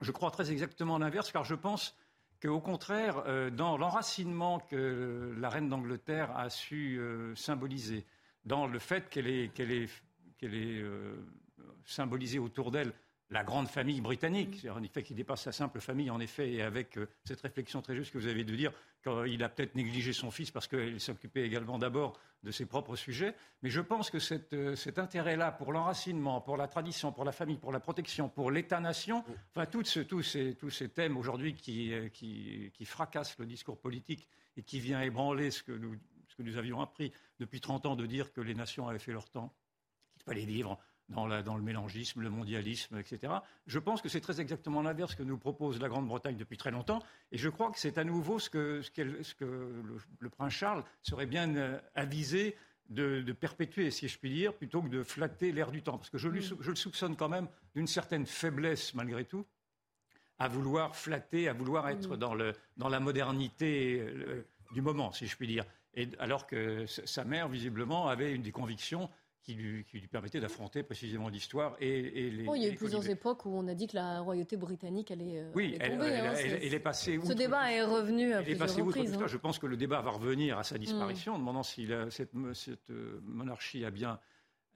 Je 0.03 0.13
crois 0.13 0.31
très 0.31 0.53
exactement 0.53 0.99
l'inverse, 0.99 1.33
car 1.33 1.45
je 1.45 1.55
pense 1.55 1.97
qu'au 2.43 2.61
contraire, 2.61 3.23
euh, 3.27 3.49
dans 3.49 3.79
l'enracinement 3.79 4.61
que 4.61 5.35
la 5.39 5.49
reine 5.49 5.71
d'Angleterre 5.71 6.37
a 6.37 6.51
su 6.51 7.01
symboliser, 7.35 8.05
dans 8.45 8.67
le 8.67 8.79
fait 8.79 9.09
qu'elle 9.09 9.29
est, 9.29 9.89
symbolisée 11.87 12.39
autour 12.39 12.71
d'elle 12.71 12.93
la 13.31 13.43
grande 13.43 13.69
famille 13.69 14.01
britannique, 14.01 14.65
mm. 14.65 14.71
en 14.71 14.83
effet, 14.83 15.03
qui 15.03 15.15
dépasse 15.15 15.43
sa 15.43 15.53
simple 15.53 15.81
famille, 15.81 16.11
en 16.11 16.21
effet, 16.21 16.53
et 16.53 16.63
avec 16.63 16.97
euh, 16.97 17.09
cette 17.25 17.41
réflexion 17.41 17.83
très 17.83 17.97
juste 17.97 18.13
que 18.13 18.19
vous 18.19 18.27
avez 18.29 18.45
de 18.45 18.55
dire 18.55 18.73
qu'il 19.03 19.43
a 19.43 19.49
peut-être 19.49 19.75
négligé 19.75 20.13
son 20.13 20.31
fils 20.31 20.51
parce 20.51 20.69
qu'il 20.69 21.01
s'occupait 21.01 21.43
également 21.43 21.79
d'abord 21.79 22.19
de 22.43 22.51
ses 22.51 22.67
propres 22.67 22.97
sujets. 22.97 23.35
Mais 23.63 23.71
je 23.71 23.81
pense 23.81 24.11
que 24.11 24.19
euh, 24.55 24.77
cet 24.77 24.99
intérêt-là 24.99 25.53
pour 25.53 25.73
l'enracinement, 25.73 26.41
pour 26.41 26.57
la 26.57 26.69
tradition, 26.69 27.13
pour 27.13 27.25
la 27.25 27.33
famille, 27.33 27.59
pour 27.59 27.73
la 27.73 27.81
protection, 27.81 28.29
pour 28.29 28.51
l'État-nation, 28.51 29.19
mm. 29.19 29.33
enfin, 29.55 29.67
tous 29.67 29.85
ces, 30.23 30.55
tous 30.55 30.71
ces 30.71 30.89
thèmes 30.89 31.17
aujourd'hui 31.17 31.55
qui, 31.55 31.93
qui, 32.13 32.71
qui, 32.73 32.85
fracassent 32.85 33.39
le 33.39 33.47
discours 33.47 33.79
politique 33.81 34.29
et 34.57 34.63
qui 34.63 34.79
vient 34.79 35.03
ébranler 35.03 35.51
ce 35.51 35.63
que 35.63 35.73
nous, 35.73 35.97
ce 36.29 36.37
que 36.37 36.43
nous 36.43 36.57
avions 36.57 36.81
appris 36.81 37.13
depuis 37.41 37.61
30 37.61 37.87
ans 37.87 37.97
de 37.97 38.07
dire 38.07 38.33
que 38.33 38.41
les 38.41 38.55
nations 38.55 38.89
avaient 38.89 38.99
fait 38.99 39.13
leur 39.13 39.29
temps, 39.29 39.53
qu'il 40.15 40.23
fallait 40.23 40.45
vivre 40.45 40.79
dans, 41.09 41.27
le 41.27 41.63
mélangisme, 41.63 42.21
le 42.21 42.31
mondialisme, 42.31 42.99
etc. 42.99 43.33
Je 43.67 43.79
pense 43.79 44.03
que 44.03 44.09
c'est 44.09 44.21
très 44.21 44.41
exactement 44.41 44.83
l'inverse 44.83 45.15
que 45.15 45.23
nous 45.23 45.39
propose 45.39 45.81
la 45.81 45.89
Grande-Bretagne 45.89 46.37
depuis 46.37 46.57
très 46.57 46.71
longtemps. 46.71 47.01
Et 47.33 47.39
je 47.39 47.49
crois 47.49 47.71
que 47.71 47.79
c'est 47.79 47.99
à 47.99 48.05
nouveau 48.05 48.39
ce 48.39 48.51
que, 48.51 48.83
le, 48.99 50.31
prince 50.31 50.53
Charles 50.53 50.85
serait 51.03 51.27
bien 51.27 51.55
euh, 51.57 51.79
avisé 51.95 52.57
de, 52.89 53.33
perpétuer, 53.33 53.91
si 53.91 54.09
je 54.09 54.19
puis 54.19 54.31
dire, 54.31 54.55
plutôt 54.55 54.83
que 54.83 54.89
de 54.89 55.03
flatter 55.03 55.53
l'air 55.53 55.71
du 55.71 55.83
temps. 55.83 55.99
Parce 55.99 56.11
que 56.11 56.19
je, 56.19 56.29
mm. 56.29 56.59
je 56.61 56.71
le 56.71 56.77
soupçonne 56.77 57.17
quand 57.17 57.29
même 57.29 57.49
d'une 57.75 57.87
certaine 57.87 58.27
faiblesse, 58.27 58.95
malgré 58.95 59.25
tout, 59.25 59.47
à 60.39 60.49
vouloir 60.49 60.97
flatter, 60.97 61.49
à 61.49 61.53
vouloir 61.53 61.89
être 61.89 62.17
mm. 62.17 62.19
dans, 62.19 62.35
le, 62.35 62.53
dans 62.77 62.89
la 62.89 63.01
modernité 63.01 64.01
euh, 64.01 64.45
du 64.73 64.83
moment, 64.83 65.13
si 65.13 65.27
je 65.27 65.37
puis 65.37 65.47
dire. 65.47 65.65
Et 65.95 66.09
alors 66.19 66.47
que 66.47 66.85
sa 66.87 67.25
mère, 67.25 67.49
visiblement, 67.49 68.09
avait 68.09 68.33
une 68.33 68.43
des 68.43 68.53
convictions 68.53 69.09
qui 69.47 69.55
lui, 69.55 69.85
permettait 70.11 70.41
d'affronter 70.41 70.83
précisément 70.83 71.29
l'histoire 71.29 71.77
et, 71.79 72.31
les. 72.31 72.47
il 72.57 72.63
y 72.63 72.67
a 72.67 72.69
eu 72.69 72.75
plusieurs 72.75 73.09
époques 73.09 73.47
où 73.47 73.51
on 73.57 73.69
a 73.69 73.75
dit 73.75 73.87
que 73.87 73.95
la 73.95 74.21
royauté 74.21 74.57
britannique 74.57 75.13
allait. 75.13 75.39
Euh, 75.39 75.53
oui, 75.55 75.79
elle, 75.81 76.75
est 76.75 76.81
passée. 76.81 77.21
Ce 77.25 77.33
débat 77.33 77.71
est 77.71 77.85
revenu 77.85 78.33
à 78.33 78.43
plusieurs 78.43 78.77
reprises. 78.77 79.15
Hein. 79.15 79.27
Je 79.27 79.37
pense 79.37 79.61
que 79.61 79.67
le 79.67 79.77
débat 79.77 80.01
va 80.01 80.11
revenir 80.11 80.59
à 80.59 80.65
sa 80.65 80.79
disparition, 80.79 81.35
en 81.35 81.39
demandant 81.39 81.63
si 81.63 81.89
cette, 82.11 82.33
cette, 82.55 82.91
euh, 82.91 83.21
monarchie 83.23 83.85
a 83.85 83.91
bien 83.91 84.19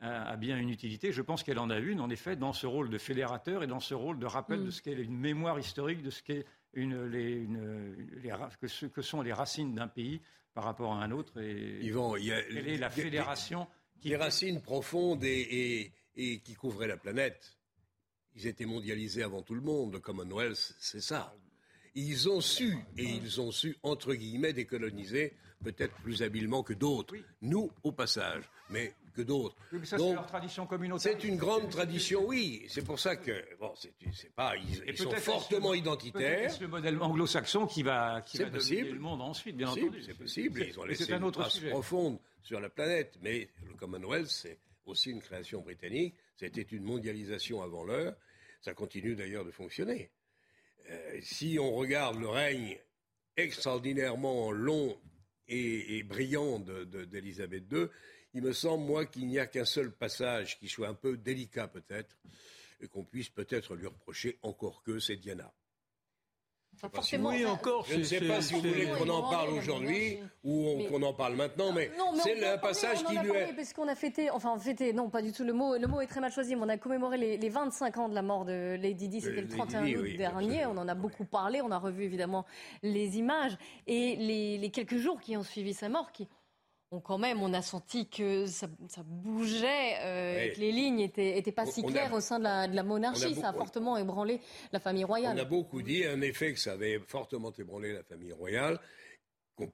a 0.02 0.36
bien 0.36 0.56
une 0.56 0.70
utilité. 0.70 1.12
Je 1.12 1.20
pense 1.20 1.42
qu'elle 1.42 1.58
en 1.58 1.68
a 1.68 1.76
une, 1.76 2.00
en 2.00 2.08
effet, 2.08 2.34
dans 2.34 2.54
ce 2.54 2.66
rôle 2.66 2.88
de 2.88 2.96
fédérateur 2.96 3.62
et 3.62 3.66
dans 3.66 3.80
ce 3.80 3.92
rôle 3.92 4.18
de 4.18 4.24
rappel 4.24 4.60
mm. 4.60 4.64
de 4.64 4.70
ce 4.70 4.80
qu'est 4.80 4.94
une 4.94 5.18
mémoire 5.18 5.58
historique, 5.58 6.02
de 6.02 6.08
ce 6.08 6.22
qu'est 6.22 6.46
une, 6.72 7.04
les, 7.04 7.46
que, 8.58 8.66
ce, 8.66 8.86
que 8.86 9.02
sont 9.02 9.20
les 9.20 9.34
racines 9.34 9.74
d'un 9.74 9.88
pays 9.88 10.22
par 10.54 10.64
rapport 10.64 10.94
à 10.94 11.02
un 11.04 11.10
autre. 11.10 11.38
Et 11.42 11.84
Yvan, 11.84 12.16
il 12.16 12.24
y 12.24 12.32
a, 12.32 12.42
quelle 12.42 12.68
est 12.68 12.78
la 12.78 12.88
fédération 12.88 13.66
des 14.02 14.16
racines 14.16 14.60
profondes 14.60 15.24
et, 15.24 15.92
qui 16.14 16.54
couvraient 16.54 16.88
la 16.88 16.96
planète. 16.96 17.56
Ils 18.36 18.46
étaient 18.46 18.66
mondialisés 18.66 19.22
avant 19.22 19.42
tout 19.42 19.54
le 19.54 19.60
monde. 19.60 19.94
Le 19.94 20.00
Commonwealth, 20.00 20.74
c'est 20.78 21.00
ça. 21.00 21.34
Ils 21.94 22.28
ont 22.28 22.40
su, 22.40 22.76
et 22.96 23.04
ils 23.04 23.40
ont 23.40 23.50
su, 23.50 23.76
entre 23.82 24.14
guillemets, 24.14 24.52
décoloniser, 24.52 25.34
peut-être 25.62 25.94
plus 26.02 26.22
habilement 26.22 26.62
que 26.62 26.72
d'autres. 26.72 27.14
Nous, 27.42 27.70
au 27.82 27.92
passage, 27.92 28.44
mais 28.70 28.94
que 29.14 29.22
d'autres. 29.22 29.56
c'est 29.84 29.98
leur 29.98 30.26
tradition 30.26 30.66
communautaire. 30.66 31.16
C'est 31.18 31.26
une 31.26 31.36
grande 31.36 31.68
tradition, 31.70 32.26
oui. 32.26 32.64
C'est 32.68 32.84
pour 32.84 32.98
ça 32.98 33.16
que, 33.16 33.44
bon, 33.58 33.72
c'est 33.76 34.32
pas, 34.34 34.54
ils, 34.56 34.96
sont 34.96 35.10
fortement 35.10 35.74
identitaires. 35.74 36.50
C'est 36.52 36.60
le 36.60 36.68
modèle 36.68 37.00
anglo-saxon 37.00 37.66
qui 37.66 37.82
va, 37.82 38.22
qui 38.22 38.38
va 38.38 38.50
dominer 38.50 38.82
le 38.82 38.98
monde 38.98 39.22
ensuite, 39.22 39.56
bien 39.56 39.68
entendu. 39.68 40.02
C'est 40.02 40.16
possible. 40.16 40.64
Ils 40.68 40.78
ont 40.78 40.84
laissé 40.84 41.10
une 41.12 41.30
trace 41.30 41.58
profonde 41.58 42.18
sur 42.42 42.60
la 42.60 42.68
planète. 42.68 43.18
Mais 43.22 43.48
le 43.66 43.74
Commonwealth, 43.74 44.28
c'est 44.28 44.58
aussi 44.86 45.10
une 45.10 45.20
création 45.20 45.60
britannique. 45.60 46.14
C'était 46.36 46.62
une 46.62 46.84
mondialisation 46.84 47.62
avant 47.62 47.84
l'heure. 47.84 48.16
Ça 48.60 48.74
continue 48.74 49.14
d'ailleurs 49.14 49.44
de 49.44 49.50
fonctionner. 49.50 50.10
Euh, 50.88 51.18
si 51.22 51.58
on 51.60 51.72
regarde 51.72 52.18
le 52.18 52.28
règne 52.28 52.78
extraordinairement 53.36 54.50
long 54.50 54.98
et, 55.50 56.02
brillant 56.02 56.60
d'Élisabeth 56.60 57.64
II, 57.70 57.86
il 58.34 58.42
me 58.42 58.52
semble, 58.52 58.84
moi, 58.84 59.06
qu'il 59.06 59.26
n'y 59.26 59.38
a 59.38 59.46
qu'un 59.46 59.64
seul 59.64 59.90
passage 59.92 60.58
qui 60.58 60.68
soit 60.68 60.88
un 60.88 60.94
peu 60.94 61.16
délicat 61.16 61.68
peut-être, 61.68 62.16
et 62.80 62.88
qu'on 62.88 63.04
puisse 63.04 63.28
peut-être 63.28 63.74
lui 63.74 63.86
reprocher 63.86 64.38
encore 64.42 64.82
que, 64.82 64.98
c'est 64.98 65.16
Diana 65.16 65.52
oui, 67.20 67.46
encore. 67.46 67.86
Je 67.88 67.96
ne 67.96 68.02
sais 68.02 68.20
pas 68.20 68.40
si 68.40 68.54
vous 68.54 68.60
voulez 68.60 68.88
qu'on 68.88 69.08
en 69.08 69.28
parle 69.28 69.50
aujourd'hui 69.50 70.18
ou 70.44 70.84
qu'on 70.88 71.02
en 71.02 71.12
parle 71.12 71.36
maintenant, 71.36 71.72
mais, 71.72 71.90
c'est 72.22 72.34
le 72.34 72.60
passage 72.60 73.04
qui 73.04 73.16
lui 73.18 73.30
est. 73.30 73.54
Parce 73.54 73.72
qu'on 73.72 73.88
a 73.88 73.94
fêté, 73.94 74.30
enfin 74.30 74.58
fêté, 74.58 74.92
non, 74.92 75.10
pas 75.10 75.22
du 75.22 75.32
tout. 75.32 75.44
Le 75.44 75.52
mot, 75.52 75.76
le 75.76 75.86
mot 75.86 76.00
est 76.00 76.06
très 76.06 76.20
mal 76.20 76.32
choisi. 76.32 76.56
Mais 76.56 76.62
on 76.62 76.68
a 76.68 76.78
commémoré 76.78 77.18
les, 77.18 77.48
25 77.48 77.98
ans 77.98 78.08
de 78.08 78.14
la 78.14 78.22
mort 78.22 78.44
de 78.44 78.76
Lady 78.80 79.08
Di. 79.08 79.20
C'était 79.20 79.42
le 79.42 79.48
31 79.48 79.86
août 79.86 80.16
dernier. 80.16 80.66
On 80.66 80.76
en 80.78 80.88
a 80.88 80.94
beaucoup 80.94 81.24
parlé. 81.24 81.60
On 81.62 81.70
a 81.70 81.78
revu 81.78 82.04
évidemment 82.04 82.46
les 82.82 83.18
images 83.18 83.56
et 83.86 84.16
les, 84.16 84.58
les 84.58 84.70
quelques 84.70 84.96
jours 84.96 85.20
qui 85.20 85.36
ont 85.36 85.42
suivi 85.42 85.74
sa 85.74 85.88
mort, 85.88 86.12
qui 86.12 86.28
quand 86.98 87.18
même, 87.18 87.40
on 87.40 87.52
a 87.52 87.62
senti 87.62 88.08
que 88.08 88.46
ça, 88.46 88.66
bougeait, 89.04 89.94
euh, 90.00 90.52
que 90.52 90.58
les 90.58 90.72
lignes 90.72 90.96
n'étaient 90.96 91.52
pas 91.52 91.66
si 91.66 91.84
claires 91.84 92.12
au 92.12 92.20
sein 92.20 92.40
de 92.40 92.44
la, 92.44 92.82
monarchie. 92.82 93.36
ça 93.36 93.50
a 93.50 93.52
fortement 93.52 93.96
ébranlé 93.96 94.40
la 94.72 94.80
famille 94.80 95.04
royale. 95.04 95.36
On 95.36 95.40
a 95.40 95.44
beaucoup 95.44 95.82
dit, 95.82 96.06
en 96.08 96.20
effet, 96.20 96.52
que 96.52 96.58
ça 96.58 96.72
avait 96.72 96.98
fortement 97.06 97.52
ébranlé 97.56 97.92
la 97.92 98.02
famille 98.02 98.32
royale, 98.32 98.80
qu'on 99.54 99.70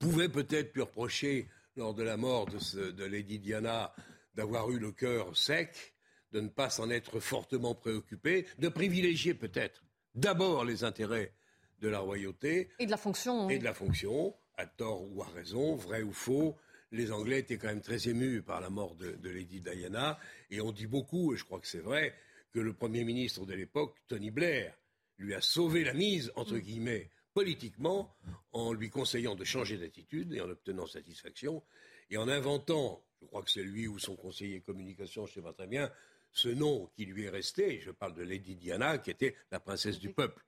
pouvait 0.00 0.28
peut-être 0.28 0.74
lui 0.74 0.82
reprocher, 0.82 1.48
lors 1.76 1.94
de 1.94 2.02
la 2.02 2.16
mort 2.16 2.46
de, 2.46 2.90
de 2.90 3.04
Lady 3.04 3.38
Diana, 3.38 3.94
d'avoir 4.34 4.70
eu 4.70 4.80
le 4.80 4.90
cœur 4.90 5.36
sec, 5.36 5.94
de 6.32 6.40
ne 6.40 6.48
pas 6.48 6.68
s'en 6.68 6.90
être 6.90 7.20
fortement 7.20 7.76
préoccupé, 7.76 8.46
de 8.58 8.68
privilégier 8.68 9.34
peut-être 9.34 9.84
d'abord 10.16 10.64
les 10.64 10.82
intérêts 10.82 11.32
de 11.80 11.88
la 11.88 12.00
royauté. 12.00 12.70
Et 12.80 12.86
de 12.86 12.90
la 12.90 12.96
fonction. 12.96 13.48
Et 13.48 13.58
de 13.58 13.64
la 13.64 13.74
fonction 13.74 14.34
à 14.56 14.66
tort 14.66 15.02
ou 15.10 15.22
à 15.22 15.26
raison, 15.28 15.76
vrai 15.76 16.02
ou 16.02 16.12
faux, 16.12 16.56
les 16.92 17.10
Anglais 17.10 17.40
étaient 17.40 17.58
quand 17.58 17.68
même 17.68 17.80
très 17.80 18.08
émus 18.08 18.42
par 18.42 18.60
la 18.60 18.70
mort 18.70 18.94
de, 18.94 19.28
Lady 19.28 19.60
Diana. 19.60 20.18
Et 20.50 20.60
on 20.60 20.72
dit 20.72 20.86
beaucoup, 20.86 21.34
et 21.34 21.36
je 21.36 21.44
crois 21.44 21.60
que 21.60 21.66
c'est 21.66 21.80
vrai, 21.80 22.14
que 22.52 22.60
le 22.60 22.72
Premier 22.72 23.04
ministre 23.04 23.44
de 23.46 23.54
l'époque, 23.54 23.98
Tony 24.06 24.30
Blair, 24.30 24.78
lui 25.18 25.34
a 25.34 25.40
sauvé 25.40 25.84
la 25.84 25.92
mise, 25.92 26.32
entre 26.36 26.58
guillemets, 26.58 27.10
politiquement, 27.32 28.16
en 28.52 28.72
lui 28.72 28.90
conseillant 28.90 29.34
de 29.34 29.44
changer 29.44 29.76
d'attitude 29.76 30.32
et 30.32 30.40
en 30.40 30.48
obtenant 30.48 30.86
satisfaction, 30.86 31.62
et 32.10 32.16
en 32.16 32.28
inventant, 32.28 33.04
je 33.20 33.26
crois 33.26 33.42
que 33.42 33.50
c'est 33.50 33.62
lui 33.62 33.88
ou 33.88 33.98
son 33.98 34.14
conseiller 34.14 34.60
communication, 34.60 35.26
je 35.26 35.32
ne 35.32 35.34
sais 35.34 35.42
pas 35.42 35.52
très 35.52 35.66
bien, 35.66 35.90
ce 36.30 36.48
nom 36.48 36.90
qui 36.94 37.06
lui 37.06 37.24
est 37.24 37.30
resté, 37.30 37.80
je 37.80 37.90
parle 37.90 38.14
de 38.14 38.22
Lady 38.22 38.56
Diana, 38.56 38.98
qui 38.98 39.10
était 39.10 39.34
la 39.50 39.60
princesse 39.60 39.98
du 39.98 40.12
peuple. 40.12 40.44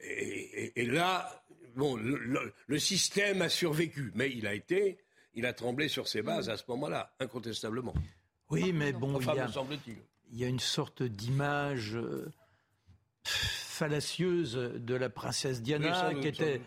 Et, 0.00 0.86
là, 0.86 1.43
bon, 1.76 1.96
le, 1.96 2.78
système 2.78 3.42
a 3.42 3.48
survécu, 3.48 4.12
mais 4.14 4.30
il 4.30 4.46
a 4.46 4.54
été, 4.54 4.98
il 5.34 5.46
a 5.46 5.52
tremblé 5.52 5.88
sur 5.88 6.08
ses 6.08 6.22
bases 6.22 6.48
à 6.48 6.56
ce 6.56 6.64
moment-là, 6.68 7.14
incontestablement. 7.20 7.94
Oui, 8.50 8.72
mais 8.72 8.92
bon, 8.92 9.18
il, 9.20 9.26
y 9.26 9.40
a, 9.40 9.48
il 10.30 10.38
y 10.38 10.44
a 10.44 10.48
une 10.48 10.60
sorte 10.60 11.02
d'image 11.02 11.96
euh, 11.96 12.30
fallacieuse 13.24 14.54
de 14.54 14.94
la 14.94 15.08
princesse 15.08 15.62
Diana 15.62 16.12
qui 16.14 16.28
était, 16.28 16.60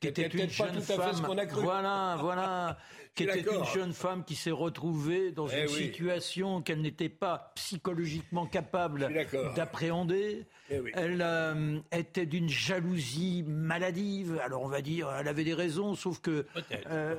qui 0.00 0.08
était 0.08 0.26
une 0.26 0.48
jeune 0.48 0.80
femme. 0.80 1.36
Voilà, 1.52 2.16
voilà, 2.20 2.78
qui 3.18 3.38
était 3.38 3.54
une 3.54 3.64
jeune 3.64 3.92
femme 3.92 4.24
qui 4.24 4.36
s'est 4.36 4.50
retrouvée 4.50 5.32
dans 5.32 5.48
eh 5.48 5.62
une 5.62 5.68
situation 5.68 6.62
qu'elle 6.62 6.80
n'était 6.80 7.08
pas 7.08 7.52
psychologiquement 7.56 8.46
capable 8.46 9.08
d'appréhender. 9.56 10.46
Eh 10.70 10.82
elle 10.94 11.22
euh, 11.22 11.78
était 11.92 12.26
d'une 12.26 12.48
jalousie 12.48 13.44
maladive. 13.46 14.38
Alors 14.44 14.62
on 14.62 14.68
va 14.68 14.82
dire, 14.82 15.10
elle 15.18 15.28
avait 15.28 15.44
des 15.44 15.54
raisons, 15.54 15.94
sauf 15.94 16.20
que 16.20 16.46
euh, 16.90 17.16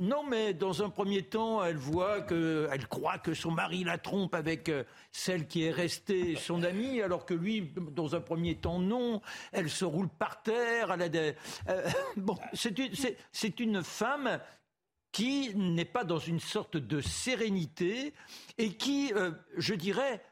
non, 0.00 0.24
mais 0.28 0.54
dans 0.54 0.82
un 0.82 0.88
premier 0.88 1.22
temps, 1.22 1.62
elle 1.62 1.76
voit 1.76 2.22
que, 2.22 2.68
elle 2.72 2.88
croit 2.88 3.18
que 3.18 3.34
son 3.34 3.50
mari 3.50 3.84
la 3.84 3.98
trompe 3.98 4.34
avec 4.34 4.68
euh, 4.68 4.84
celle 5.12 5.46
qui 5.46 5.64
est 5.64 5.70
restée 5.70 6.34
son 6.34 6.62
amie, 6.64 7.00
alors 7.00 7.26
que 7.26 7.34
lui, 7.34 7.72
dans 7.92 8.14
un 8.14 8.20
premier 8.20 8.56
temps, 8.56 8.78
non. 8.78 9.20
Elle 9.52 9.70
se 9.70 9.84
roule 9.84 10.08
par 10.08 10.42
terre. 10.42 10.92
Elle 10.92 11.02
a 11.02 11.08
des, 11.08 11.34
bon, 12.16 12.36
c'est 12.54 12.78
une, 12.78 12.90
c'est 13.30 13.60
une 13.60 13.82
femme 13.82 14.40
qui 15.12 15.54
n'est 15.54 15.84
pas 15.84 16.04
dans 16.04 16.18
une 16.18 16.40
sorte 16.40 16.76
de 16.76 17.00
sérénité 17.00 18.14
et 18.58 18.76
qui, 18.76 19.12
je 19.56 19.74
dirais, 19.74 20.24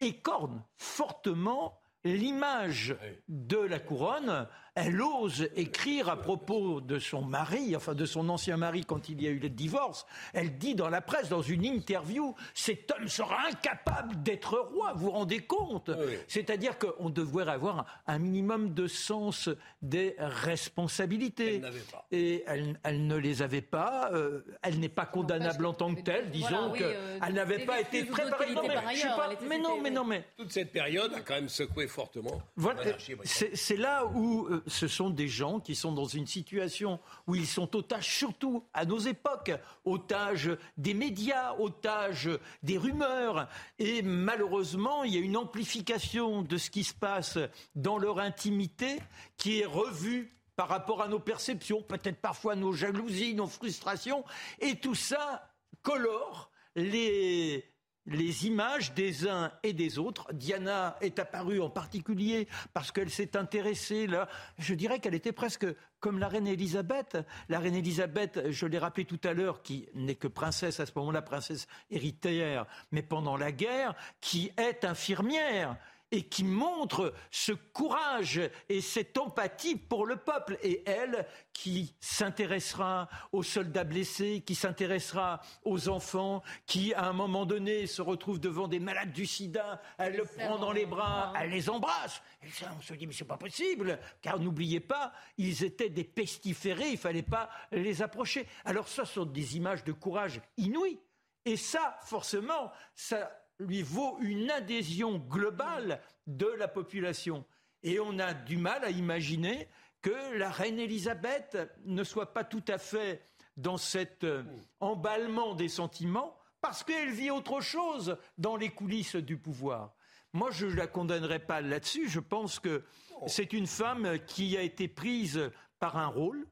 écorne 0.00 0.64
fortement 0.76 1.78
l'image 2.04 2.96
de 3.28 3.58
la 3.58 3.80
couronne 3.80 4.48
elle 4.74 5.00
ose 5.00 5.48
écrire 5.54 6.08
à 6.08 6.16
propos 6.16 6.80
de 6.80 6.98
son 6.98 7.22
mari, 7.22 7.76
enfin 7.76 7.94
de 7.94 8.04
son 8.04 8.28
ancien 8.28 8.56
mari 8.56 8.84
quand 8.84 9.08
il 9.08 9.22
y 9.22 9.26
a 9.28 9.30
eu 9.30 9.38
le 9.38 9.48
divorce. 9.48 10.04
Elle 10.32 10.58
dit 10.58 10.74
dans 10.74 10.88
la 10.88 11.00
presse, 11.00 11.28
dans 11.28 11.42
une 11.42 11.64
interview, 11.64 12.34
cet 12.54 12.90
homme 12.90 13.06
sera 13.06 13.46
incapable 13.48 14.20
d'être 14.22 14.58
roi. 14.58 14.92
Vous 14.94 15.04
vous 15.04 15.10
rendez 15.10 15.40
compte? 15.40 15.90
C'est-à-dire 16.26 16.78
qu'on 16.78 17.10
devrait 17.10 17.48
avoir 17.48 17.86
un 18.06 18.18
minimum 18.18 18.74
de 18.74 18.86
sens 18.86 19.48
des 19.82 20.16
responsabilités. 20.18 21.62
Elle 21.64 21.82
pas. 21.92 22.06
Et 22.10 22.44
elle, 22.46 23.06
ne 23.06 23.16
les 23.16 23.42
avait 23.42 23.60
pas. 23.60 24.10
Euh, 24.12 24.44
elle 24.62 24.80
n'est 24.80 24.88
pas 24.88 25.06
condamnable 25.06 25.66
en 25.66 25.74
tant 25.74 25.94
que 25.94 26.00
telle. 26.00 26.30
Disons 26.30 26.72
qu'elle 26.72 26.96
euh, 26.96 27.30
n'avait 27.30 27.64
pas 27.64 27.80
été 27.80 28.04
préparée. 28.04 28.54
Non, 28.54 28.62
mais, 28.66 28.74
pas, 28.74 29.30
mais 29.48 29.58
non, 29.58 29.80
mais 29.80 29.90
non, 29.90 30.04
mais 30.04 30.24
toute 30.36 30.50
cette 30.50 30.72
période 30.72 31.12
a 31.14 31.20
quand 31.20 31.34
même 31.34 31.48
secoué 31.48 31.86
fortement. 31.86 32.40
Voilà, 32.56 32.82
c'est 33.24 33.76
là 33.76 34.06
où 34.06 34.46
euh, 34.46 34.63
ce 34.66 34.88
sont 34.88 35.10
des 35.10 35.28
gens 35.28 35.60
qui 35.60 35.74
sont 35.74 35.92
dans 35.92 36.06
une 36.06 36.26
situation 36.26 37.00
où 37.26 37.34
ils 37.34 37.46
sont 37.46 37.74
otages, 37.76 38.08
surtout 38.08 38.64
à 38.72 38.84
nos 38.84 38.98
époques, 38.98 39.52
otages 39.84 40.50
des 40.76 40.94
médias, 40.94 41.54
otages 41.58 42.30
des 42.62 42.78
rumeurs. 42.78 43.48
Et 43.78 44.02
malheureusement, 44.02 45.04
il 45.04 45.14
y 45.14 45.18
a 45.18 45.20
une 45.20 45.36
amplification 45.36 46.42
de 46.42 46.56
ce 46.56 46.70
qui 46.70 46.84
se 46.84 46.94
passe 46.94 47.38
dans 47.74 47.98
leur 47.98 48.18
intimité 48.18 48.98
qui 49.36 49.60
est 49.60 49.66
revue 49.66 50.30
par 50.56 50.68
rapport 50.68 51.02
à 51.02 51.08
nos 51.08 51.18
perceptions, 51.18 51.82
peut-être 51.82 52.20
parfois 52.20 52.54
nos 52.54 52.72
jalousies, 52.72 53.34
nos 53.34 53.48
frustrations. 53.48 54.24
Et 54.60 54.76
tout 54.76 54.94
ça 54.94 55.50
colore 55.82 56.50
les 56.76 57.73
les 58.06 58.46
images 58.46 58.92
des 58.94 59.28
uns 59.28 59.50
et 59.62 59.72
des 59.72 59.98
autres. 59.98 60.32
Diana 60.32 60.96
est 61.00 61.18
apparue 61.18 61.60
en 61.60 61.70
particulier 61.70 62.48
parce 62.72 62.92
qu'elle 62.92 63.10
s'est 63.10 63.36
intéressée 63.36 64.06
là. 64.06 64.28
Je 64.58 64.74
dirais 64.74 64.98
qu'elle 64.98 65.14
était 65.14 65.32
presque 65.32 65.66
comme 66.00 66.18
la 66.18 66.28
reine 66.28 66.46
Elisabeth. 66.46 67.16
La 67.48 67.58
reine 67.58 67.74
Elisabeth, 67.74 68.50
je 68.50 68.66
l'ai 68.66 68.78
rappelé 68.78 69.06
tout 69.06 69.20
à 69.24 69.32
l'heure, 69.32 69.62
qui 69.62 69.88
n'est 69.94 70.16
que 70.16 70.28
princesse 70.28 70.80
à 70.80 70.86
ce 70.86 70.92
moment-là, 70.96 71.22
princesse 71.22 71.66
héritière, 71.90 72.66
mais 72.92 73.02
pendant 73.02 73.36
la 73.36 73.52
guerre, 73.52 73.94
qui 74.20 74.52
est 74.58 74.84
infirmière 74.84 75.76
et 76.14 76.22
qui 76.22 76.44
montre 76.44 77.12
ce 77.32 77.50
courage 77.50 78.40
et 78.68 78.80
cette 78.80 79.18
empathie 79.18 79.74
pour 79.74 80.06
le 80.06 80.14
peuple. 80.14 80.56
Et 80.62 80.84
elle 80.86 81.26
qui 81.52 81.96
s'intéressera 81.98 83.08
aux 83.32 83.42
soldats 83.42 83.82
blessés, 83.82 84.44
qui 84.46 84.54
s'intéressera 84.54 85.40
aux 85.64 85.88
enfants, 85.88 86.44
qui 86.66 86.94
à 86.94 87.06
un 87.06 87.12
moment 87.12 87.46
donné 87.46 87.88
se 87.88 88.00
retrouve 88.00 88.38
devant 88.38 88.68
des 88.68 88.78
malades 88.78 89.10
du 89.10 89.26
sida, 89.26 89.82
elle 89.98 90.16
le 90.16 90.24
prend 90.24 90.56
dans 90.56 90.70
les 90.70 90.86
bras, 90.86 91.32
elle 91.40 91.50
les 91.50 91.68
embrasse. 91.68 92.22
Et 92.44 92.50
ça, 92.50 92.72
on 92.78 92.80
se 92.80 92.94
dit 92.94 93.08
mais 93.08 93.12
c'est 93.12 93.24
pas 93.24 93.36
possible, 93.36 93.98
car 94.22 94.38
n'oubliez 94.38 94.80
pas, 94.80 95.12
ils 95.36 95.64
étaient 95.64 95.90
des 95.90 96.04
pestiférés, 96.04 96.90
il 96.90 96.98
fallait 96.98 97.22
pas 97.22 97.50
les 97.72 98.02
approcher. 98.02 98.46
Alors 98.64 98.86
ça 98.86 99.04
sont 99.04 99.24
des 99.24 99.56
images 99.56 99.82
de 99.82 99.92
courage 99.92 100.40
inouï. 100.58 101.00
Et 101.44 101.56
ça, 101.56 101.98
forcément, 102.04 102.70
ça 102.94 103.43
lui 103.58 103.82
vaut 103.82 104.18
une 104.20 104.50
adhésion 104.50 105.18
globale 105.18 106.00
de 106.26 106.46
la 106.46 106.68
population. 106.68 107.44
Et 107.82 108.00
on 108.00 108.18
a 108.18 108.34
du 108.34 108.56
mal 108.56 108.84
à 108.84 108.90
imaginer 108.90 109.68
que 110.02 110.36
la 110.36 110.50
reine 110.50 110.78
Élisabeth 110.78 111.58
ne 111.84 112.04
soit 112.04 112.32
pas 112.32 112.44
tout 112.44 112.64
à 112.68 112.78
fait 112.78 113.22
dans 113.56 113.76
cet 113.76 114.24
euh, 114.24 114.42
emballement 114.80 115.54
des 115.54 115.68
sentiments, 115.68 116.36
parce 116.60 116.82
qu'elle 116.82 117.10
vit 117.10 117.30
autre 117.30 117.60
chose 117.60 118.16
dans 118.38 118.56
les 118.56 118.70
coulisses 118.70 119.16
du 119.16 119.36
pouvoir. 119.36 119.94
Moi, 120.32 120.50
je 120.50 120.66
ne 120.66 120.74
la 120.74 120.86
condamnerai 120.86 121.38
pas 121.38 121.60
là-dessus. 121.60 122.08
Je 122.08 122.20
pense 122.20 122.58
que 122.58 122.84
c'est 123.26 123.52
une 123.52 123.66
femme 123.66 124.18
qui 124.26 124.56
a 124.56 124.62
été 124.62 124.88
prise 124.88 125.50
par 125.78 125.96
un 125.96 126.08
rôle, 126.08 126.46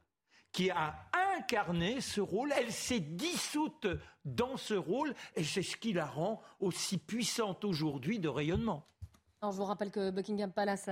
qui 0.53 0.71
a 0.71 0.95
incarné 1.37 2.01
ce 2.01 2.21
rôle, 2.21 2.53
elle 2.57 2.71
s'est 2.71 3.01
dissoute 3.01 3.87
dans 4.25 4.57
ce 4.57 4.75
rôle, 4.75 5.15
et 5.35 5.45
c'est 5.45 5.63
ce 5.63 5.77
qui 5.77 5.93
la 5.93 6.07
rend 6.07 6.41
aussi 6.61 6.99
puissante 6.99 7.65
aujourd'hui 7.65 8.19
de 8.19 8.29
rayonnement. 8.29 8.87
je 9.43 9.49
vous 9.49 9.65
rappelle 9.65 9.91
que 9.91 10.11
Buckingham 10.11 10.53
Palace 10.53 10.91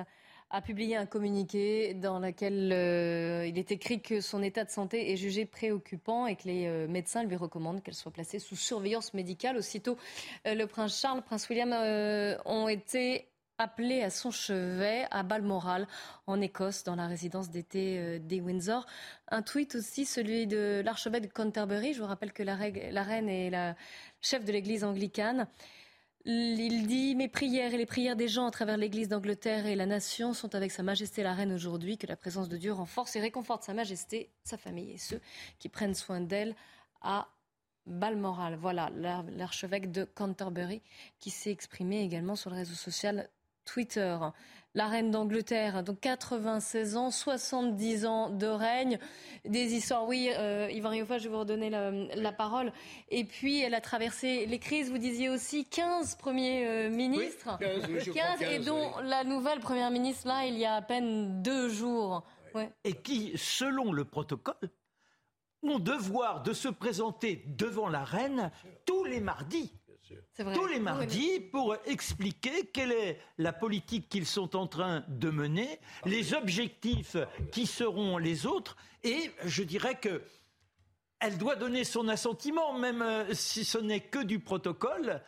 a, 0.51 0.63
publié 0.63 0.97
un 0.97 1.07
communiqué 1.07 1.95
dans 1.95 2.19
lequel 2.19 2.73
euh, 2.73 3.47
il 3.47 3.57
est 3.57 3.71
écrit 3.71 4.03
que 4.03 4.21
son 4.21 4.43
état 4.43 4.65
de 4.65 4.71
santé 4.71 5.13
est 5.13 5.17
jugé 5.17 5.47
préoccupant 5.47 6.27
et 6.27 6.35
que 6.35 6.49
les 6.49 6.67
euh, 6.67 6.89
médecins 6.89 7.23
lui 7.23 7.37
recommandent 7.37 7.83
qu'elle 7.83 7.95
soit 7.95 8.11
placée 8.11 8.41
sous 8.41 8.57
surveillance 8.57 9.15
médicale. 9.15 9.57
Aussitôt, 9.57 9.97
euh, 10.49 10.55
le 10.55 10.67
prince 10.67 11.01
Charles, 11.01 11.19
le 11.19 11.23
prince 11.23 11.49
William 11.49 11.73
ont 12.47 12.67
été 12.67 13.30
appelé 13.61 14.03
à 14.03 14.11
son 14.11 14.31
chevet 14.31 15.07
à 15.11 15.23
Balmoral, 15.23 15.87
en 16.27 16.41
Écosse, 16.41 16.83
dans 16.83 16.97
la 16.97 17.07
résidence 17.07 17.51
d'été 17.51 17.99
euh, 17.99 18.19
des 18.19 18.41
Windsor. 18.41 18.87
Un 19.29 19.43
tweet 19.43 19.75
aussi, 19.75 20.07
celui 20.07 20.47
de 20.47 20.81
l'archevêque 20.83 21.25
de 21.25 21.33
Canterbury. 21.33 21.93
Je 21.93 22.01
vous 22.01 22.07
rappelle 22.07 22.33
que 22.33 22.43
la, 22.43 22.55
reine 22.55 23.29
est 23.29 23.51
la 23.51 23.77
chef 24.23 24.45
de 24.47 24.53
l'église 24.53 24.83
anglicane. 24.83 25.47
Il 26.25 26.87
dit 26.87 27.15
Mes 27.15 27.29
prières 27.29 27.75
et 27.75 27.77
les 27.77 27.87
prières 27.87 28.17
des 28.17 28.29
gens 28.29 28.47
à 28.47 28.51
travers 28.51 28.79
l'Église 28.79 29.09
d'Angleterre 29.09 29.67
et 29.67 29.77
la 29.77 29.87
nation 29.87 30.33
sont 30.33 30.55
avec 30.55 30.71
Sa 30.71 30.83
Majesté 30.83 31.23
la 31.23 31.35
Reine 31.35 31.53
aujourd'hui. 31.53 31.99
Que 31.99 32.07
la 32.07 32.17
présence 32.17 32.49
de 32.49 32.57
Dieu 32.57 32.73
renforce 32.73 33.15
et 33.17 33.21
réconforte 33.21 33.65
Sa 33.65 33.75
Majesté, 33.75 34.31
sa 34.43 34.57
famille 34.57 34.93
et 34.93 34.99
ceux 34.99 35.21
qui 35.59 35.69
prennent 35.69 35.95
soin 35.95 36.21
d'elle 36.21 36.55
à 37.03 37.29
Balmoral. 37.87 38.57
Voilà 38.57 38.91
l'archevêque 39.37 39.91
de 39.91 40.05
Canterbury 40.05 40.81
qui 41.19 41.31
s'est 41.31 41.51
exprimé 41.51 42.03
également 42.03 42.37
sur 42.37 42.51
le 42.51 42.57
réseau 42.57 42.75
social 42.75 43.29
Twitter. 43.73 44.17
La 44.75 44.87
reine 44.87 45.11
d'Angleterre, 45.11 45.83
donc 45.83 45.99
96 46.01 46.97
ans, 46.97 47.11
70 47.11 48.07
ans 48.07 48.31
de 48.31 48.47
règne. 48.47 49.01
Des 49.45 49.75
histoires, 49.75 50.07
oui, 50.07 50.31
euh, 50.39 50.69
Yvan 50.71 50.91
Riouffa, 50.91 51.19
je 51.19 51.25
vais 51.25 51.31
vous 51.31 51.41
redonner 51.41 51.71
la, 51.71 52.33
parole. 52.33 52.73
Et 53.09 53.25
puis, 53.25 53.61
elle 53.61 53.75
a 53.75 53.81
traversé 53.81 54.47
les 54.47 54.61
crises, 54.61 54.89
vous 54.89 54.99
disiez 54.99 55.29
aussi 55.29 55.65
15 55.65 56.15
premiers 56.15 56.69
euh, 56.69 56.89
ministres. 56.89 57.59
15, 57.59 58.43
et 58.43 58.61
dont 58.61 58.93
la 59.03 59.25
nouvelle 59.25 59.59
première 59.59 59.91
ministre, 59.91 60.29
là, 60.29 60.47
il 60.47 60.57
y 60.57 60.65
a 60.65 60.77
à 60.77 60.83
peine 60.83 61.43
deux 61.43 61.69
jours. 61.69 62.23
Et 62.85 62.95
qui, 62.95 63.33
selon 63.35 63.93
le 63.93 64.05
protocole, 64.05 64.71
ont 65.65 65.81
devoir 65.81 66.43
de 66.45 66.53
se 66.53 66.69
présenter 66.69 67.43
devant 67.49 67.89
la 67.89 68.05
reine 68.05 68.53
tous 68.87 69.05
les 69.05 69.21
mardis 69.21 69.73
tous 70.37 70.67
les 70.67 70.81
mardis 70.81 71.41
pour 71.41 71.77
expliquer 71.87 72.67
quelle 72.73 72.93
est 72.93 73.21
la 73.39 73.53
politique 73.53 74.09
qu'ils 74.09 74.27
sont 74.27 74.57
en 74.57 74.67
train 74.67 75.05
de 75.09 75.31
mener, 75.31 75.79
les 76.05 76.35
objectifs 76.35 77.17
qui 77.53 77.67
seront 77.67 78.19
les 78.19 78.47
autres, 78.47 78.77
et 79.03 79.31
je 79.45 79.63
dirais 79.63 79.95
que 79.95 80.23
elle 81.21 81.37
doit 81.37 81.55
donner 81.55 81.85
son 81.85 82.09
assentiment, 82.09 82.73
même 82.79 83.03
euh, 83.03 83.35
si 83.35 83.65
ce 83.65 83.79
n'est 83.79 84.01
que 84.01 84.23
du 84.23 84.41
protocole, 84.41 85.23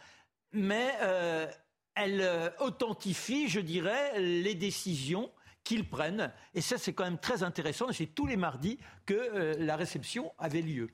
mais 0.53 0.91
euh, 1.03 1.47
elle 1.95 2.23
euh, 2.23 2.49
authentifie, 2.61 3.49
je 3.49 3.61
dirais, 3.61 4.19
les 4.19 4.55
décisions 4.55 5.31
qu'ils 5.65 5.89
prennent. 5.89 6.33
Et 6.55 6.63
ça, 6.63 6.79
c'est 6.79 6.95
quand 6.95 7.05
même 7.05 7.19
très 7.19 7.43
intéressant. 7.43 7.91
Et 7.91 7.93
c'est 7.93 8.07
tous 8.07 8.27
les 8.27 8.37
mardis 8.37 8.79
que 9.07 9.55
la 9.59 9.77
réception 9.77 10.33
avait 10.39 10.63
lieu. 10.63 10.89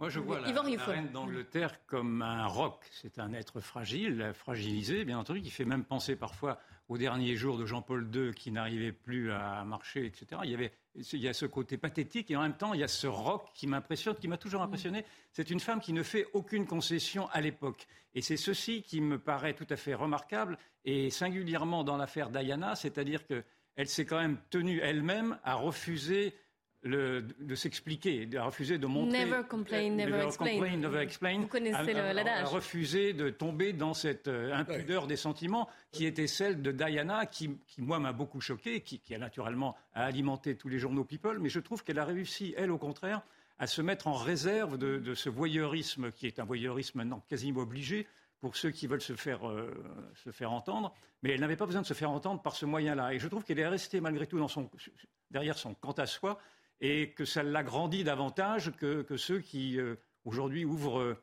Moi, 0.00 0.08
je 0.10 0.18
vois 0.18 0.40
la, 0.40 0.62
reine 0.62 1.10
d'Angleterre 1.12 1.86
comme 1.86 2.20
un 2.20 2.46
roc. 2.46 2.84
C'est 2.90 3.18
un 3.20 3.32
être 3.32 3.60
fragile, 3.60 4.32
fragilisé, 4.34 5.04
bien 5.04 5.18
entendu, 5.18 5.40
qui 5.40 5.50
fait 5.50 5.64
même 5.64 5.84
penser 5.84 6.16
parfois 6.16 6.58
aux 6.88 6.98
derniers 6.98 7.36
jours 7.36 7.56
de 7.56 7.64
Jean-Paul 7.64 8.10
II 8.12 8.32
qui 8.34 8.50
n'arrivait 8.50 8.92
plus 8.92 9.30
à 9.30 9.64
marcher, 9.64 10.04
etc. 10.04 10.42
Il 10.44 10.50
y, 10.50 10.54
avait, 10.54 10.72
il 10.94 11.20
y 11.20 11.28
a 11.28 11.32
ce 11.32 11.46
côté 11.46 11.78
pathétique 11.78 12.30
et 12.30 12.36
en 12.36 12.42
même 12.42 12.56
temps, 12.56 12.74
il 12.74 12.80
y 12.80 12.84
a 12.84 12.88
ce 12.88 13.06
roc 13.06 13.46
qui 13.54 13.66
m'impressionne, 13.66 14.16
qui 14.16 14.28
m'a 14.28 14.36
toujours 14.36 14.60
mm. 14.60 14.64
impressionné. 14.64 15.04
C'est 15.32 15.50
une 15.50 15.60
femme 15.60 15.80
qui 15.80 15.92
ne 15.92 16.02
fait 16.02 16.26
aucune 16.32 16.66
concession 16.66 17.28
à 17.30 17.40
l'époque. 17.40 17.86
Et 18.14 18.20
c'est 18.20 18.36
ceci 18.36 18.82
qui 18.82 19.00
me 19.00 19.18
paraît 19.18 19.54
tout 19.54 19.66
à 19.70 19.76
fait 19.76 19.94
remarquable 19.94 20.58
et 20.84 21.10
singulièrement 21.10 21.84
dans 21.84 21.96
l'affaire 21.96 22.30
Diana, 22.30 22.74
c'est-à-dire 22.74 23.26
qu'elle 23.26 23.88
s'est 23.88 24.06
quand 24.06 24.18
même 24.18 24.38
tenue 24.50 24.80
elle-même 24.80 25.38
à 25.44 25.54
refuser 25.54 26.34
de 26.84 27.54
s'expliquer, 27.54 28.26
de 28.26 28.38
refuser 28.38 28.78
de 28.78 28.86
montrer. 28.86 29.24
Never 29.24 29.42
complain, 29.48 29.90
never, 29.90 30.24
explain. 30.24 30.76
never 30.76 31.00
explain. 31.00 31.40
Vous 31.40 31.46
connaissez 31.46 31.92
l'adage. 31.94 32.44
A 32.44 32.48
refusé 32.48 33.14
de 33.14 33.30
tomber 33.30 33.72
dans 33.72 33.94
cette 33.94 34.28
euh, 34.28 34.54
impudeur 34.54 35.06
des 35.06 35.16
sentiments 35.16 35.68
qui 35.92 36.04
était 36.04 36.26
celle 36.26 36.60
de 36.60 36.72
Diana, 36.72 37.24
qui, 37.26 37.58
moi, 37.78 37.98
m'a 37.98 38.12
beaucoup 38.12 38.40
choqué, 38.40 38.80
qui, 38.80 39.00
a 39.14 39.18
naturellement 39.18 39.76
alimenté 39.94 40.56
tous 40.56 40.68
les 40.68 40.78
journaux 40.78 41.04
People, 41.04 41.38
mais 41.38 41.48
je 41.48 41.60
trouve 41.60 41.84
qu'elle 41.84 41.98
a 41.98 42.04
réussi, 42.04 42.54
elle, 42.56 42.70
au 42.70 42.78
contraire, 42.78 43.22
à 43.58 43.66
se 43.66 43.80
mettre 43.80 44.06
en 44.06 44.14
réserve 44.14 44.76
de, 44.76 45.14
ce 45.14 45.28
voyeurisme 45.28 46.10
qui 46.12 46.26
est 46.26 46.38
un 46.38 46.44
voyeurisme 46.44 46.98
maintenant 46.98 47.24
quasiment 47.28 47.60
obligé 47.60 48.06
pour 48.40 48.56
ceux 48.56 48.70
qui 48.70 48.86
veulent 48.86 49.00
se 49.00 49.14
faire, 49.14 49.48
euh, 49.48 49.72
se 50.22 50.30
faire 50.30 50.52
entendre, 50.52 50.92
mais 51.22 51.30
elle 51.30 51.40
n'avait 51.40 51.56
pas 51.56 51.64
besoin 51.64 51.80
de 51.80 51.86
se 51.86 51.94
faire 51.94 52.10
entendre 52.10 52.42
par 52.42 52.56
ce 52.56 52.66
moyen-là. 52.66 53.14
Et 53.14 53.18
je 53.18 53.28
trouve 53.28 53.42
qu'elle 53.42 53.58
est 53.58 53.66
restée 53.66 54.02
malgré 54.02 54.26
tout 54.26 54.38
dans 54.38 54.48
son, 54.48 54.68
derrière 55.30 55.56
son 55.56 55.72
quant 55.74 55.92
à 55.92 56.04
soi, 56.04 56.38
et 56.80 57.10
que 57.12 57.24
ça 57.24 57.42
l'agrandit 57.42 58.04
davantage 58.04 58.72
que, 58.76 59.16
ceux 59.16 59.40
qui, 59.40 59.78
euh, 59.78 59.96
aujourd'hui, 60.24 60.64
ouvrent 60.64 61.00
euh, 61.00 61.22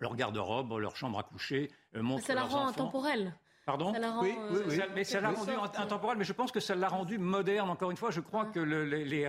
leur 0.00 0.16
garde-robe, 0.16 0.78
leur 0.78 0.96
chambre 0.96 1.18
à 1.18 1.22
coucher, 1.22 1.70
euh, 1.96 2.02
montrent 2.02 2.26
Ça 2.26 2.34
la 2.34 2.44
rend 2.44 2.66
intemporelle. 2.66 3.34
Pardon? 3.64 3.92
Oui, 4.20 4.34
oui, 4.50 4.58
oui, 4.66 4.80
Mais 4.94 5.04
ça 5.04 5.20
l'a 5.20 5.30
rendu 5.30 5.52
intemporel, 5.76 6.18
mais 6.18 6.24
je 6.24 6.32
pense 6.32 6.50
que 6.50 6.58
ça 6.58 6.74
l'a 6.74 6.88
rendu 6.88 7.18
moderne. 7.18 7.70
Encore 7.70 7.92
une 7.92 7.96
fois, 7.96 8.10
je 8.10 8.20
crois 8.20 8.46
que 8.46 8.58
les, 8.58 9.04
les, 9.04 9.28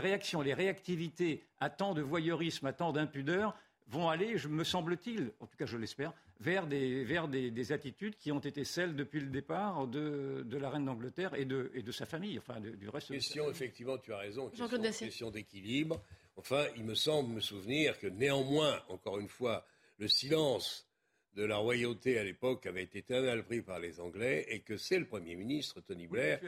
réactions, 0.00 0.40
les 0.40 0.54
réactivités 0.54 1.44
à 1.60 1.68
temps 1.68 1.92
de 1.92 2.00
voyeurisme, 2.00 2.64
à 2.66 2.72
temps 2.72 2.92
d'impudeur, 2.92 3.54
vont 3.88 4.08
aller, 4.08 4.36
me 4.48 4.64
semble-t-il, 4.64 5.32
en 5.40 5.46
tout 5.46 5.56
cas 5.58 5.66
je 5.66 5.76
l'espère, 5.76 6.14
vers, 6.42 6.66
des, 6.66 7.04
vers 7.04 7.28
des, 7.28 7.72
attitudes 7.72 8.16
qui 8.16 8.32
ont 8.32 8.40
été 8.40 8.64
celles 8.64 8.96
depuis 8.96 9.20
le 9.20 9.28
départ 9.28 9.86
de, 9.86 10.42
de 10.44 10.58
la 10.58 10.70
reine 10.70 10.84
d'Angleterre 10.84 11.34
et 11.34 11.44
de, 11.44 11.70
et 11.74 11.82
de 11.82 11.92
sa 11.92 12.04
famille, 12.04 12.38
enfin 12.38 12.60
du 12.60 12.88
reste. 12.88 13.08
Question, 13.08 13.48
effectivement, 13.48 13.96
tu 13.98 14.12
as 14.12 14.18
raison, 14.18 14.48
question, 14.48 14.68
question 14.92 15.30
d'équilibre. 15.30 16.00
Enfin, 16.36 16.64
il 16.76 16.84
me 16.84 16.94
semble 16.94 17.34
me 17.34 17.40
souvenir 17.40 17.98
que 17.98 18.08
néanmoins, 18.08 18.82
encore 18.88 19.20
une 19.20 19.28
fois, 19.28 19.64
le 19.98 20.08
silence 20.08 20.88
de 21.36 21.44
la 21.44 21.56
royauté 21.56 22.18
à 22.18 22.24
l'époque 22.24 22.66
avait 22.66 22.82
été 22.82 23.04
mal 23.08 23.44
pris 23.44 23.62
par 23.62 23.78
les 23.78 24.00
Anglais 24.00 24.44
et 24.48 24.60
que 24.60 24.76
c'est 24.76 24.98
le 24.98 25.06
Premier 25.06 25.36
ministre, 25.36 25.80
Tony 25.80 26.06
Blair, 26.06 26.40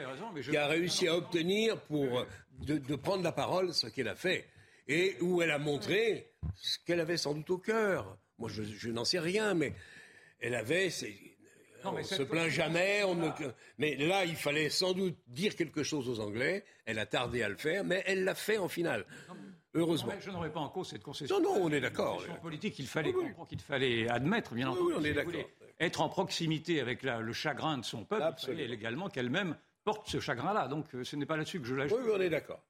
qui 0.42 0.57
a 0.57 0.66
réussi 0.66 1.07
à 1.07 1.16
obtenir 1.16 1.80
pour 1.82 2.26
de, 2.59 2.78
de 2.78 2.97
prendre 2.97 3.22
la 3.22 3.32
parole 3.32 3.72
ce 3.72 3.86
qu'elle 3.86 4.09
a 4.09 4.16
fait 4.16 4.47
et 4.88 5.16
où 5.20 5.40
elle 5.40 5.53
a 5.53 5.59
montré 5.59 6.32
ce 6.57 6.78
qu'elle 6.84 7.01
avait 7.01 7.16
sans 7.16 7.34
doute 7.34 7.51
au 7.51 7.59
cœur. 7.59 8.18
Moi, 8.39 8.51
je, 8.51 8.91
n'en 8.91 9.05
sais 9.05 9.18
rien, 9.18 9.55
mais 9.55 9.74
elle 10.41 10.55
avait. 10.55 10.91
on 11.85 11.93
ne 11.93 12.03
se 12.03 12.22
plaint 12.22 12.51
jamais. 12.51 13.03
On 13.05 13.14
ne... 13.14 13.30
Mais 13.78 13.97
là, 13.97 14.24
il 14.24 14.37
fallait 14.37 14.70
sans 14.70 14.93
doute 14.93 15.16
dire 15.28 15.57
quelque 15.57 15.82
chose 15.82 16.09
aux 16.09 16.20
Anglais. 16.20 16.64
Elle 16.85 16.99
a 16.99 17.07
tardé 17.07 17.43
à 17.43 17.49
le 17.49 17.57
faire, 17.57 17.85
mais 17.85 18.03
elle 18.07 18.24
l'a 18.24 18.35
fait 18.35 18.59
en 18.59 18.68
finale. 18.68 19.07
Heureusement. 19.76 20.12
je 20.20 20.30
n'aurais 20.30 20.53
pas 20.53 20.61
en 20.61 20.68
cause 20.68 20.89
cette 20.89 21.03
concession. 21.03 21.41
Non, 21.41 21.57
non, 21.57 21.64
on 21.64 21.70
est 21.70 21.80
d'accord. 21.80 22.24
politique 22.43 22.74
qu'il 22.74 22.87
fallait, 22.87 23.12
qu'il 23.49 23.61
fallait 23.61 24.09
admettre, 24.09 24.55
bien 24.55 24.68
entendu. 24.68 24.87
Oui, 24.89 24.95
on 24.97 25.05
est 25.05 25.14
d'accord. 25.14 25.32
Être 25.80 26.01
en 26.01 26.09
proximité 26.09 26.80
avec 26.80 27.03
le 27.03 27.32
chagrin 27.32 27.78
de 27.78 27.85
son 27.85 28.05
peuple, 28.05 28.37
il 28.43 28.47
fallait 28.47 28.70
également 28.70 29.09
qu'elle-même 29.09 29.57
porte 29.82 30.09
ce 30.09 30.20
chagrin-là. 30.20 30.68
Donc, 30.68 30.95
euh, 30.95 31.05
ce 31.05 31.16
n'est 31.16 31.26
pas 31.26 31.37
là-dessus 31.37 31.61
que 31.61 31.66
je 31.66 31.74
l'ajoute. 31.74 31.99
Oui, 32.03 32.11
on 32.14 32.20
est 32.20 32.30
d'accord. 32.30 32.62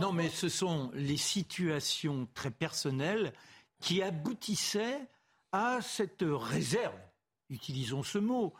Non, 0.00 0.12
mais 0.12 0.28
ce 0.30 0.48
sont 0.48 0.90
les 0.94 1.16
situations 1.16 2.26
très 2.34 2.50
personnelles 2.50 3.32
qui 3.82 4.00
aboutissaient 4.00 5.00
à 5.50 5.80
cette 5.82 6.24
réserve, 6.24 6.98
utilisons 7.50 8.02
ce 8.02 8.16
mot, 8.16 8.54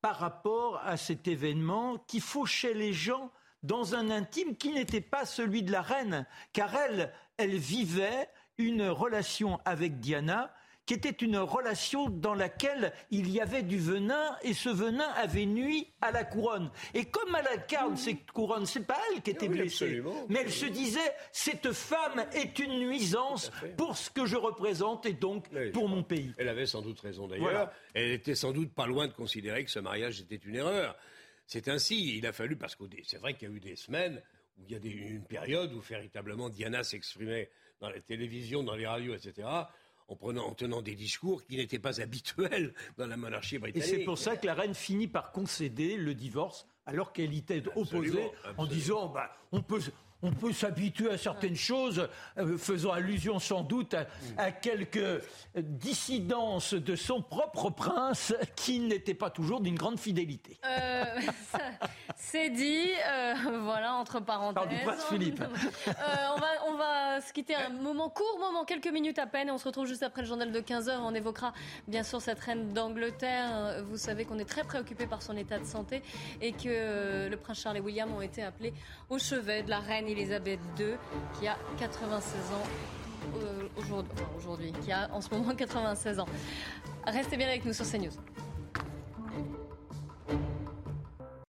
par 0.00 0.18
rapport 0.18 0.78
à 0.78 0.96
cet 0.96 1.28
événement 1.28 1.98
qui 2.08 2.18
fauchait 2.18 2.74
les 2.74 2.92
gens 2.92 3.30
dans 3.62 3.94
un 3.94 4.10
intime 4.10 4.56
qui 4.56 4.72
n'était 4.72 5.00
pas 5.00 5.24
celui 5.24 5.62
de 5.62 5.70
la 5.70 5.82
reine, 5.82 6.26
car 6.52 6.74
elle, 6.74 7.12
elle 7.36 7.56
vivait 7.56 8.28
une 8.58 8.88
relation 8.88 9.60
avec 9.64 10.00
Diana 10.00 10.52
qui 10.86 10.94
était 10.94 11.10
une 11.10 11.38
relation 11.38 12.08
dans 12.10 12.34
laquelle 12.34 12.92
il 13.10 13.30
y 13.30 13.40
avait 13.40 13.62
du 13.62 13.78
venin 13.78 14.36
et 14.42 14.52
ce 14.52 14.68
venin 14.68 15.08
avait 15.16 15.46
nuit 15.46 15.88
à 16.00 16.10
la 16.10 16.24
couronne. 16.24 16.70
Et 16.92 17.06
comme 17.06 17.36
elle 17.38 17.58
incarne 17.58 17.96
cette 17.96 18.30
couronne, 18.32 18.66
c'est 18.66 18.86
pas 18.86 18.98
elle 19.12 19.22
qui 19.22 19.30
était 19.30 19.48
blessée, 19.48 20.02
mais 20.28 20.40
elle 20.40 20.52
se 20.52 20.66
disait 20.66 21.14
cette 21.32 21.72
femme 21.72 22.24
est 22.32 22.58
une 22.58 22.78
nuisance 22.80 23.50
pour 23.76 23.96
ce 23.96 24.10
que 24.10 24.26
je 24.26 24.36
représente 24.36 25.06
et 25.06 25.14
donc 25.14 25.48
pour 25.72 25.88
mon 25.88 26.02
pays. 26.02 26.34
Elle 26.36 26.48
avait 26.48 26.66
sans 26.66 26.82
doute 26.82 27.00
raison 27.00 27.26
d'ailleurs. 27.26 27.70
Elle 27.94 28.12
était 28.12 28.34
sans 28.34 28.52
doute 28.52 28.74
pas 28.74 28.86
loin 28.86 29.08
de 29.08 29.12
considérer 29.12 29.64
que 29.64 29.70
ce 29.70 29.78
mariage 29.78 30.20
était 30.20 30.36
une 30.36 30.56
erreur. 30.56 30.96
C'est 31.46 31.68
ainsi. 31.68 32.16
Il 32.16 32.26
a 32.26 32.32
fallu 32.32 32.56
parce 32.56 32.74
que 32.74 32.84
c'est 33.04 33.18
vrai 33.18 33.34
qu'il 33.34 33.48
y 33.48 33.52
a 33.52 33.54
eu 33.54 33.60
des 33.60 33.76
semaines 33.76 34.22
où 34.58 34.64
il 34.66 34.72
y 34.72 34.74
a 34.74 34.78
eu 34.78 35.14
une 35.16 35.24
période 35.24 35.72
où 35.72 35.80
véritablement 35.80 36.48
Diana 36.48 36.82
s'exprimait 36.82 37.50
dans 37.80 37.90
la 37.90 38.00
télévision, 38.00 38.62
dans 38.62 38.76
les 38.76 38.86
radios, 38.86 39.14
etc 39.14 39.46
en, 40.08 40.16
prenant, 40.16 40.46
en 40.46 40.54
tenant 40.54 40.82
des 40.82 40.94
discours 40.94 41.44
qui 41.44 41.56
n'étaient 41.56 41.78
pas 41.78 42.00
habituels 42.00 42.74
dans 42.96 43.06
la 43.06 43.16
monarchie 43.16 43.58
britannique. 43.58 43.88
Et 43.88 43.96
c'est 43.96 44.04
pour 44.04 44.18
ça 44.18 44.36
que 44.36 44.46
la 44.46 44.54
reine 44.54 44.74
finit 44.74 45.08
par 45.08 45.32
concéder 45.32 45.96
le 45.96 46.14
divorce 46.14 46.66
alors 46.86 47.12
qu'elle 47.12 47.34
était 47.34 47.62
opposée 47.76 48.30
en 48.56 48.66
disant 48.66 49.08
bah, 49.08 49.30
on 49.52 49.62
peut 49.62 49.80
on 50.24 50.32
peut 50.32 50.52
s'habituer 50.52 51.10
à 51.10 51.18
certaines 51.18 51.56
choses, 51.56 52.08
euh, 52.38 52.56
faisant 52.56 52.92
allusion 52.92 53.38
sans 53.38 53.62
doute 53.62 53.94
à, 54.38 54.52
quelques 54.52 55.22
dissidences 55.54 56.74
de 56.74 56.96
son 56.96 57.20
propre 57.20 57.70
prince 57.70 58.34
qui 58.56 58.80
n'étaient 58.80 59.14
pas 59.14 59.30
toujours 59.30 59.60
d'une 59.60 59.74
grande 59.74 59.98
fidélité. 59.98 60.58
Euh, 60.64 61.04
c'est 62.16 62.48
dit, 62.48 62.88
euh, 63.06 63.34
voilà, 63.62 63.94
entre 63.94 64.20
parenthèses. 64.20 64.68
du 64.68 64.84
prince 64.84 65.04
Philippe. 65.04 65.42
on, 65.86 66.40
va, 66.40 66.46
on 66.68 66.74
va 66.76 67.20
se 67.20 67.32
quitter 67.32 67.54
un 67.54 67.68
moment 67.68 68.08
court, 68.08 68.38
moment, 68.38 68.64
quelques 68.64 68.88
minutes 68.88 69.18
à 69.18 69.26
peine, 69.26 69.48
et 69.48 69.50
on 69.50 69.58
se 69.58 69.66
retrouve 69.66 69.86
juste 69.86 70.02
après 70.02 70.22
le 70.22 70.28
journal 70.28 70.50
de 70.50 70.60
15h. 70.60 71.00
On 71.02 71.14
évoquera 71.14 71.52
bien 71.86 72.02
sûr 72.02 72.22
cette 72.22 72.40
reine 72.40 72.72
d'Angleterre. 72.72 73.84
Vous 73.90 73.98
savez 73.98 74.24
qu'on 74.24 74.38
est 74.38 74.48
très 74.48 74.64
préoccupé 74.64 75.06
par 75.06 75.22
son 75.22 75.36
état 75.36 75.58
de 75.58 75.66
santé 75.66 76.02
et 76.40 76.52
que 76.52 77.28
le 77.28 77.36
prince 77.36 77.60
Charles 77.60 77.76
et 77.76 77.80
William 77.80 78.10
ont 78.14 78.22
été 78.22 78.42
appelés 78.42 78.72
au 79.10 79.18
chevet 79.18 79.62
de 79.62 79.70
la 79.70 79.80
reine 79.80 80.08
Elisabeth 80.14 80.60
II, 80.78 80.94
qui 81.38 81.48
a 81.48 81.58
96 81.78 82.52
ans 82.52 82.62
euh, 83.36 83.68
aujourd'hui, 84.38 84.72
qui 84.84 84.92
a 84.92 85.12
en 85.12 85.20
ce 85.20 85.28
moment 85.34 85.54
96 85.56 86.20
ans. 86.20 86.26
Restez 87.04 87.36
bien 87.36 87.48
avec 87.48 87.64
nous 87.64 87.72
sur 87.72 87.84
CNews. 87.84 88.12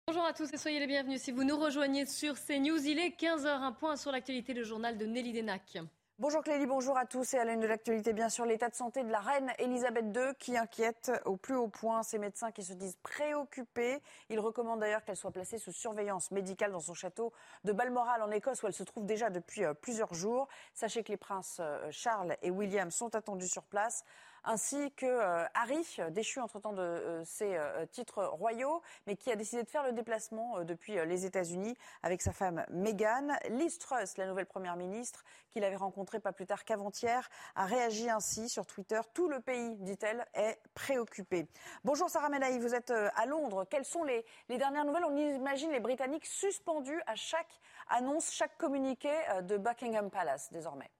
Bonjour 0.06 0.24
à 0.24 0.32
tous 0.32 0.52
et 0.52 0.56
soyez 0.56 0.78
les 0.78 0.86
bienvenus. 0.86 1.20
Si 1.22 1.32
vous 1.32 1.42
nous 1.42 1.58
rejoignez 1.58 2.06
sur 2.06 2.34
CNews, 2.34 2.86
il 2.86 2.98
est 3.00 3.20
15h, 3.20 3.48
un 3.48 3.72
point 3.72 3.96
sur 3.96 4.12
l'actualité, 4.12 4.54
le 4.54 4.62
journal 4.62 4.96
de 4.96 5.06
Nelly 5.06 5.32
Denac. 5.32 5.78
Bonjour 6.18 6.44
Clélie, 6.44 6.66
bonjour 6.66 6.98
à 6.98 7.06
tous. 7.06 7.32
Et 7.32 7.38
à 7.38 7.44
l'une 7.44 7.60
de 7.60 7.66
l'actualité, 7.66 8.12
bien 8.12 8.28
sûr, 8.28 8.44
l'état 8.44 8.68
de 8.68 8.74
santé 8.74 9.02
de 9.02 9.10
la 9.10 9.18
reine 9.18 9.50
Elisabeth 9.58 10.04
II 10.14 10.34
qui 10.38 10.58
inquiète 10.58 11.10
au 11.24 11.36
plus 11.36 11.56
haut 11.56 11.68
point 11.68 12.02
ces 12.02 12.18
médecins 12.18 12.52
qui 12.52 12.62
se 12.62 12.74
disent 12.74 12.98
préoccupés. 13.02 14.02
Ils 14.28 14.38
recommandent 14.38 14.80
d'ailleurs 14.80 15.04
qu'elle 15.04 15.16
soit 15.16 15.30
placée 15.30 15.56
sous 15.56 15.72
surveillance 15.72 16.30
médicale 16.30 16.70
dans 16.70 16.80
son 16.80 16.92
château 16.92 17.32
de 17.64 17.72
Balmoral 17.72 18.22
en 18.22 18.30
Écosse 18.30 18.62
où 18.62 18.66
elle 18.66 18.74
se 18.74 18.84
trouve 18.84 19.06
déjà 19.06 19.30
depuis 19.30 19.64
euh, 19.64 19.72
plusieurs 19.72 20.12
jours. 20.12 20.48
Sachez 20.74 21.02
que 21.02 21.10
les 21.10 21.16
princes 21.16 21.56
euh, 21.60 21.88
Charles 21.90 22.36
et 22.42 22.50
William 22.50 22.90
sont 22.90 23.14
attendus 23.16 23.48
sur 23.48 23.64
place 23.64 24.04
ainsi 24.45 24.93
que 24.93 25.07
euh, 25.07 25.45
Harry, 25.55 25.86
déchu 26.11 26.40
entre-temps 26.40 26.72
de 26.72 26.80
euh, 26.80 27.24
ses 27.24 27.57
euh, 27.57 27.86
titres 27.86 28.24
royaux, 28.24 28.82
mais 29.07 29.16
qui 29.16 29.30
a 29.30 29.36
décidé 29.36 29.62
de 29.62 29.68
faire 29.68 29.84
le 29.84 29.93
déplacement 29.93 30.64
depuis 30.64 30.95
les 31.07 31.24
États-Unis 31.26 31.76
avec 32.03 32.22
sa 32.22 32.32
femme 32.32 32.64
Meghan. 32.70 33.28
Liz 33.51 33.78
Truss, 33.78 34.16
la 34.16 34.26
nouvelle 34.26 34.47
première 34.47 34.76
ministre, 34.76 35.24
qu'il 35.51 35.64
avait 35.64 35.76
rencontrée 35.76 36.20
pas 36.20 36.32
plus 36.32 36.47
tard 36.47 36.64
qu'avant-hier, 36.64 37.28
a 37.55 37.66
réagi 37.66 38.11
ainsi 38.11 38.49
sur 38.49 38.66
Twitter. 38.66 39.01
Tout 39.14 39.28
le 39.28 39.40
pays, 39.40 39.76
dit-elle, 39.78 40.26
est 40.34 40.59
préoccupé. 40.74 41.47
Bonjour 41.84 42.09
Sarah 42.11 42.28
Menaï, 42.28 42.59
vous 42.59 42.74
êtes 42.74 42.90
à 42.90 43.26
Londres. 43.26 43.66
Quelles 43.68 43.84
sont 43.84 44.05
les, 44.05 44.24
les 44.49 44.59
dernières 44.59 44.84
nouvelles? 44.84 45.05
On 45.05 45.16
imagine 45.16 45.70
les 45.70 45.80
Britanniques 45.80 46.26
suspendus 46.26 47.01
à 47.07 47.14
chaque 47.14 47.61
annonce, 47.88 48.30
chaque 48.32 48.57
communiqué 48.59 49.12
de 49.43 49.57
Buckingham 49.57 50.11
Palace 50.11 50.53
désormais. 50.53 50.90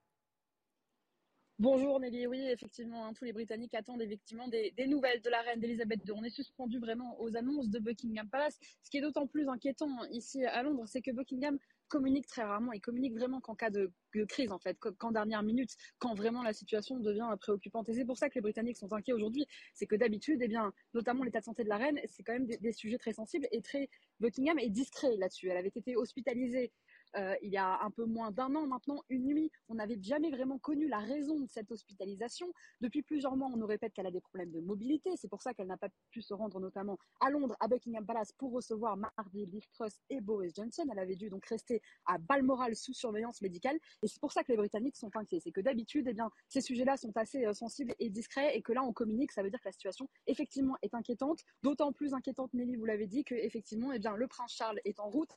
Bonjour 1.59 2.00
Nelly, 2.00 2.26
oui 2.26 2.40
effectivement, 2.48 3.07
hein, 3.07 3.12
tous 3.12 3.24
les 3.24 3.32
Britanniques 3.32 3.74
attendent 3.74 4.03
effectivement 4.03 4.48
des, 4.48 4.72
nouvelles 4.88 5.20
de 5.20 5.30
la 5.30 5.42
reine 5.42 5.61
d'Elisabeth 5.61 6.00
II. 6.07 6.14
On 6.16 6.24
est 6.24 6.30
suspendu 6.30 6.78
vraiment 6.80 7.20
aux 7.20 7.36
annonces 7.36 7.68
de 7.68 7.78
Buckingham 7.78 8.28
Palace. 8.28 8.59
Ce 8.82 8.90
qui 8.90 8.96
est 8.96 9.00
d'autant 9.00 9.26
plus 9.26 9.48
inquiétant 9.48 9.88
hein, 10.00 10.09
ici 10.11 10.44
à 10.44 10.62
Londres, 10.62 10.84
c'est 10.86 11.03
que 11.03 11.12
Buckingham 11.12 11.59
communique 11.88 12.26
très 12.26 12.42
rarement. 12.42 12.72
Il 12.72 12.80
communique 12.80 13.14
vraiment 13.14 13.40
qu'en 13.40 13.55
cas 13.55 13.70
de, 13.70 13.92
crise, 14.28 14.50
en 14.50 14.59
fait, 14.59 14.78
qu'en 14.78 15.12
dernière 15.12 15.42
minute, 15.42 15.76
quand 15.98 16.14
vraiment 16.14 16.42
la 16.42 16.55
situation 16.55 16.98
devient 16.98 17.28
préoccupante. 17.38 17.88
Et 17.90 17.94
c'est 17.94 18.07
pour 18.07 18.16
ça 18.16 18.28
que 18.28 18.34
les 18.34 18.40
Britanniques 18.40 18.78
sont 18.78 18.92
inquiets 18.92 19.12
aujourd'hui. 19.12 19.46
C'est 19.74 19.86
que 19.86 19.94
d'habitude, 19.94 20.40
eh 20.42 20.48
bien, 20.48 20.72
notamment 20.94 21.22
l'état 21.22 21.40
de 21.40 21.44
santé 21.44 21.64
de 21.64 21.68
la 21.68 21.76
reine, 21.76 22.00
c'est 22.07 22.22
quand 22.22 22.32
même 22.32 22.46
des, 22.46 22.57
des, 22.57 22.72
sujets 22.72 22.98
très 22.98 23.12
sensibles 23.12 23.46
et 23.53 23.61
très. 23.61 23.90
Buckingham 24.20 24.59
est 24.59 24.70
discret 24.70 25.16
là-dessus. 25.16 25.48
Elle 25.48 25.59
avait 25.59 25.72
été 25.74 25.96
hospitalisée 25.96 26.72
euh, 27.16 27.34
il 27.42 27.50
y 27.50 27.56
a 27.56 27.82
un 27.82 27.90
peu 27.90 28.04
moins 28.04 28.30
d'un 28.30 28.54
an 28.54 28.66
maintenant, 28.66 29.02
une 29.08 29.24
nuit. 29.24 29.50
On 29.68 29.74
n'avait 29.74 29.98
jamais 30.00 30.30
vraiment 30.30 30.58
connu 30.58 30.88
la 30.88 30.98
raison 30.98 31.40
de 31.40 31.46
cette 31.46 31.70
hospitalisation. 31.70 32.52
Depuis 32.80 33.02
plusieurs 33.02 33.36
mois, 33.36 33.48
on 33.52 33.56
nous 33.56 33.66
répète 33.66 33.92
qu'elle 33.92 34.06
a 34.06 34.10
des 34.10 34.20
problèmes 34.20 34.50
de 34.50 34.60
mobilité. 34.60 35.10
C'est 35.16 35.28
pour 35.28 35.42
ça 35.42 35.54
qu'elle 35.54 35.66
n'a 35.66 35.76
pas 35.76 35.88
pu 36.10 36.22
se 36.22 36.34
rendre 36.34 36.60
notamment 36.60 36.98
à 37.20 37.30
Londres, 37.30 37.56
à 37.60 37.68
Buckingham 37.68 38.04
Palace, 38.06 38.32
pour 38.32 38.52
recevoir 38.52 38.96
mardi 38.96 39.46
Liz 39.46 39.64
Truss 39.72 40.00
et 40.10 40.20
Boris 40.20 40.54
Johnson. 40.54 40.84
Elle 40.90 40.98
avait 40.98 41.16
dû 41.16 41.28
donc 41.28 41.44
rester 41.46 41.82
à 42.06 42.18
Balmoral 42.18 42.74
sous 42.76 42.94
surveillance 42.94 43.42
médicale. 43.42 43.78
Et 44.02 44.08
c'est 44.08 44.20
pour 44.20 44.32
ça 44.32 44.42
que 44.42 44.52
les 44.52 44.56
Britanniques 44.58 44.96
sont 44.96 45.10
inquiets. 45.14 45.40
C'est 45.40 45.52
que 45.52 45.60
d'habitude, 45.60 46.06
eh 46.08 46.14
bien, 46.14 46.30
ces 46.48 46.60
sujets-là 46.60 46.96
sont 46.96 47.16
assez 47.16 47.44
euh, 47.44 47.52
sensibles 47.52 47.94
et 47.98 48.10
discrets 48.10 48.56
et 48.56 48.62
que 48.62 48.72
là, 48.72 48.82
on 48.82 48.92
communique. 48.92 49.32
Ça 49.32 49.42
veut 49.42 49.50
dire 49.50 49.60
que 49.60 49.68
la 49.68 49.72
situation, 49.72 50.08
effectivement, 50.26 50.76
est 50.82 50.94
inquiétante. 50.94 51.40
D'autant 51.62 51.92
plus 51.92 52.14
inquiétante, 52.14 52.52
Nelly, 52.54 52.76
vous 52.76 52.84
l'avez 52.84 53.06
dit, 53.06 53.24
que 53.24 53.34
effectivement, 53.34 53.92
eh 53.92 53.98
bien, 53.98 54.16
le 54.16 54.26
prince 54.28 54.52
Charles 54.52 54.80
est 54.84 55.00
en 55.00 55.08
route 55.08 55.36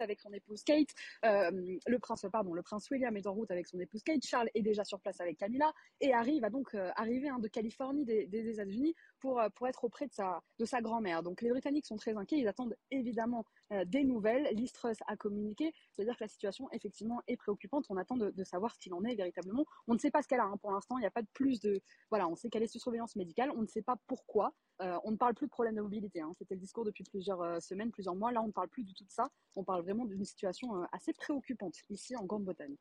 avec 0.00 0.20
son 0.20 0.32
épouse 0.32 0.62
Kate. 0.64 0.88
Euh, 1.24 1.50
le 1.86 1.98
prince, 1.98 2.24
pardon, 2.32 2.54
le 2.54 2.62
prince 2.62 2.88
William 2.90 3.16
est 3.16 3.26
en 3.26 3.34
route 3.34 3.50
avec 3.50 3.66
son 3.66 3.78
épouse 3.80 4.02
Kate. 4.02 4.24
Charles 4.24 4.50
est 4.54 4.62
déjà 4.62 4.84
sur 4.84 5.00
place 5.00 5.20
avec 5.20 5.38
Camilla 5.38 5.72
et 6.00 6.12
Harry 6.12 6.40
va 6.40 6.50
donc 6.50 6.74
euh, 6.74 6.90
arriver 6.96 7.28
hein, 7.28 7.38
de 7.38 7.48
Californie, 7.48 8.04
des, 8.04 8.28
États-Unis, 8.32 8.94
pour, 9.20 9.40
euh, 9.40 9.48
pour 9.54 9.68
être 9.68 9.84
auprès 9.84 10.06
de 10.06 10.12
sa, 10.12 10.42
de 10.58 10.64
sa 10.64 10.80
grand-mère. 10.80 11.22
Donc 11.22 11.42
les 11.42 11.50
Britanniques 11.50 11.86
sont 11.86 11.96
très 11.96 12.16
inquiets. 12.16 12.38
Ils 12.38 12.48
attendent 12.48 12.76
évidemment 12.90 13.44
des 13.86 14.02
nouvelles. 14.02 14.48
Listrus 14.52 14.96
a 15.06 15.16
communiqué, 15.16 15.74
c'est-à-dire 15.92 16.16
que 16.16 16.24
la 16.24 16.28
situation 16.28 16.68
effectivement 16.72 17.20
est 17.26 17.36
préoccupante. 17.36 17.84
On 17.90 17.96
attend 17.96 18.16
de, 18.16 18.44
savoir 18.44 18.74
ce 18.74 18.78
qu'il 18.78 18.94
en 18.94 19.04
est 19.04 19.14
véritablement. 19.14 19.66
On 19.86 19.94
ne 19.94 19.98
sait 19.98 20.10
pas 20.10 20.22
ce 20.22 20.28
qu'elle 20.28 20.40
a 20.40 20.44
hein. 20.44 20.56
pour 20.56 20.72
l'instant. 20.72 20.96
Il 20.96 21.02
n'y 21.02 21.06
a 21.06 21.10
pas 21.10 21.22
de 21.22 21.28
plus 21.34 21.60
de 21.60 21.82
voilà. 22.10 22.28
On 22.28 22.34
sait 22.34 22.48
qu'elle 22.48 22.62
est 22.62 22.68
sous 22.68 22.78
surveillance 22.78 23.16
médicale. 23.16 23.50
On 23.54 23.62
ne 23.62 23.66
sait 23.66 23.82
pas 23.82 23.96
pourquoi. 24.06 24.54
on 24.80 25.10
ne 25.10 25.16
parle 25.16 25.34
plus 25.34 25.46
de 25.46 25.50
problème 25.50 25.74
de 25.74 25.82
mobilité. 25.82 26.20
Hein. 26.20 26.32
C'était 26.38 26.54
le 26.54 26.60
discours 26.60 26.84
depuis 26.84 27.04
plusieurs 27.04 27.60
semaines, 27.60 27.90
plusieurs 27.90 28.14
mois. 28.14 28.32
Là, 28.32 28.42
on 28.42 28.46
ne 28.46 28.52
parle 28.52 28.68
plus 28.68 28.84
du 28.84 28.94
tout 28.94 29.04
de 29.04 29.10
ça. 29.10 29.28
On 29.56 29.64
parle 29.64 29.82
vraiment 29.88 30.04
d'une 30.04 30.24
situation 30.24 30.76
euh, 30.76 30.84
assez 30.92 31.14
préoccupante 31.14 31.76
ici 31.88 32.14
en 32.16 32.24
Grande-Bretagne. 32.24 32.76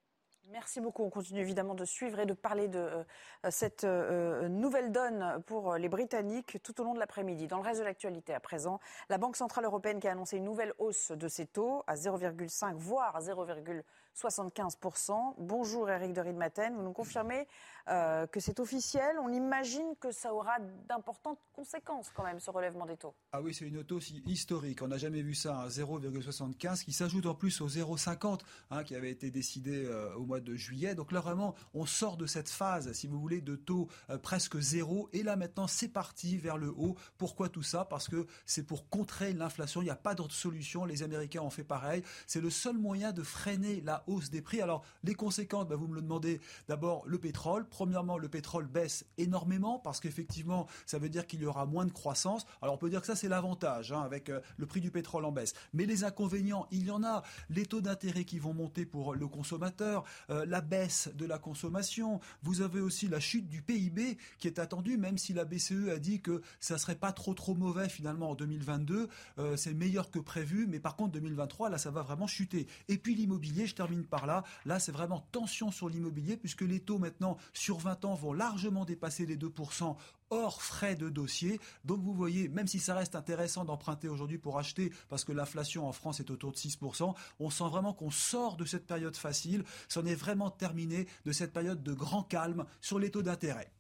Merci 0.49 0.79
beaucoup. 0.79 1.03
On 1.03 1.09
continue 1.09 1.41
évidemment 1.41 1.75
de 1.75 1.83
suivre 1.83 2.19
et 2.19 2.25
de 2.25 2.33
parler 2.33 2.69
de 2.69 2.79
euh, 2.79 3.03
cette 3.49 3.83
euh, 3.83 4.47
nouvelle 4.47 4.93
donne 4.93 5.43
pour 5.45 5.75
les 5.75 5.89
Britanniques 5.89 6.61
tout 6.63 6.79
au 6.79 6.85
long 6.85 6.93
de 6.93 6.99
l'après-midi. 6.99 7.47
Dans 7.47 7.57
le 7.57 7.63
reste 7.63 7.81
de 7.81 7.85
l'actualité 7.85 8.33
à 8.33 8.39
présent, 8.39 8.79
la 9.09 9.17
Banque 9.17 9.35
Centrale 9.35 9.65
Européenne 9.65 9.99
qui 9.99 10.07
a 10.07 10.11
annoncé 10.11 10.37
une 10.37 10.45
nouvelle 10.45 10.73
hausse 10.79 11.11
de 11.11 11.27
ses 11.27 11.47
taux 11.47 11.83
à 11.87 11.95
0,5 11.95 12.75
voire 12.75 13.15
à 13.15 13.19
0,75%. 13.19 15.33
Bonjour 15.37 15.89
Eric 15.89 16.13
de 16.13 16.21
Riedmaten, 16.21 16.75
vous 16.75 16.83
nous 16.83 16.93
confirmez 16.93 17.47
euh, 17.89 18.27
que 18.27 18.39
c'est 18.39 18.59
officiel. 18.59 19.17
On 19.23 19.31
imagine 19.31 19.95
que 19.99 20.11
ça 20.11 20.33
aura 20.33 20.57
d'importantes 20.89 21.39
conséquences 21.53 22.09
quand 22.13 22.23
même, 22.23 22.39
ce 22.39 22.51
relèvement 22.51 22.85
des 22.85 22.97
taux. 22.97 23.13
Ah 23.31 23.41
oui, 23.41 23.53
c'est 23.53 23.65
une 23.65 23.83
hausse 23.89 24.11
historique. 24.25 24.81
On 24.81 24.87
n'a 24.87 24.97
jamais 24.97 25.21
vu 25.21 25.33
ça, 25.33 25.61
à 25.61 25.67
0,75, 25.69 26.83
qui 26.83 26.91
s'ajoute 26.91 27.25
en 27.25 27.33
plus 27.33 27.61
au 27.61 27.67
0,50 27.67 28.41
hein, 28.71 28.83
qui 28.83 28.95
avait 28.95 29.09
été 29.09 29.31
décidé 29.31 29.85
euh, 29.85 30.13
au 30.15 30.25
mois 30.25 30.39
de 30.39 30.55
juillet. 30.55 30.95
Donc 30.95 31.11
là, 31.11 31.21
vraiment, 31.21 31.55
on 31.73 31.85
sort 31.85 32.17
de 32.17 32.25
cette 32.25 32.49
phase, 32.49 32.91
si 32.91 33.07
vous 33.07 33.19
voulez, 33.19 33.41
de 33.41 33.55
taux 33.55 33.87
euh, 34.09 34.17
presque 34.17 34.59
zéro. 34.59 35.09
Et 35.13 35.23
là, 35.23 35.35
maintenant, 35.35 35.67
c'est 35.67 35.87
parti 35.87 36.37
vers 36.37 36.57
le 36.57 36.69
haut. 36.69 36.95
Pourquoi 37.17 37.49
tout 37.49 37.63
ça? 37.63 37.85
Parce 37.85 38.07
que 38.09 38.27
c'est 38.45 38.63
pour 38.63 38.89
contrer 38.89 39.33
l'inflation. 39.33 39.81
Il 39.81 39.85
n'y 39.85 39.91
a 39.91 39.95
pas 39.95 40.13
d'autre 40.13 40.35
solution. 40.35 40.85
Les 40.85 41.03
Américains 41.03 41.41
ont 41.41 41.49
fait 41.49 41.63
pareil. 41.63 42.03
C'est 42.25 42.41
le 42.41 42.49
seul 42.49 42.77
moyen 42.77 43.13
de 43.13 43.23
freiner 43.23 43.81
la 43.81 44.03
hausse 44.07 44.29
des 44.29 44.41
prix. 44.41 44.61
Alors, 44.61 44.83
les 45.03 45.15
conséquences, 45.15 45.67
bah, 45.67 45.75
vous 45.75 45.87
me 45.87 45.95
le 45.95 46.01
demandez. 46.01 46.41
D'abord, 46.67 47.03
le 47.07 47.17
pétrole 47.17 47.65
Premièrement, 47.77 48.17
le 48.17 48.27
pétrole 48.27 48.65
baisse 48.65 49.05
énormément 49.19 49.77
parce 49.77 49.99
qu'effectivement, 49.99 50.65
ça 50.87 50.97
veut 50.97 51.09
dire 51.09 51.27
qu'il 51.27 51.41
y 51.41 51.45
aura 51.45 51.67
moins 51.67 51.85
de 51.85 51.91
croissance. 51.91 52.47
Alors 52.63 52.73
on 52.73 52.77
peut 52.79 52.89
dire 52.89 53.01
que 53.01 53.05
ça 53.05 53.15
c'est 53.15 53.27
l'avantage 53.27 53.91
hein, 53.91 54.01
avec 54.01 54.29
euh, 54.29 54.39
le 54.57 54.65
prix 54.65 54.81
du 54.81 54.89
pétrole 54.89 55.23
en 55.25 55.31
baisse. 55.31 55.53
Mais 55.73 55.85
les 55.85 56.03
inconvénients, 56.03 56.65
il 56.71 56.87
y 56.87 56.89
en 56.89 57.03
a. 57.03 57.21
Les 57.51 57.67
taux 57.67 57.81
d'intérêt 57.81 58.25
qui 58.25 58.39
vont 58.39 58.55
monter 58.55 58.87
pour 58.87 59.13
le 59.13 59.27
consommateur, 59.27 60.05
euh, 60.31 60.43
la 60.47 60.61
baisse 60.61 61.11
de 61.13 61.27
la 61.27 61.37
consommation. 61.37 62.19
Vous 62.41 62.61
avez 62.61 62.81
aussi 62.81 63.07
la 63.07 63.19
chute 63.19 63.47
du 63.47 63.61
PIB 63.61 64.17
qui 64.39 64.47
est 64.47 64.57
attendue, 64.57 64.97
même 64.97 65.19
si 65.19 65.33
la 65.33 65.45
BCE 65.45 65.89
a 65.93 65.99
dit 65.99 66.19
que 66.19 66.41
ça 66.59 66.79
serait 66.79 66.95
pas 66.95 67.11
trop 67.11 67.35
trop 67.35 67.53
mauvais 67.53 67.89
finalement 67.89 68.31
en 68.31 68.33
2022. 68.33 69.07
Euh, 69.37 69.55
c'est 69.55 69.75
meilleur 69.75 70.09
que 70.09 70.17
prévu, 70.17 70.65
mais 70.67 70.79
par 70.79 70.95
contre 70.95 71.11
2023 71.11 71.69
là 71.69 71.77
ça 71.77 71.91
va 71.91 72.01
vraiment 72.01 72.25
chuter. 72.25 72.65
Et 72.87 72.97
puis 72.97 73.13
l'immobilier, 73.13 73.67
je 73.67 73.75
termine 73.75 74.03
par 74.03 74.25
là. 74.25 74.43
Là 74.65 74.79
c'est 74.79 74.91
vraiment 74.91 75.27
tension 75.31 75.69
sur 75.69 75.89
l'immobilier 75.89 76.37
puisque 76.37 76.61
les 76.61 76.79
taux 76.79 76.97
maintenant 76.97 77.37
20 77.75 78.05
ans 78.05 78.15
vont 78.15 78.31
largement 78.31 78.85
dépasser 78.85 79.25
les 79.25 79.35
2% 79.35 79.95
hors 80.29 80.61
frais 80.61 80.95
de 80.95 81.09
dossier. 81.09 81.59
Donc 81.83 82.01
vous 82.01 82.13
voyez, 82.13 82.47
même 82.47 82.67
si 82.67 82.79
ça 82.79 82.95
reste 82.95 83.15
intéressant 83.15 83.65
d'emprunter 83.65 84.07
aujourd'hui 84.07 84.37
pour 84.37 84.57
acheter, 84.57 84.93
parce 85.09 85.25
que 85.25 85.33
l'inflation 85.33 85.87
en 85.87 85.91
France 85.91 86.19
est 86.19 86.31
autour 86.31 86.51
de 86.51 86.57
6%, 86.57 87.13
on 87.39 87.49
sent 87.49 87.69
vraiment 87.69 87.93
qu'on 87.93 88.11
sort 88.11 88.55
de 88.55 88.65
cette 88.65 88.87
période 88.87 89.17
facile, 89.17 89.65
c'en 89.89 90.05
est 90.05 90.15
vraiment 90.15 90.49
terminé 90.49 91.07
de 91.25 91.31
cette 91.31 91.53
période 91.53 91.83
de 91.83 91.93
grand 91.93 92.23
calme 92.23 92.65
sur 92.79 92.99
les 92.99 93.11
taux 93.11 93.23
d'intérêt. 93.23 93.71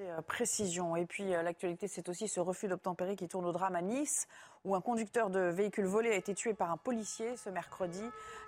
Euh, 0.00 0.20
précision. 0.20 0.94
Et 0.96 1.06
puis 1.06 1.34
euh, 1.34 1.42
l'actualité, 1.42 1.88
c'est 1.88 2.08
aussi 2.08 2.28
ce 2.28 2.38
refus 2.40 2.68
d'obtempérer 2.68 3.16
qui 3.16 3.28
tourne 3.28 3.46
au 3.46 3.52
drame 3.52 3.76
à 3.76 3.82
Nice, 3.82 4.26
où 4.64 4.74
un 4.74 4.82
conducteur 4.82 5.30
de 5.30 5.40
véhicule 5.40 5.86
volé 5.86 6.10
a 6.10 6.16
été 6.16 6.34
tué 6.34 6.52
par 6.52 6.70
un 6.70 6.76
policier 6.76 7.36
ce 7.36 7.48
mercredi. 7.48 8.02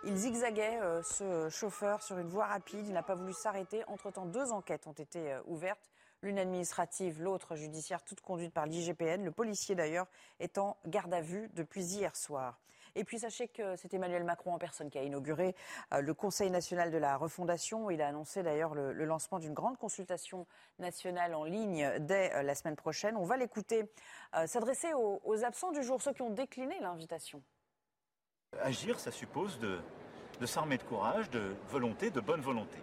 Il 0.04 0.14
zigzaguait, 0.16 0.78
euh, 0.82 1.02
ce 1.02 1.48
chauffeur, 1.48 2.02
sur 2.02 2.18
une 2.18 2.28
voie 2.28 2.46
rapide. 2.46 2.86
Il 2.86 2.92
n'a 2.92 3.02
pas 3.02 3.14
voulu 3.14 3.32
s'arrêter. 3.32 3.82
Entre-temps, 3.86 4.26
deux 4.26 4.52
enquêtes 4.52 4.86
ont 4.86 4.92
été 4.92 5.38
ouvertes. 5.46 5.88
L'une 6.22 6.38
administrative, 6.38 7.22
l'autre 7.22 7.56
judiciaire, 7.56 8.02
toute 8.02 8.20
conduite 8.20 8.52
par 8.52 8.66
l'IGPN. 8.66 9.24
Le 9.24 9.30
policier, 9.30 9.74
d'ailleurs, 9.74 10.06
est 10.40 10.58
en 10.58 10.76
garde 10.86 11.14
à 11.14 11.22
vue 11.22 11.48
depuis 11.54 11.82
hier 11.82 12.14
soir. 12.14 12.58
Et 12.94 13.04
puis 13.04 13.18
sachez 13.18 13.48
que 13.48 13.76
c'est 13.76 13.94
Emmanuel 13.94 14.24
Macron 14.24 14.54
en 14.54 14.58
personne 14.58 14.90
qui 14.90 14.98
a 14.98 15.02
inauguré 15.02 15.54
euh, 15.92 16.00
le 16.00 16.14
Conseil 16.14 16.50
national 16.50 16.90
de 16.90 16.98
la 16.98 17.16
refondation. 17.16 17.90
Il 17.90 18.02
a 18.02 18.08
annoncé 18.08 18.42
d'ailleurs 18.42 18.74
le, 18.74 18.92
lancement 19.04 19.38
d'une 19.38 19.54
grande 19.54 19.78
consultation 19.78 20.46
nationale 20.78 21.34
en 21.34 21.44
ligne 21.44 21.90
dès 22.00 22.34
euh, 22.34 22.42
la 22.42 22.54
semaine 22.54 22.76
prochaine. 22.76 23.16
On 23.16 23.24
va 23.24 23.36
l'écouter 23.36 23.84
euh, 24.34 24.46
s'adresser 24.46 24.92
aux, 24.94 25.44
absents 25.44 25.72
du 25.72 25.82
jour, 25.82 26.02
ceux 26.02 26.12
qui 26.12 26.22
ont 26.22 26.30
décliné 26.30 26.78
l'invitation. 26.80 27.42
Agir, 28.60 28.98
ça 28.98 29.10
suppose 29.10 29.58
de, 29.58 29.80
s'armer 30.46 30.78
de 30.78 30.82
courage, 30.82 31.30
de 31.30 31.54
volonté, 31.68 32.10
de 32.10 32.20
bonne 32.20 32.40
volonté. 32.40 32.78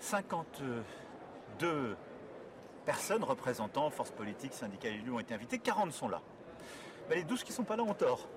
52 0.00 1.96
personnes 2.84 3.22
représentant 3.22 3.90
forces 3.90 4.10
politiques, 4.10 4.54
syndicats 4.54 4.88
élus 4.88 5.12
ont 5.12 5.20
été 5.20 5.34
invitées, 5.34 5.58
40 5.58 5.92
sont 5.92 6.08
là. 6.08 6.22
Les 7.10 7.24
12 7.24 7.42
qui 7.42 7.52
sont 7.52 7.64
pas 7.64 7.76
là 7.76 7.82
ont 7.82 7.94
tort. 7.94 8.28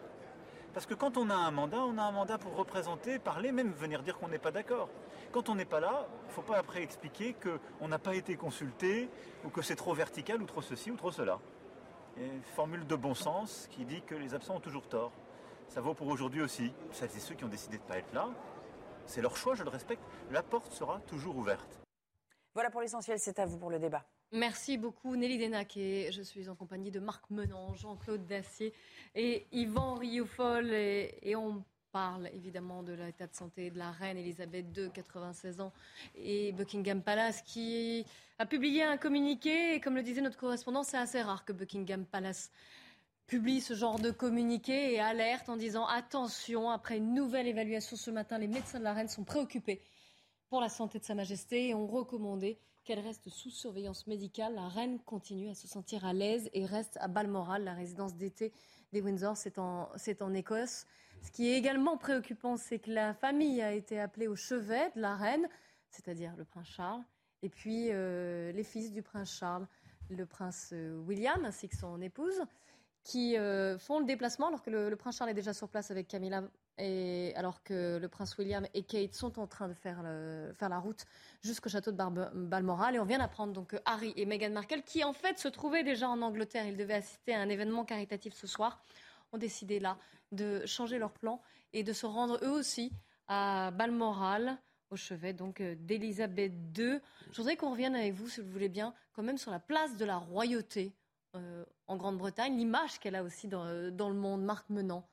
Parce 0.74 0.88
que 0.88 0.96
quand 0.96 1.18
on 1.18 1.30
a 1.30 1.36
un 1.36 1.52
mandat, 1.52 1.84
on 1.84 1.98
a 1.98 2.02
un 2.02 2.12
mandat 2.12 2.40
pour 2.40 2.56
représenter, 2.56 3.20
parler, 3.20 3.52
même 3.52 3.72
venir 3.72 4.02
dire 4.02 4.18
qu'on 4.18 4.28
n'est 4.28 4.40
pas 4.40 4.52
d'accord. 4.52 4.90
Quand 5.32 5.50
on 5.50 5.56
n'est 5.56 5.66
pas 5.66 5.80
là, 5.80 6.08
il 6.24 6.28
ne 6.28 6.32
faut 6.34 6.42
pas 6.42 6.58
après 6.58 6.82
expliquer 6.82 7.36
qu'on 7.36 7.88
n'a 7.88 8.00
pas 8.00 8.16
été 8.16 8.36
consulté, 8.36 9.10
ou 9.46 9.50
que 9.50 9.62
c'est 9.62 9.76
trop 9.76 9.94
vertical, 9.94 10.42
ou 10.42 10.46
trop 10.46 10.64
ceci, 10.64 10.90
ou 10.90 10.96
trop 10.96 11.12
cela. 11.12 11.40
A 12.18 12.22
une 12.22 12.44
formule 12.56 12.88
de 12.88 12.96
bon 12.96 13.14
sens 13.14 13.68
qui 13.70 13.86
dit 13.86 14.02
que 14.02 14.16
les 14.16 14.34
absents 14.34 14.56
ont 14.56 14.60
toujours 14.60 14.88
tort. 14.88 15.12
Ça 15.68 15.80
vaut 15.80 15.94
pour 15.94 16.08
aujourd'hui 16.08 16.42
aussi. 16.42 16.74
Celles 16.92 17.16
et 17.16 17.20
ceux 17.20 17.36
qui 17.36 17.44
ont 17.44 17.50
décidé 17.50 17.78
de 17.78 17.84
ne 17.84 17.88
pas 17.88 17.98
être 18.00 18.14
là, 18.14 18.30
c'est 19.06 19.22
leur 19.22 19.38
choix, 19.38 19.54
je 19.54 19.64
le 19.64 19.70
respecte. 19.70 20.04
La 20.32 20.42
porte 20.42 20.72
sera 20.72 21.00
toujours 21.02 21.38
ouverte. 21.38 21.80
Voilà 22.56 22.72
pour 22.72 22.82
l'essentiel, 22.82 23.20
c'est 23.20 23.38
à 23.40 23.46
vous 23.46 23.58
pour 23.58 23.70
le 23.70 23.80
débat. 23.80 24.04
Merci 24.36 24.78
beaucoup 24.80 25.16
Nelly 25.16 25.38
Denac 25.38 25.78
et 25.78 26.12
je 26.12 26.24
suis 26.24 26.50
en 26.50 26.56
compagnie 26.56 26.90
de 26.90 27.00
Marc 27.00 27.30
Menant, 27.30 27.76
Jean-Claude 27.76 28.26
Dacier 28.26 28.74
et 29.14 29.46
Yvan 29.52 29.94
Rioufol. 29.94 30.74
Et, 30.74 31.20
et, 31.22 31.36
on 31.36 31.64
parle 31.92 32.32
évidemment 32.34 32.82
de 32.82 32.94
l'état 32.94 33.28
de 33.28 33.36
santé 33.36 33.70
de 33.70 33.78
la 33.78 33.92
reine 33.92 34.18
Elisabeth 34.18 34.76
II, 34.76 34.90
96 34.92 35.62
ans, 35.62 35.72
et 36.16 36.52
Buckingham 36.52 37.04
Palace 37.04 37.44
qui 37.44 38.08
a 38.40 38.48
publié 38.48 38.82
un 38.82 38.98
communiqué. 38.98 39.76
Et 39.76 39.80
comme 39.80 39.94
le 39.94 40.02
disait 40.02 40.22
notre 40.22 40.40
correspondant, 40.40 40.82
c'est 40.82 40.98
assez 40.98 41.22
rare 41.22 41.46
que 41.46 41.54
Buckingham 41.54 42.04
Palace 42.04 42.52
publie 43.28 43.62
ce 43.62 43.76
genre 43.76 44.00
de 44.00 44.10
communiqué 44.10 44.96
et 44.96 45.00
alerte 45.00 45.48
en 45.48 45.58
disant 45.58 45.86
attention, 45.86 46.72
après 46.72 46.98
une 46.98 47.14
nouvelle 47.14 47.48
évaluation 47.48 47.96
ce 47.96 48.10
matin, 48.10 48.40
les 48.40 48.48
médecins 48.48 48.80
de 48.80 48.84
la 48.84 48.94
reine 48.94 49.10
sont 49.10 49.26
préoccupés 49.26 49.84
pour 50.50 50.60
la 50.60 50.70
santé 50.70 50.98
de 50.98 51.04
Sa 51.04 51.14
Majesté 51.14 51.68
et 51.68 51.76
ont 51.76 51.86
recommandé 51.86 52.58
qu'elle 52.84 53.00
reste 53.00 53.30
sous 53.30 53.50
surveillance 53.50 54.08
médicale. 54.08 54.56
La 54.56 54.68
reine 54.68 55.00
continue 55.00 55.50
à 55.50 55.56
se 55.56 55.68
sentir 55.68 56.06
à 56.06 56.14
l'aise 56.14 56.50
et 56.54 56.66
reste 56.66 56.98
à 57.02 57.08
Balmoral, 57.08 57.64
la 57.64 57.74
résidence 57.74 58.16
d'été 58.16 58.52
des 58.92 59.02
Windsor, 59.02 59.36
c'est 59.38 59.58
en, 59.58 59.90
en 60.22 60.34
Écosse. 60.34 60.86
Ce 61.24 61.32
qui 61.32 61.50
est 61.50 61.58
également 61.58 61.98
préoccupant, 61.98 62.58
c'est 62.58 62.80
que 62.80 62.92
la 62.92 63.14
famille 63.14 63.62
a 63.62 63.74
été 63.74 64.00
appelée 64.00 64.28
au 64.28 64.36
chevet 64.36 64.92
de 64.96 65.02
la 65.02 65.16
reine, 65.16 65.48
c'est-à-dire 65.90 66.36
le 66.38 66.46
prince 66.46 66.68
Charles, 66.68 67.04
et 67.42 67.50
puis 67.50 67.88
euh, 67.92 68.52
les 68.52 68.64
fils 68.64 68.92
du 68.92 69.02
prince 69.02 69.34
Charles, 69.34 69.68
le 70.10 70.26
prince 70.26 70.72
euh, 70.74 70.98
William 71.00 71.44
ainsi 71.46 71.70
que 71.70 71.78
son 71.78 72.02
épouse, 72.02 72.44
qui 73.04 73.38
euh, 73.38 73.78
font 73.78 74.00
le 74.00 74.06
déplacement 74.06 74.48
alors 74.48 74.62
que 74.62 74.70
le, 74.70 74.96
prince 74.96 75.18
Charles 75.18 75.32
est 75.32 75.36
déjà 75.36 75.54
sur 75.54 75.70
place 75.70 75.92
avec 75.92 76.08
Camilla 76.08 76.44
et 76.78 77.34
alors 77.36 77.62
que 77.64 77.98
le 77.98 78.08
prince 78.08 78.38
William 78.38 78.66
et 78.74 78.84
Kate 78.84 79.14
sont 79.14 79.40
en 79.40 79.48
train 79.48 79.68
de 79.68 79.74
faire, 79.74 80.02
la 80.04 80.80
route 80.80 81.06
jusqu'au 81.42 81.70
château 81.70 81.92
de 81.92 81.98
Balmoral. 82.48 82.96
Et 82.96 83.00
on 83.00 83.06
vient 83.06 83.20
d'apprendre 83.20 83.54
donc 83.54 83.80
Harry 83.86 84.14
et 84.16 84.26
Meghan 84.26 84.52
Markle, 84.52 84.82
qui 84.82 85.04
en 85.04 85.14
fait 85.14 85.38
se 85.38 85.48
trouvaient 85.48 85.84
déjà 85.84 86.10
en 86.10 86.22
Angleterre, 86.22 86.66
ils 86.66 86.78
devaient 86.78 86.96
assister 86.96 87.34
à 87.34 87.42
un 87.42 87.50
événement 87.50 87.86
caritatif 87.86 88.34
ce 88.34 88.48
soir, 88.48 88.82
ont 89.32 89.38
décidé 89.38 89.80
là 89.80 89.98
de 90.32 90.66
changer 90.66 90.98
leur 90.98 91.12
plan 91.12 91.42
et 91.74 91.84
de 91.84 91.94
se 91.94 92.06
rendre 92.06 92.40
eux 92.44 92.52
aussi 92.52 92.92
à 93.28 93.72
Balmoral 93.72 94.58
au 94.90 94.96
chevet 94.96 95.34
donc 95.34 95.62
euh, 95.62 95.76
d'Elisabeth 95.78 96.54
II. 96.78 97.00
Je 97.32 97.38
voudrais 97.38 97.56
qu'on 97.56 97.72
revienne 97.72 97.96
avec 97.96 98.14
vous, 98.14 98.30
si 98.30 98.42
vous 98.42 98.50
voulez 98.50 98.70
bien, 98.70 98.94
quand 99.14 99.24
même 99.24 99.38
sur 99.38 99.52
la 99.52 99.60
place 99.60 99.98
de 99.98 100.06
la 100.06 100.18
royauté 100.18 100.94
euh, 101.36 101.66
en 101.88 101.98
Grande-Bretagne, 101.98 102.56
l'image 102.56 103.00
qu'elle 103.00 103.16
a 103.16 103.24
aussi 103.24 103.48
dans, 103.48 103.92
dans, 103.92 104.10
le 104.10 104.16
monde. 104.16 104.44
Marc 104.44 104.70
Menant. 104.70 105.08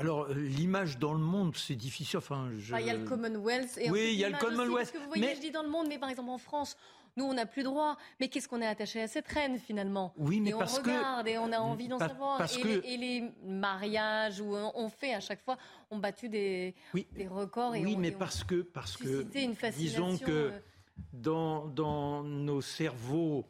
Alors, 0.00 0.28
l'image 0.28 0.98
dans 0.98 1.12
le 1.12 1.20
monde, 1.20 1.54
c'est 1.56 1.76
difficile. 1.76 2.16
Enfin, 2.16 2.48
je... 2.58 2.74
il 2.74 2.86
y 2.86 2.90
a 2.90 2.94
le 2.94 3.04
Commonwealth. 3.04 3.76
Et 3.76 3.90
oui, 3.90 4.08
il 4.12 4.18
y 4.18 4.24
a 4.24 4.30
le 4.30 4.38
Commonwealth. 4.38 4.88
Aussi, 4.88 4.92
que 4.92 4.98
vous 4.98 5.08
voyez, 5.08 5.34
je 5.34 5.40
dis 5.40 5.50
dans 5.50 5.62
le 5.62 5.68
monde, 5.68 5.88
mais 5.88 5.98
par 5.98 6.08
exemple 6.08 6.30
en 6.30 6.38
France, 6.38 6.74
nous, 7.18 7.24
on 7.24 7.34
n'a 7.34 7.44
plus 7.44 7.62
droit. 7.62 7.98
Mais 8.18 8.28
qu'est-ce 8.28 8.48
qu'on 8.48 8.62
est 8.62 8.66
attaché 8.66 9.02
à 9.02 9.08
cette 9.08 9.28
reine 9.28 9.58
finalement? 9.58 10.14
Oui, 10.16 10.40
mais 10.40 10.50
et 10.50 10.52
parce 10.54 10.78
on 10.78 10.82
regarde 10.82 11.28
et 11.28 11.36
on 11.36 11.52
a 11.52 11.58
envie 11.58 11.88
d'en 11.88 11.98
savoir. 11.98 12.40
et, 12.40 12.62
les, 12.62 12.94
et, 12.94 12.96
les, 12.96 13.30
mariages 13.44 14.40
où 14.40 14.54
on 14.54 14.88
fait 14.88 15.12
à 15.12 15.20
chaque 15.20 15.42
fois 15.42 15.58
ont 15.90 15.98
battu 15.98 16.30
des, 16.30 16.74
des 16.94 17.28
records. 17.28 17.74
Et 17.74 17.84
oui, 17.84 17.96
mais 17.98 18.10
parce 18.10 18.42
que 18.42 18.62
parce 18.62 18.96
que 18.96 19.26
disons 19.76 20.16
que 20.16 20.30
euh, 20.30 20.50
dans 21.12 21.66
dans 21.66 22.22
nos 22.22 22.62
cerveaux, 22.62 23.44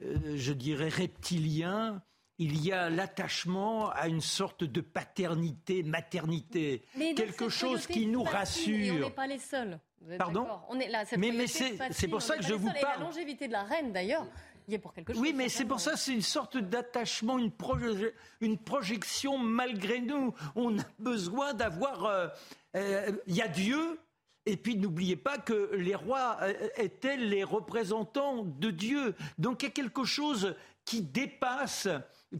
euh, 0.00 0.36
je 0.36 0.52
dirais 0.54 0.88
reptiliens. 0.88 2.02
Il 2.38 2.64
y 2.64 2.72
a 2.72 2.90
l'attachement 2.90 3.90
à 3.90 4.08
une 4.08 4.20
sorte 4.20 4.64
de 4.64 4.80
paternité, 4.80 5.82
maternité, 5.84 6.84
quelque 7.16 7.48
chose 7.48 7.86
qui 7.86 8.06
nous 8.06 8.24
rassure. 8.24 8.96
On 8.96 9.08
n'est 9.08 9.10
pas 9.10 9.26
les 9.26 9.38
seuls. 9.38 9.78
Pardon 10.18 10.46
On 10.68 10.78
est 10.78 10.88
là. 10.88 11.04
mais, 11.16 11.30
mais 11.30 11.46
c'est 11.46 12.08
pour 12.08 12.22
ça 12.22 12.36
que 12.36 12.42
je 12.42 12.54
vous 12.54 12.66
parle. 12.66 12.78
Et 12.78 12.98
la 12.98 13.04
longévité 13.04 13.46
de 13.46 13.52
la 13.52 13.62
reine, 13.62 13.92
d'ailleurs, 13.92 14.26
il 14.68 14.74
est 14.74 14.78
pour 14.78 14.92
quelque 14.92 15.12
chose. 15.12 15.22
Oui, 15.22 15.32
mais 15.34 15.48
c'est 15.48 15.64
pour 15.64 15.80
ça, 15.80 15.96
c'est 15.96 16.12
une 16.12 16.22
sorte 16.22 16.56
d'attachement, 16.56 17.38
une, 17.38 17.52
une, 18.40 18.58
projection 18.58 19.38
malgré 19.38 20.00
nous. 20.00 20.34
On 20.54 20.78
a 20.78 20.82
besoin 20.98 21.54
d'avoir. 21.54 22.04
Euh, 22.04 22.28
euh, 22.76 23.12
il 23.26 23.36
y 23.36 23.42
a 23.42 23.48
Dieu. 23.48 23.98
Et 24.46 24.58
puis 24.58 24.76
n'oubliez 24.76 25.16
pas 25.16 25.38
que 25.38 25.74
les 25.74 25.94
rois 25.94 26.36
euh, 26.42 26.52
étaient 26.76 27.16
les 27.16 27.44
représentants 27.44 28.44
de 28.44 28.70
Dieu. 28.70 29.14
Donc 29.38 29.62
il 29.62 29.66
y 29.66 29.68
a 29.68 29.72
quelque 29.72 30.04
chose 30.04 30.54
qui 30.84 31.00
dépasse 31.00 31.88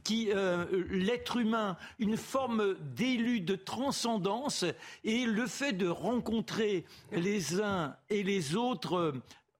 qui 0.03 0.31
euh, 0.33 0.85
l'être 0.89 1.37
humain, 1.37 1.77
une 1.99 2.17
forme 2.17 2.75
d'élu 2.95 3.41
de 3.41 3.55
transcendance, 3.55 4.65
et 5.05 5.25
le 5.27 5.47
fait 5.47 5.73
de 5.73 5.89
rencontrer 5.89 6.85
les 7.13 7.61
uns 7.61 7.97
et 8.11 8.23
les 8.23 8.57
autres 8.57 9.15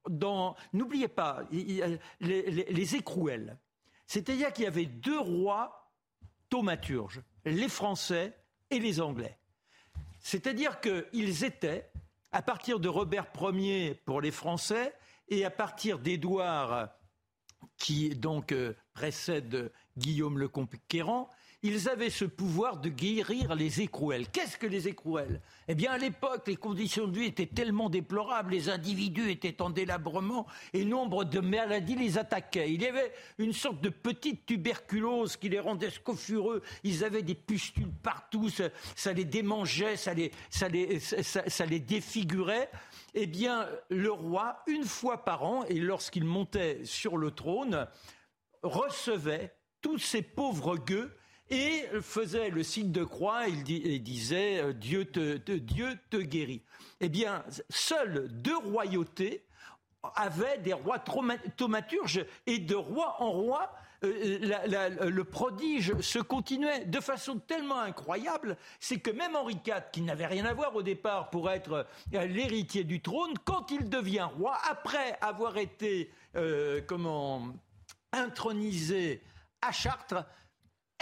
dans, 0.09 0.55
n'oubliez 0.73 1.07
pas, 1.07 1.43
les, 1.51 1.99
les, 2.19 2.95
écrouelles. 2.95 3.57
C'est-à-dire 4.07 4.53
qu'il 4.53 4.65
y 4.65 4.67
avait 4.67 4.85
deux 4.85 5.19
rois 5.19 5.91
thaumaturges, 6.49 7.21
les 7.45 7.69
Français 7.69 8.37
et 8.69 8.79
les 8.79 9.01
Anglais. 9.01 9.37
C'est-à-dire 10.19 10.79
qu'ils 10.79 11.43
étaient, 11.43 11.89
à 12.31 12.41
partir 12.41 12.79
de 12.79 12.87
Robert 12.87 13.27
Ier 13.41 13.95
pour 14.05 14.21
les 14.21 14.31
Français, 14.31 14.93
et 15.29 15.43
à 15.43 15.49
partir 15.49 15.99
d'Édouard, 15.99 16.89
qui 17.77 18.09
donc 18.09 18.51
euh, 18.51 18.75
précède 18.93 19.71
Guillaume 19.97 20.39
le 20.39 20.47
Conquérant, 20.47 21.29
ils 21.63 21.89
avaient 21.89 22.11
ce 22.11 22.25
pouvoir 22.25 22.77
de 22.77 22.89
guérir 22.89 23.55
les 23.55 23.81
écrouelles. 23.81 24.27
Qu'est-ce 24.27 24.57
que 24.57 24.67
les 24.67 24.87
écrouelles? 24.87 25.41
Eh 25.67 25.73
bien, 25.73 25.93
à 25.93 25.97
l'époque, 25.97 26.47
les 26.47 26.57
conditions 26.57 27.07
de 27.07 27.17
vie 27.17 27.25
étaient 27.25 27.47
tellement 27.47 27.89
déplorables, 27.89 28.51
les 28.51 28.69
individus 28.69 29.31
étaient 29.31 29.61
en 29.63 29.71
délabrement 29.71 30.45
et 30.73 30.85
nombre 30.85 31.23
de 31.23 31.39
maladies 31.39 31.95
les 31.95 32.19
attaquaient. 32.19 32.71
Il 32.71 32.83
y 32.83 32.87
avait 32.87 33.11
une 33.39 33.53
sorte 33.53 33.81
de 33.81 33.89
petite 33.89 34.45
tuberculose 34.45 35.37
qui 35.37 35.49
les 35.49 35.59
rendait 35.59 35.89
scofureux. 35.89 36.61
Ils 36.83 37.03
avaient 37.03 37.23
des 37.23 37.33
pustules 37.33 37.91
partout, 38.03 38.49
ça, 38.49 39.13
les 39.13 39.25
démangeait, 39.25 39.95
ça 39.97 40.13
les 40.13 41.79
défigurait. 41.79 42.69
Eh 43.15 43.25
bien, 43.25 43.67
le 43.89 44.11
roi, 44.11 44.61
une 44.67 44.83
fois 44.83 45.23
par 45.25 45.43
an, 45.43 45.63
et 45.63 45.79
lorsqu'il 45.79 46.25
montait 46.25 46.81
sur 46.83 47.17
le 47.17 47.31
trône, 47.31 47.87
recevait 48.61 49.51
tous 49.85 49.99
ces 49.99 50.23
pauvres 50.23 50.77
gueux 50.77 51.15
et 51.51 51.83
faisait 52.01 52.49
le 52.49 52.63
signe 52.63 52.91
de 52.91 53.03
croix 53.03 53.47
et, 53.47 53.99
disait 53.99 54.63
euh, 54.63 54.73
Dieu 54.73 55.05
te, 55.05 56.17
guérit. 56.17 56.63
Eh 57.01 57.07
bien, 57.07 57.43
seules 57.69 58.27
deux 58.31 58.57
royautés 58.57 59.45
avaient 60.15 60.57
des 60.57 60.73
rois 60.73 60.97
thaumaturges 61.55 62.25
et 62.47 62.57
de 62.57 62.73
roi 62.73 63.21
en 63.21 63.29
roi, 63.29 63.71
euh, 64.03 65.07
le 65.07 65.23
prodige 65.23 65.93
se 66.01 66.17
continuait 66.17 66.85
de 66.85 66.99
façon 66.99 67.37
tellement 67.37 67.79
incroyable, 67.79 68.57
c'est 68.79 68.99
que 68.99 69.11
même 69.11 69.35
Henri 69.35 69.59
IV, 69.67 69.83
qui 69.93 70.01
n'avait 70.01 70.25
rien 70.25 70.45
à 70.45 70.53
voir 70.55 70.75
au 70.75 70.81
départ 70.81 71.29
pour 71.29 71.51
être 71.51 71.85
euh, 72.15 72.25
l'héritier 72.25 72.85
du 72.85 73.03
trône, 73.03 73.35
quand 73.45 73.69
il 73.69 73.87
devient 73.87 74.29
roi, 74.35 74.57
après 74.67 75.15
avoir 75.21 75.57
été 75.57 76.11
comment 76.87 77.49
intronisé 78.11 79.21
à 79.67 79.71
Chartres 79.71 80.25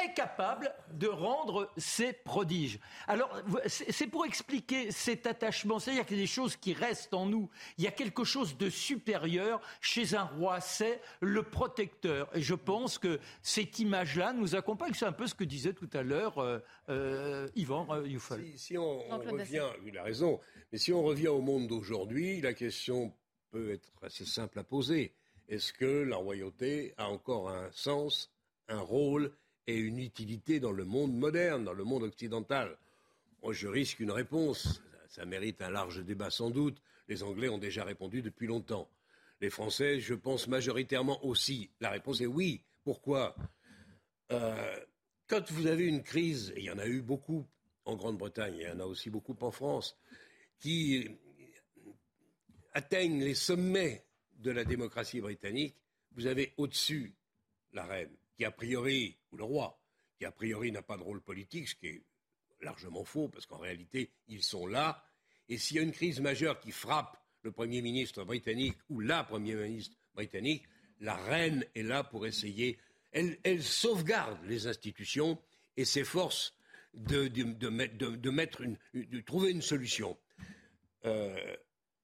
est 0.02 0.14
capable 0.14 0.74
de 0.94 1.08
rendre 1.08 1.72
ses 1.78 2.14
prodiges. 2.14 2.80
Alors, 3.08 3.32
c'est 3.68 4.08
pour 4.08 4.26
expliquer 4.26 4.92
cet 4.92 5.28
attachement, 5.28 5.80
c'est-à-dire 5.80 6.06
qu'il 6.06 6.18
y 6.18 6.22
a 6.22 6.24
des 6.24 6.28
choses 6.28 6.56
qui 6.56 6.74
restent 6.74 7.14
en 7.14 7.28
nous. 7.28 7.50
Il 7.78 7.84
y 7.84 7.88
a 7.88 7.92
quelque 7.92 8.24
chose 8.24 8.58
de 8.58 8.70
supérieur 8.70 9.62
chez 9.82 10.16
un 10.16 10.24
roi, 10.24 10.62
c'est 10.62 11.00
le 11.22 11.44
protecteur. 11.44 12.30
Et 12.36 12.42
je 12.42 12.56
pense 12.56 12.98
que 12.98 13.20
cette 13.42 13.80
image-là 13.80 14.34
nous 14.34 14.56
accompagne. 14.56 14.94
C'est 14.94 15.06
un 15.06 15.12
peu 15.12 15.28
ce 15.28 15.36
que 15.36 15.44
disait 15.44 15.74
tout 15.74 15.90
à 15.94 16.02
l'heure 16.02 16.40
euh, 16.40 16.60
euh, 16.90 17.48
Yvan 17.56 17.88
euh, 17.92 18.18
Si, 18.56 18.78
on, 18.78 19.00
revient, 19.10 19.68
il 19.86 19.98
a 19.98 20.04
raison, 20.04 20.40
mais 20.72 20.80
si 20.80 20.92
on 20.92 21.04
revient 21.04 21.28
au 21.28 21.42
monde 21.42 21.68
d'aujourd'hui, 21.68 22.42
la 22.42 22.54
question 22.54 23.14
peut 23.52 23.72
être 23.72 23.92
assez 24.02 24.26
simple 24.26 24.58
à 24.58 24.64
poser. 24.64 25.14
Est-ce 25.50 25.74
que 25.74 25.86
la 25.86 26.16
royauté 26.16 26.94
a 26.98 27.10
encore 27.10 27.50
un 27.50 27.70
sens 27.72 28.33
un 28.68 28.80
rôle 28.80 29.32
et 29.68 29.78
une 29.78 30.00
utilité 30.00 30.60
dans 30.60 30.72
le 30.72 30.86
monde 30.86 31.14
moderne, 31.16 31.64
dans 31.64 31.74
le 31.74 31.84
monde 31.84 32.04
occidental 32.04 32.78
Moi, 33.42 33.54
je 33.54 33.68
risque 33.68 34.00
une 34.00 34.12
réponse. 34.12 34.82
Ça 35.10 35.26
mérite 35.26 35.62
un 35.62 35.70
large 35.70 36.04
débat 36.04 36.30
sans 36.30 36.50
doute. 36.50 36.82
Les 37.08 37.24
Anglais 37.24 37.50
ont 37.50 37.58
déjà 37.58 37.84
répondu 37.84 38.22
depuis 38.22 38.48
longtemps. 38.48 38.90
Les 39.42 39.50
Français, 39.50 40.00
je 40.00 40.14
pense 40.14 40.48
majoritairement 40.48 41.24
aussi. 41.26 41.70
La 41.82 41.90
réponse 41.90 42.22
est 42.22 42.26
oui. 42.26 42.64
Pourquoi? 42.84 43.36
Euh, 44.32 44.80
Quand 45.28 45.52
vous 45.52 45.68
avez 45.68 45.86
une 45.88 46.04
crise, 46.04 46.52
et 46.56 46.60
il 46.60 46.66
y 46.66 46.72
en 46.72 46.78
a 46.80 46.88
eu 46.88 47.02
beaucoup 47.02 47.46
en 47.86 47.96
Grande-Bretagne, 47.96 48.56
il 48.58 48.64
y 48.64 48.70
en 48.70 48.80
a 48.80 48.86
aussi 48.86 49.10
beaucoup 49.10 49.36
en 49.42 49.52
France, 49.52 49.98
qui 50.60 51.10
atteignent 52.74 53.22
les 53.24 53.36
sommets 53.36 54.06
de 54.40 54.52
la 54.52 54.64
démocratie 54.64 55.22
britannique, 55.22 55.76
vous 56.14 56.28
avez 56.28 56.54
au-dessus 56.58 57.14
la 57.74 57.86
reine, 57.86 58.16
qui 58.36 58.46
a 58.46 58.52
priori, 58.52 59.18
ou 59.32 59.38
le 59.38 59.44
roi, 59.44 59.80
qui 60.18 60.26
a 60.26 60.32
priori 60.32 60.72
n'a 60.72 60.82
pas 60.82 60.98
de 60.98 61.04
rôle 61.04 61.22
politique, 61.22 61.68
ce 61.68 61.76
qui 61.76 61.88
est 61.88 62.04
largement 62.62 63.04
faux, 63.04 63.28
parce 63.28 63.46
qu'en 63.46 63.58
réalité, 63.58 64.10
ils 64.28 64.44
sont 64.44 64.68
là. 64.68 65.04
Et 65.50 65.58
s'il 65.58 65.78
y 65.78 65.80
a 65.80 65.84
une 65.84 65.92
crise 65.92 66.20
majeure 66.20 66.60
qui 66.60 66.72
frappe 66.72 67.22
le 67.42 67.52
Premier 67.52 67.82
ministre 67.82 68.24
britannique 68.24 68.78
ou 68.90 69.00
la 69.02 69.24
Première 69.24 69.58
ministre 69.58 69.96
britannique, 70.14 70.64
la 71.00 71.16
reine 71.16 71.66
est 71.76 71.84
là 71.84 72.04
pour 72.04 72.26
essayer. 72.26 72.80
Elle, 73.12 73.62
sauvegarde 73.62 74.40
les 74.46 74.68
institutions 74.68 75.38
et 75.78 75.86
s'efforce 75.86 76.56
de, 76.94 77.28
trouver 79.22 79.52
une 79.52 79.62
solution. 79.62 80.18
Euh, 81.06 81.56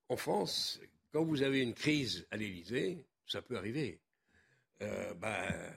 en 0.09 0.17
France, 0.17 0.81
quand 1.11 1.23
vous 1.23 1.41
avez 1.41 1.61
une 1.61 1.73
crise 1.73 2.27
à 2.31 2.37
l'Élysée, 2.37 3.05
ça 3.25 3.41
peut 3.41 3.57
arriver. 3.57 4.01
Euh, 4.81 5.13
ben, 5.15 5.73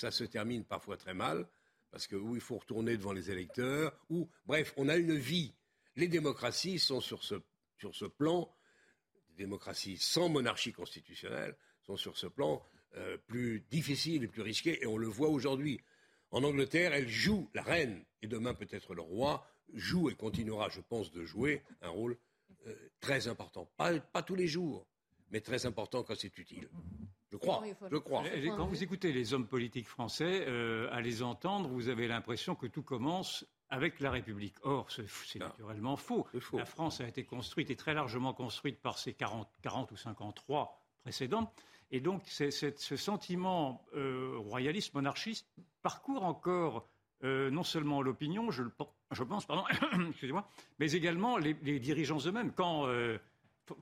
ça 0.00 0.10
se 0.10 0.24
termine 0.24 0.64
parfois 0.64 0.96
très 0.96 1.12
mal, 1.12 1.46
parce 1.90 2.06
que 2.06 2.16
il 2.34 2.40
faut 2.40 2.56
retourner 2.56 2.96
devant 2.96 3.12
les 3.12 3.30
électeurs, 3.30 3.92
ou 4.08 4.28
bref, 4.46 4.72
on 4.76 4.88
a 4.88 4.96
une 4.96 5.14
vie. 5.14 5.52
Les 5.96 6.08
démocraties 6.08 6.78
sont 6.78 7.02
sur 7.02 7.22
ce, 7.22 7.34
plan, 8.06 8.50
les 9.28 9.44
démocraties 9.44 9.98
sans 9.98 10.28
monarchie 10.28 10.72
constitutionnelle 10.72 11.54
sont 11.82 11.96
sur 11.96 12.16
ce 12.16 12.26
plan 12.26 12.62
euh, 12.96 13.18
plus 13.26 13.60
difficiles 13.70 14.24
et 14.24 14.28
plus 14.28 14.42
risquées, 14.42 14.82
et 14.82 14.86
on 14.86 14.96
le 14.96 15.06
voit 15.06 15.28
aujourd'hui. 15.28 15.80
En 16.30 16.44
Angleterre, 16.44 16.94
elle 16.94 17.08
joue, 17.08 17.50
la 17.52 17.62
reine, 17.62 18.02
et 18.22 18.26
demain 18.26 18.54
peut-être 18.54 18.94
le 18.94 19.02
roi, 19.02 19.46
joue 19.74 20.08
et 20.08 20.14
continuera, 20.14 20.70
je 20.70 20.80
pense, 20.80 21.10
de 21.12 21.24
jouer 21.24 21.62
un 21.82 21.90
rôle 21.90 22.16
euh, 22.66 22.74
très 23.00 23.28
important. 23.28 23.66
pas 23.76 24.22
tous 24.22 24.34
les 24.34 24.46
jours, 24.46 24.86
mais 25.30 25.40
très 25.40 25.66
important 25.66 26.02
quand 26.04 26.16
c'est 26.16 26.38
utile. 26.38 26.68
Je 27.30 27.36
crois. 27.36 27.62
Je 27.90 27.96
crois. 27.96 28.24
quand 28.56 28.66
vous 28.66 28.82
écoutez 28.82 29.12
les 29.12 29.34
hommes 29.34 29.46
politiques 29.46 29.88
français, 29.88 30.44
euh, 30.48 30.88
à 30.92 31.00
les 31.00 31.22
entendre, 31.22 31.68
vous 31.68 31.88
avez 31.88 32.08
l'impression 32.08 32.54
que 32.56 32.66
tout 32.66 32.82
commence 32.82 33.46
avec 33.68 34.00
la 34.00 34.10
République. 34.10 34.56
Or, 34.62 34.90
c'est 34.90 35.38
naturellement 35.38 35.96
faux. 35.96 36.26
La 36.52 36.64
France 36.64 37.00
a 37.00 37.06
été 37.06 37.24
construite 37.24 37.70
et 37.70 37.76
très 37.76 37.94
largement 37.94 38.34
construite 38.34 38.80
par 38.80 38.98
ses 38.98 39.14
40, 39.14 39.48
40 39.62 39.92
ou 39.92 39.96
53 39.96 40.76
précédents. 41.02 41.52
Et 41.92 42.00
donc, 42.00 42.22
ce 42.26 42.96
sentiment 42.96 43.86
euh, 43.94 44.34
royaliste, 44.36 44.94
monarchiste, 44.94 45.46
parcourt 45.82 46.24
encore 46.24 46.88
euh, 47.22 47.50
non 47.50 47.62
seulement 47.62 48.02
l'opinion, 48.02 48.50
je, 48.50 48.64
je, 49.12 49.22
pense, 49.22 49.46
pardon, 49.46 49.64
excusez-moi, 50.10 50.48
mais 50.80 50.90
également 50.92 51.36
les, 51.36 51.54
dirigeants 51.54 52.18
eux-mêmes. 52.26 52.52
Quand, 52.52 52.88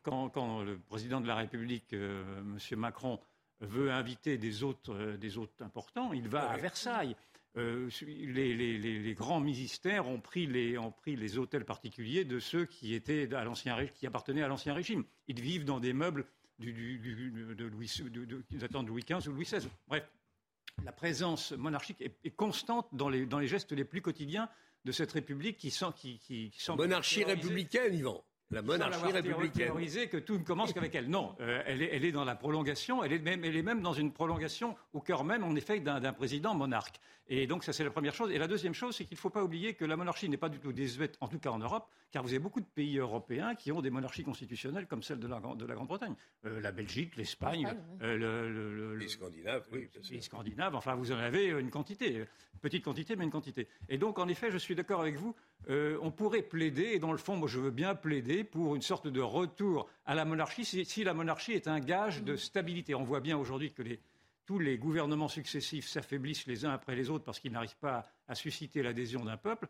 quand, 0.03 0.29
quand, 0.29 0.63
le 0.63 0.79
président 0.79 1.23
de 1.23 1.27
la 1.27 1.37
République, 1.37 1.95
M. 1.95 2.59
Macron, 2.77 3.19
veut 3.61 3.91
inviter 3.91 4.39
des 4.39 4.63
autres, 4.63 4.95
euh, 4.95 5.17
des 5.17 5.39
autres 5.39 5.63
importants, 5.65 6.13
il 6.13 6.29
va 6.29 6.49
à 6.51 6.57
Versailles. 6.57 7.17
euh, 7.57 7.91
les, 8.03 9.15
grands 9.15 9.41
ministères 9.41 10.07
ont 10.07 10.21
pris 10.21 10.47
les, 10.47 10.79
ont 10.79 10.93
pris 10.93 11.17
les 11.17 11.39
hôtels 11.39 11.65
particuliers 11.65 12.25
de 12.25 12.39
ceux 12.39 12.67
qui, 12.67 12.95
étaient 12.95 13.35
à 13.35 13.45
qui 13.95 14.07
appartenaient 14.07 14.43
à 14.43 14.49
l'ancien 14.49 14.75
régime. 14.75 15.05
Ils 15.27 15.41
vivent 15.41 15.65
dans 15.65 15.81
des 15.81 15.93
meubles 15.93 16.27
du, 16.59 16.99
de 17.57 17.65
Louis, 17.67 17.91
datant 18.51 18.83
de 18.83 18.89
Louis 18.89 19.05
XV 19.09 19.29
ou 19.29 19.33
Louis 19.33 19.45
XVI. 19.45 19.69
Bref, 19.89 20.09
la 20.85 20.93
présence 20.93 21.53
monarchique 21.53 22.01
est, 22.01 22.31
constante 22.31 22.87
dans 22.93 23.09
les, 23.09 23.27
dans 23.27 23.39
les, 23.39 23.49
gestes 23.49 23.73
les 23.73 23.85
plus 23.85 24.03
quotidiens 24.03 24.49
de 24.85 24.93
cette 24.93 25.13
République 25.13 25.57
qui, 25.57 25.71
sent, 25.71 25.87
qui, 25.97 26.19
qui, 26.19 26.53
Monarchie 26.77 27.25
républicaine, 27.25 27.95
Yvan 27.95 28.25
la 28.51 28.63
monarchie 28.63 29.13
républicaine. 29.13 29.73
que 30.09 30.17
tout 30.17 30.39
ne 30.39 30.45
commence 30.45 30.73
qu'avec 30.73 30.95
elle. 30.95 31.09
Non, 31.09 31.35
euh, 31.41 31.63
elle, 31.67 31.83
est, 31.83 31.91
elle, 31.93 32.05
est, 32.05 32.13
dans 32.13 32.25
la 32.25 32.35
prolongation, 32.35 33.05
elle 33.05 33.13
est, 33.13 33.19
même, 33.19 33.45
elle 33.45 33.57
est 33.57 33.63
même 33.63 33.83
dans 33.83 33.93
une 33.93 34.13
prolongation 34.13 34.77
au 34.93 35.01
cœur 35.01 35.25
même, 35.25 35.45
en 35.45 35.55
effet, 35.55 35.81
d'un 35.81 36.13
président 36.13 36.55
monarque. 36.55 37.01
Et 37.31 37.47
donc, 37.47 37.63
ça, 37.63 37.75
c'est 37.75 37.85
la 37.85 37.91
première 37.91 38.15
chose. 38.15 38.31
Et 38.31 38.39
la 38.39 38.49
deuxième 38.49 38.73
chose, 38.73 38.97
c'est 38.97 39.05
qu'il 39.05 39.17
ne 39.17 39.21
faut 39.21 39.29
pas 39.29 39.45
oublier 39.45 39.75
que 39.75 39.85
la 39.85 39.97
monarchie 39.97 40.31
n'est 40.31 40.39
pas 40.39 40.49
du 40.49 40.59
tout 40.59 40.73
désuète, 40.73 41.19
en 41.21 41.29
tout 41.29 41.39
cas 41.39 41.51
en 41.51 41.59
Europe, 41.59 41.87
car 42.11 42.23
vous 42.23 42.31
avez 42.31 42.39
beaucoup 42.39 42.61
de 42.61 42.67
pays 42.67 42.97
européens 42.97 43.55
qui 43.55 43.71
ont 43.71 43.83
des 43.83 43.91
monarchies 43.91 44.25
constitutionnelles 44.25 44.87
comme 44.87 45.03
celle 45.03 45.19
de 45.19 45.29
la, 45.29 45.39
de 45.39 45.67
la 45.67 45.75
Grande-Bretagne. 45.75 46.15
Euh, 46.47 46.61
la 46.61 46.73
Belgique, 46.73 47.17
l'Espagne, 47.17 47.69
euh, 48.03 48.97
les 48.97 49.09
Scandinaves, 49.09 49.67
oui. 49.73 49.91
Les 50.11 50.23
Scandinaves, 50.23 50.75
enfin, 50.75 50.95
vous 50.95 51.13
en 51.13 51.19
avez 51.19 51.49
une 51.49 51.71
quantité, 51.71 52.25
petite 52.63 52.85
quantité, 52.85 53.15
mais 53.15 53.25
une 53.25 53.31
quantité. 53.31 53.69
Et 53.91 53.99
donc, 53.99 54.19
en 54.19 54.29
effet, 54.29 54.51
je 54.51 54.59
suis 54.59 54.75
d'accord 54.75 55.03
avec 55.03 55.17
vous, 55.17 55.35
euh, 55.69 55.99
on 56.01 56.11
pourrait 56.11 56.43
plaider, 56.43 56.91
et 56.95 56.99
dans 56.99 57.13
le 57.13 57.19
fond, 57.19 57.37
moi 57.37 57.49
je 57.49 57.59
veux 57.59 57.71
bien 57.71 57.95
plaider 57.95 58.45
pour 58.45 58.75
une 58.75 58.83
sorte 58.83 59.07
de 59.07 59.21
retour 59.21 59.89
à 60.07 60.15
la 60.15 60.25
monarchie, 60.25 60.65
si, 60.65 61.05
la 61.05 61.15
monarchie 61.15 61.53
est 61.53 61.69
un 61.69 61.81
gage 61.81 62.23
de 62.23 62.37
stabilité. 62.37 62.95
On 62.95 63.05
voit 63.05 63.21
bien 63.21 63.37
aujourd'hui 63.37 63.73
que 63.73 63.83
tous 64.47 64.59
les 64.59 64.79
gouvernements 64.79 65.29
successifs 65.29 65.87
s'affaiblissent 65.87 66.47
les 66.47 66.65
uns 66.65 66.71
après 66.71 66.97
les 66.97 67.11
autres 67.11 67.25
parce 67.25 67.39
qu'ils 67.39 67.53
n'arrivent 67.53 67.77
pas 67.81 68.07
à 68.29 68.35
susciter 68.35 68.83
l'adhésion 68.83 69.25
d'un 69.25 69.37
peuple. 69.37 69.69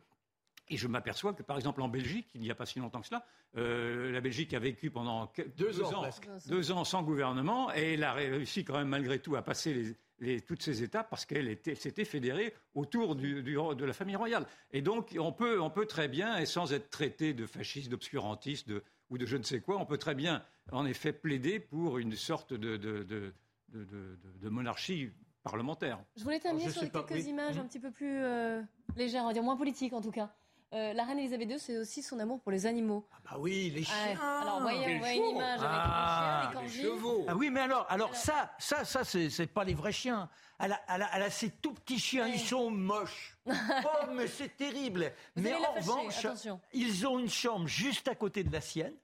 Et 0.71 0.77
je 0.77 0.87
m'aperçois 0.87 1.33
que, 1.33 1.43
par 1.43 1.57
exemple, 1.57 1.81
en 1.81 1.89
Belgique, 1.89 2.29
il 2.35 2.43
n'y 2.43 2.51
a 2.51 2.55
pas 2.55 2.67
si 2.67 2.79
longtemps 2.79 3.01
que 3.01 3.07
cela, 3.07 3.25
euh, 3.57 4.13
la 4.13 4.21
Belgique 4.21 4.53
a 4.53 4.59
vécu 4.59 4.91
pendant 4.91 5.33
deux, 5.57 5.83
ans, 5.83 6.05
deux 6.47 6.71
ans 6.71 6.85
sans 6.85 7.03
gouvernement 7.03 7.75
et 7.75 7.95
elle 7.95 8.05
a 8.05 8.13
réussi 8.13 8.65
quand 8.65 8.77
même 8.77 8.89
malgré 8.89 9.19
tout 9.19 9.35
à 9.35 9.43
passer 9.43 9.73
les, 9.73 9.97
toutes 10.47 10.63
ces 10.63 10.83
étapes 10.83 11.09
parce 11.11 11.25
qu'elle 11.27 11.57
s'était 11.77 12.05
fédérée 12.05 12.55
autour 12.75 13.15
de 13.15 13.85
la 13.85 13.93
famille 13.93 14.17
royale. 14.17 14.47
Et 14.73 14.83
donc, 14.83 15.17
on 15.19 15.33
peut, 15.33 15.61
on 15.61 15.71
peut 15.71 15.87
très 15.87 16.09
bien, 16.09 16.39
et 16.39 16.47
sans 16.47 16.73
être 16.73 16.91
traité 16.91 17.35
de 17.35 17.47
fasciste, 17.47 17.91
d'obscurantiste 17.91 18.73
ou 19.11 19.19
de 19.19 19.27
je 19.27 19.37
ne 19.37 19.43
sais 19.43 19.61
quoi, 19.61 19.79
on 19.79 19.87
peut 19.87 19.99
très 19.99 20.15
bien, 20.15 20.43
en 20.73 20.87
effet, 20.87 21.13
plaider 21.13 21.61
pour 21.61 21.99
une 21.99 22.15
sorte 22.15 22.53
de, 22.53 22.77
de, 22.77 24.49
monarchie 24.49 25.11
parlementaire. 25.43 26.03
Je 26.17 26.25
voulais 26.25 26.41
terminer 26.41 26.71
sur 26.71 26.91
quelques 26.91 27.27
images 27.27 27.59
un 27.59 27.65
petit 27.65 27.81
peu 27.81 27.91
plus 27.91 28.19
euh, 28.19 28.63
légères, 28.97 29.23
on 29.23 29.29
va 29.29 29.33
dire 29.33 29.43
moins 29.43 29.57
politiques 29.57 29.93
en 29.93 30.01
tout 30.01 30.11
cas. 30.11 30.35
Euh, 30.75 30.93
la 30.93 31.05
reine 31.05 31.19
Elisabeth 31.19 31.49
II, 31.49 31.59
c'est 31.59 31.79
aussi 31.79 32.03
son 32.03 32.19
amour 32.19 32.41
pour 32.41 32.53
les 32.53 32.67
animaux. 32.67 33.07
Ah 33.13 33.17
bah 33.25 33.37
oui, 33.39 33.71
les 33.75 33.85
chiens. 33.85 34.19
alors, 34.21 34.61
voyez, 34.61 34.97
on 34.97 34.99
voit 34.99 35.13
une 35.13 35.25
image 35.25 35.61
avec 35.61 35.71
ah, 35.71 36.51
les 36.63 36.69
chiens, 36.69 36.83
les 36.83 36.89
chevaux. 36.91 37.25
Ah 37.27 37.35
oui, 37.35 37.49
mais 37.49 37.61
alors, 37.61 37.87
alors, 37.89 38.15
ça, 38.15 38.53
ça, 38.59 38.85
ça, 38.85 39.03
c'est 39.03 39.47
pas 39.47 39.65
les 39.65 39.73
vrais 39.73 39.93
chiens. 39.93 40.29
Elle 40.59 40.73
a, 40.73 40.81
elle 40.89 41.03
a, 41.03 41.11
elle 41.15 41.23
a 41.23 41.31
ces 41.31 41.51
tout 41.51 41.73
petits 41.73 41.99
chiens, 41.99 42.27
ils 42.27 42.39
sont 42.39 42.71
moches. 42.71 43.39
oh, 43.47 43.53
mais 44.13 44.27
c'est 44.27 44.57
terrible. 44.57 45.11
mais 45.37 45.55
en 45.55 45.73
revanche, 45.73 46.27
ils 46.75 47.07
ont 47.07 47.19
une 47.19 47.31
chambre 47.31 47.67
juste 47.67 48.09
à 48.09 48.15
côté 48.15 48.45
de 48.45 48.53
la 48.53 48.61
sienne. 48.61 48.95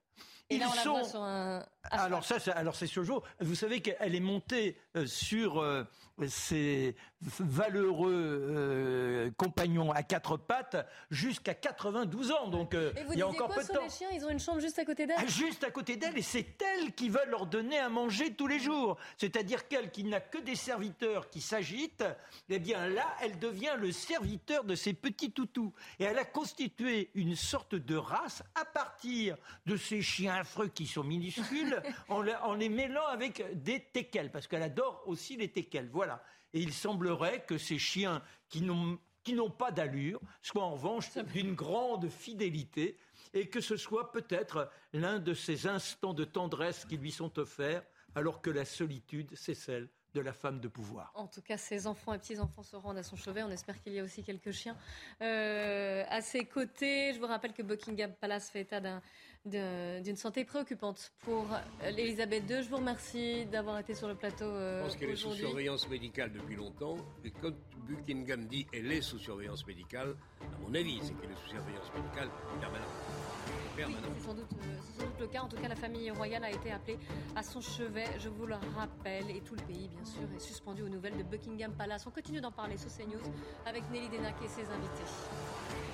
Et 0.50 0.58
là, 0.58 0.66
on 0.70 0.74
la 0.74 0.82
voit 0.82 1.04
sur 1.04 1.22
un. 1.22 1.64
Alors 1.90 2.24
ça, 2.24 2.36
alors 2.52 2.76
c'est 2.76 2.86
ce 2.86 3.02
jour. 3.02 3.22
Vous 3.40 3.54
savez 3.54 3.80
qu'elle 3.80 4.14
est 4.14 4.20
montée 4.20 4.76
euh, 4.96 5.06
sur 5.06 5.58
euh, 5.58 5.84
ses 6.28 6.96
valeureux 7.20 8.12
euh, 8.14 9.30
compagnons 9.36 9.90
à 9.92 10.02
quatre 10.02 10.36
pattes 10.36 10.86
jusqu'à 11.10 11.54
92 11.54 12.32
ans. 12.32 12.48
Donc 12.48 12.76
il 13.12 13.18
y 13.18 13.22
a 13.22 13.28
encore 13.28 13.48
peu 13.48 13.62
de 13.62 13.68
temps. 13.68 13.82
Les 13.82 13.90
chiens, 13.90 14.08
ils 14.12 14.24
ont 14.24 14.30
une 14.30 14.38
chambre 14.38 14.60
juste 14.60 14.78
à 14.78 14.84
côté 14.84 15.06
d'elle? 15.06 15.16
Ah, 15.18 15.26
juste 15.26 15.64
à 15.64 15.70
côté 15.70 15.96
d'elle, 15.96 16.16
et 16.18 16.22
c'est 16.22 16.60
elle 16.62 16.92
qui 16.92 17.08
veut 17.08 17.24
leur 17.28 17.46
donner 17.46 17.78
à 17.78 17.88
manger 17.88 18.34
tous 18.34 18.46
les 18.46 18.58
jours. 18.58 18.96
C'est-à-dire 19.18 19.68
qu'elle, 19.68 19.90
qui 19.90 20.04
n'a 20.04 20.20
que 20.20 20.38
des 20.38 20.56
serviteurs 20.56 21.30
qui 21.30 21.40
s'agitent, 21.40 22.04
eh 22.48 22.58
bien 22.58 22.88
là, 22.88 23.06
elle 23.22 23.38
devient 23.38 23.74
le 23.78 23.92
serviteur 23.92 24.64
de 24.64 24.74
ces 24.74 24.92
petits 24.92 25.32
toutous. 25.32 25.72
Et 25.98 26.04
elle 26.04 26.18
a 26.18 26.24
constitué 26.24 27.10
une 27.14 27.36
sorte 27.36 27.74
de 27.74 27.96
race 27.96 28.42
à 28.54 28.64
partir 28.64 29.36
de 29.66 29.76
ces 29.76 30.02
chiens 30.02 30.34
affreux 30.34 30.68
qui 30.68 30.86
sont 30.86 31.04
minuscules, 31.04 31.82
en, 32.08 32.22
les 32.54 32.68
mêlant 32.68 33.06
avec 33.06 33.62
des 33.62 33.80
teckels, 33.80 34.30
parce 34.30 34.46
qu'elle 34.46 34.62
adore 34.62 35.02
aussi 35.06 35.36
les 35.36 35.48
teckels. 35.48 35.88
Voilà. 35.92 36.03
Et 36.52 36.61
il 36.61 36.72
semblerait 36.72 37.44
que 37.44 37.59
ces 37.59 37.78
chiens 37.78 38.22
qui 38.48 38.62
n'ont 38.62 38.98
qui 39.24 39.32
n'ont 39.32 39.50
pas 39.50 39.72
d'allure, 39.72 40.20
soient 40.42 40.64
en 40.64 40.74
revanche 40.74 41.11
d'une 41.32 41.55
grande 41.55 42.09
fidélité, 42.09 42.98
et 43.32 43.48
que 43.48 43.61
ce 43.61 43.76
soit 43.76 44.12
peut-être 44.12 44.70
l'un 44.92 45.18
de 45.18 45.34
ces 45.34 45.66
instants 45.66 46.14
de 46.14 46.24
tendresse 46.24 46.84
qui 46.84 46.98
lui 46.98 47.11
sont 47.11 47.38
offerts, 47.38 47.82
alors 48.14 48.42
que 48.42 48.50
la 48.50 48.64
solitude, 48.64 49.30
c'est 49.34 49.55
celle 49.55 49.88
de 50.12 50.20
la 50.20 50.32
femme 50.32 50.61
de 50.61 50.68
pouvoir. 50.68 51.11
En 51.14 51.26
tout 51.26 51.42
cas, 51.42 51.57
ses 51.57 51.88
enfants 51.88 52.14
et 52.14 52.18
petits-enfants 52.18 52.62
se 52.62 52.76
rendent 52.76 52.98
à 52.98 53.02
son 53.02 53.16
chevet. 53.16 53.42
On 53.42 53.50
espère 53.50 53.82
qu'il 53.82 53.94
y 53.94 53.98
a 53.98 54.05
aussi 54.05 54.22
quelques 54.22 54.52
chiens 54.52 54.76
euh, 55.22 56.05
à 56.09 56.20
ses 56.20 56.44
côtés. 56.44 57.12
Je 57.12 57.18
vous 57.18 57.26
rappelle 57.26 57.52
que 57.52 57.62
Buckingham 57.62 58.12
Palace 58.20 58.48
fait 58.48 58.61
état 58.61 58.80
d'une 59.45 60.16
santé 60.16 60.45
préoccupante 60.45 61.12
pour 61.20 61.47
l'Elisabeth 61.82 62.45
II. 62.49 62.62
Je 62.62 62.68
vous 62.70 62.76
remercie 62.76 63.45
d'avoir 63.47 63.78
été 63.78 63.95
sur 63.95 64.09
le 64.09 64.14
plateau 64.14 64.45
euh, 64.45 64.80
Je 64.80 64.84
pense 64.84 64.97
qu'elle 64.97 65.11
est 65.11 65.16
sous 65.16 65.34
surveillance 65.34 65.88
médicale 65.88 66.32
depuis 66.32 66.57
longtemps. 66.57 66.97
Et 67.24 67.30
quand 67.30 67.53
Buckingham 67.86 68.47
dit 68.47 68.66
elle 68.72 68.90
est 68.90 69.03
sous 69.03 69.18
surveillance 69.18 69.66
médicale, 69.66 70.14
à 70.40 70.59
mon 70.66 70.74
avis, 70.74 70.99
c'est 71.03 71.12
qu'elle 71.14 71.30
est 71.30 71.42
sous 71.42 71.51
surveillance 71.51 71.92
médicale 71.95 72.28
permanente. 72.57 72.88
Oui, 73.76 73.82
c'est 74.16 74.24
sans, 74.24 74.34
doute, 74.34 74.47
euh, 74.53 75.05
le 75.20 75.26
cas. 75.26 75.42
En 75.42 75.49
tout 75.49 75.57
cas, 75.57 75.68
la 75.68 75.76
famille 75.76 76.11
royale 76.11 76.45
a 76.45 76.51
été 76.51 76.70
appelée 76.70 76.99
à 77.34 77.42
son 77.42 77.61
chevet, 77.61 78.07
je 78.20 78.28
vous 78.28 78.47
le 78.47 78.55
rappelle. 78.76 79.30
Et 79.30 79.40
tout 79.40 79.57
le 79.57 79.62
pays, 79.62 79.88
bien 79.88 80.05
sûr, 80.05 80.22
est 80.34 80.40
suspendu 80.40 80.82
aux 80.82 80.88
nouvelles 80.88 81.16
de 81.18 81.22
Buckingham 81.24 81.72
Palace. 81.72 82.07
On 82.07 82.11
continue 82.11 82.40
d'en 82.40 82.53
parler 82.53 82.78
sur 82.78 82.88
CNews 82.88 83.20
avec 83.66 83.82
Nelly 83.90 84.09
Denac 84.09 84.36
et 84.42 84.49
ses 84.49 84.62
invités. 84.62 85.93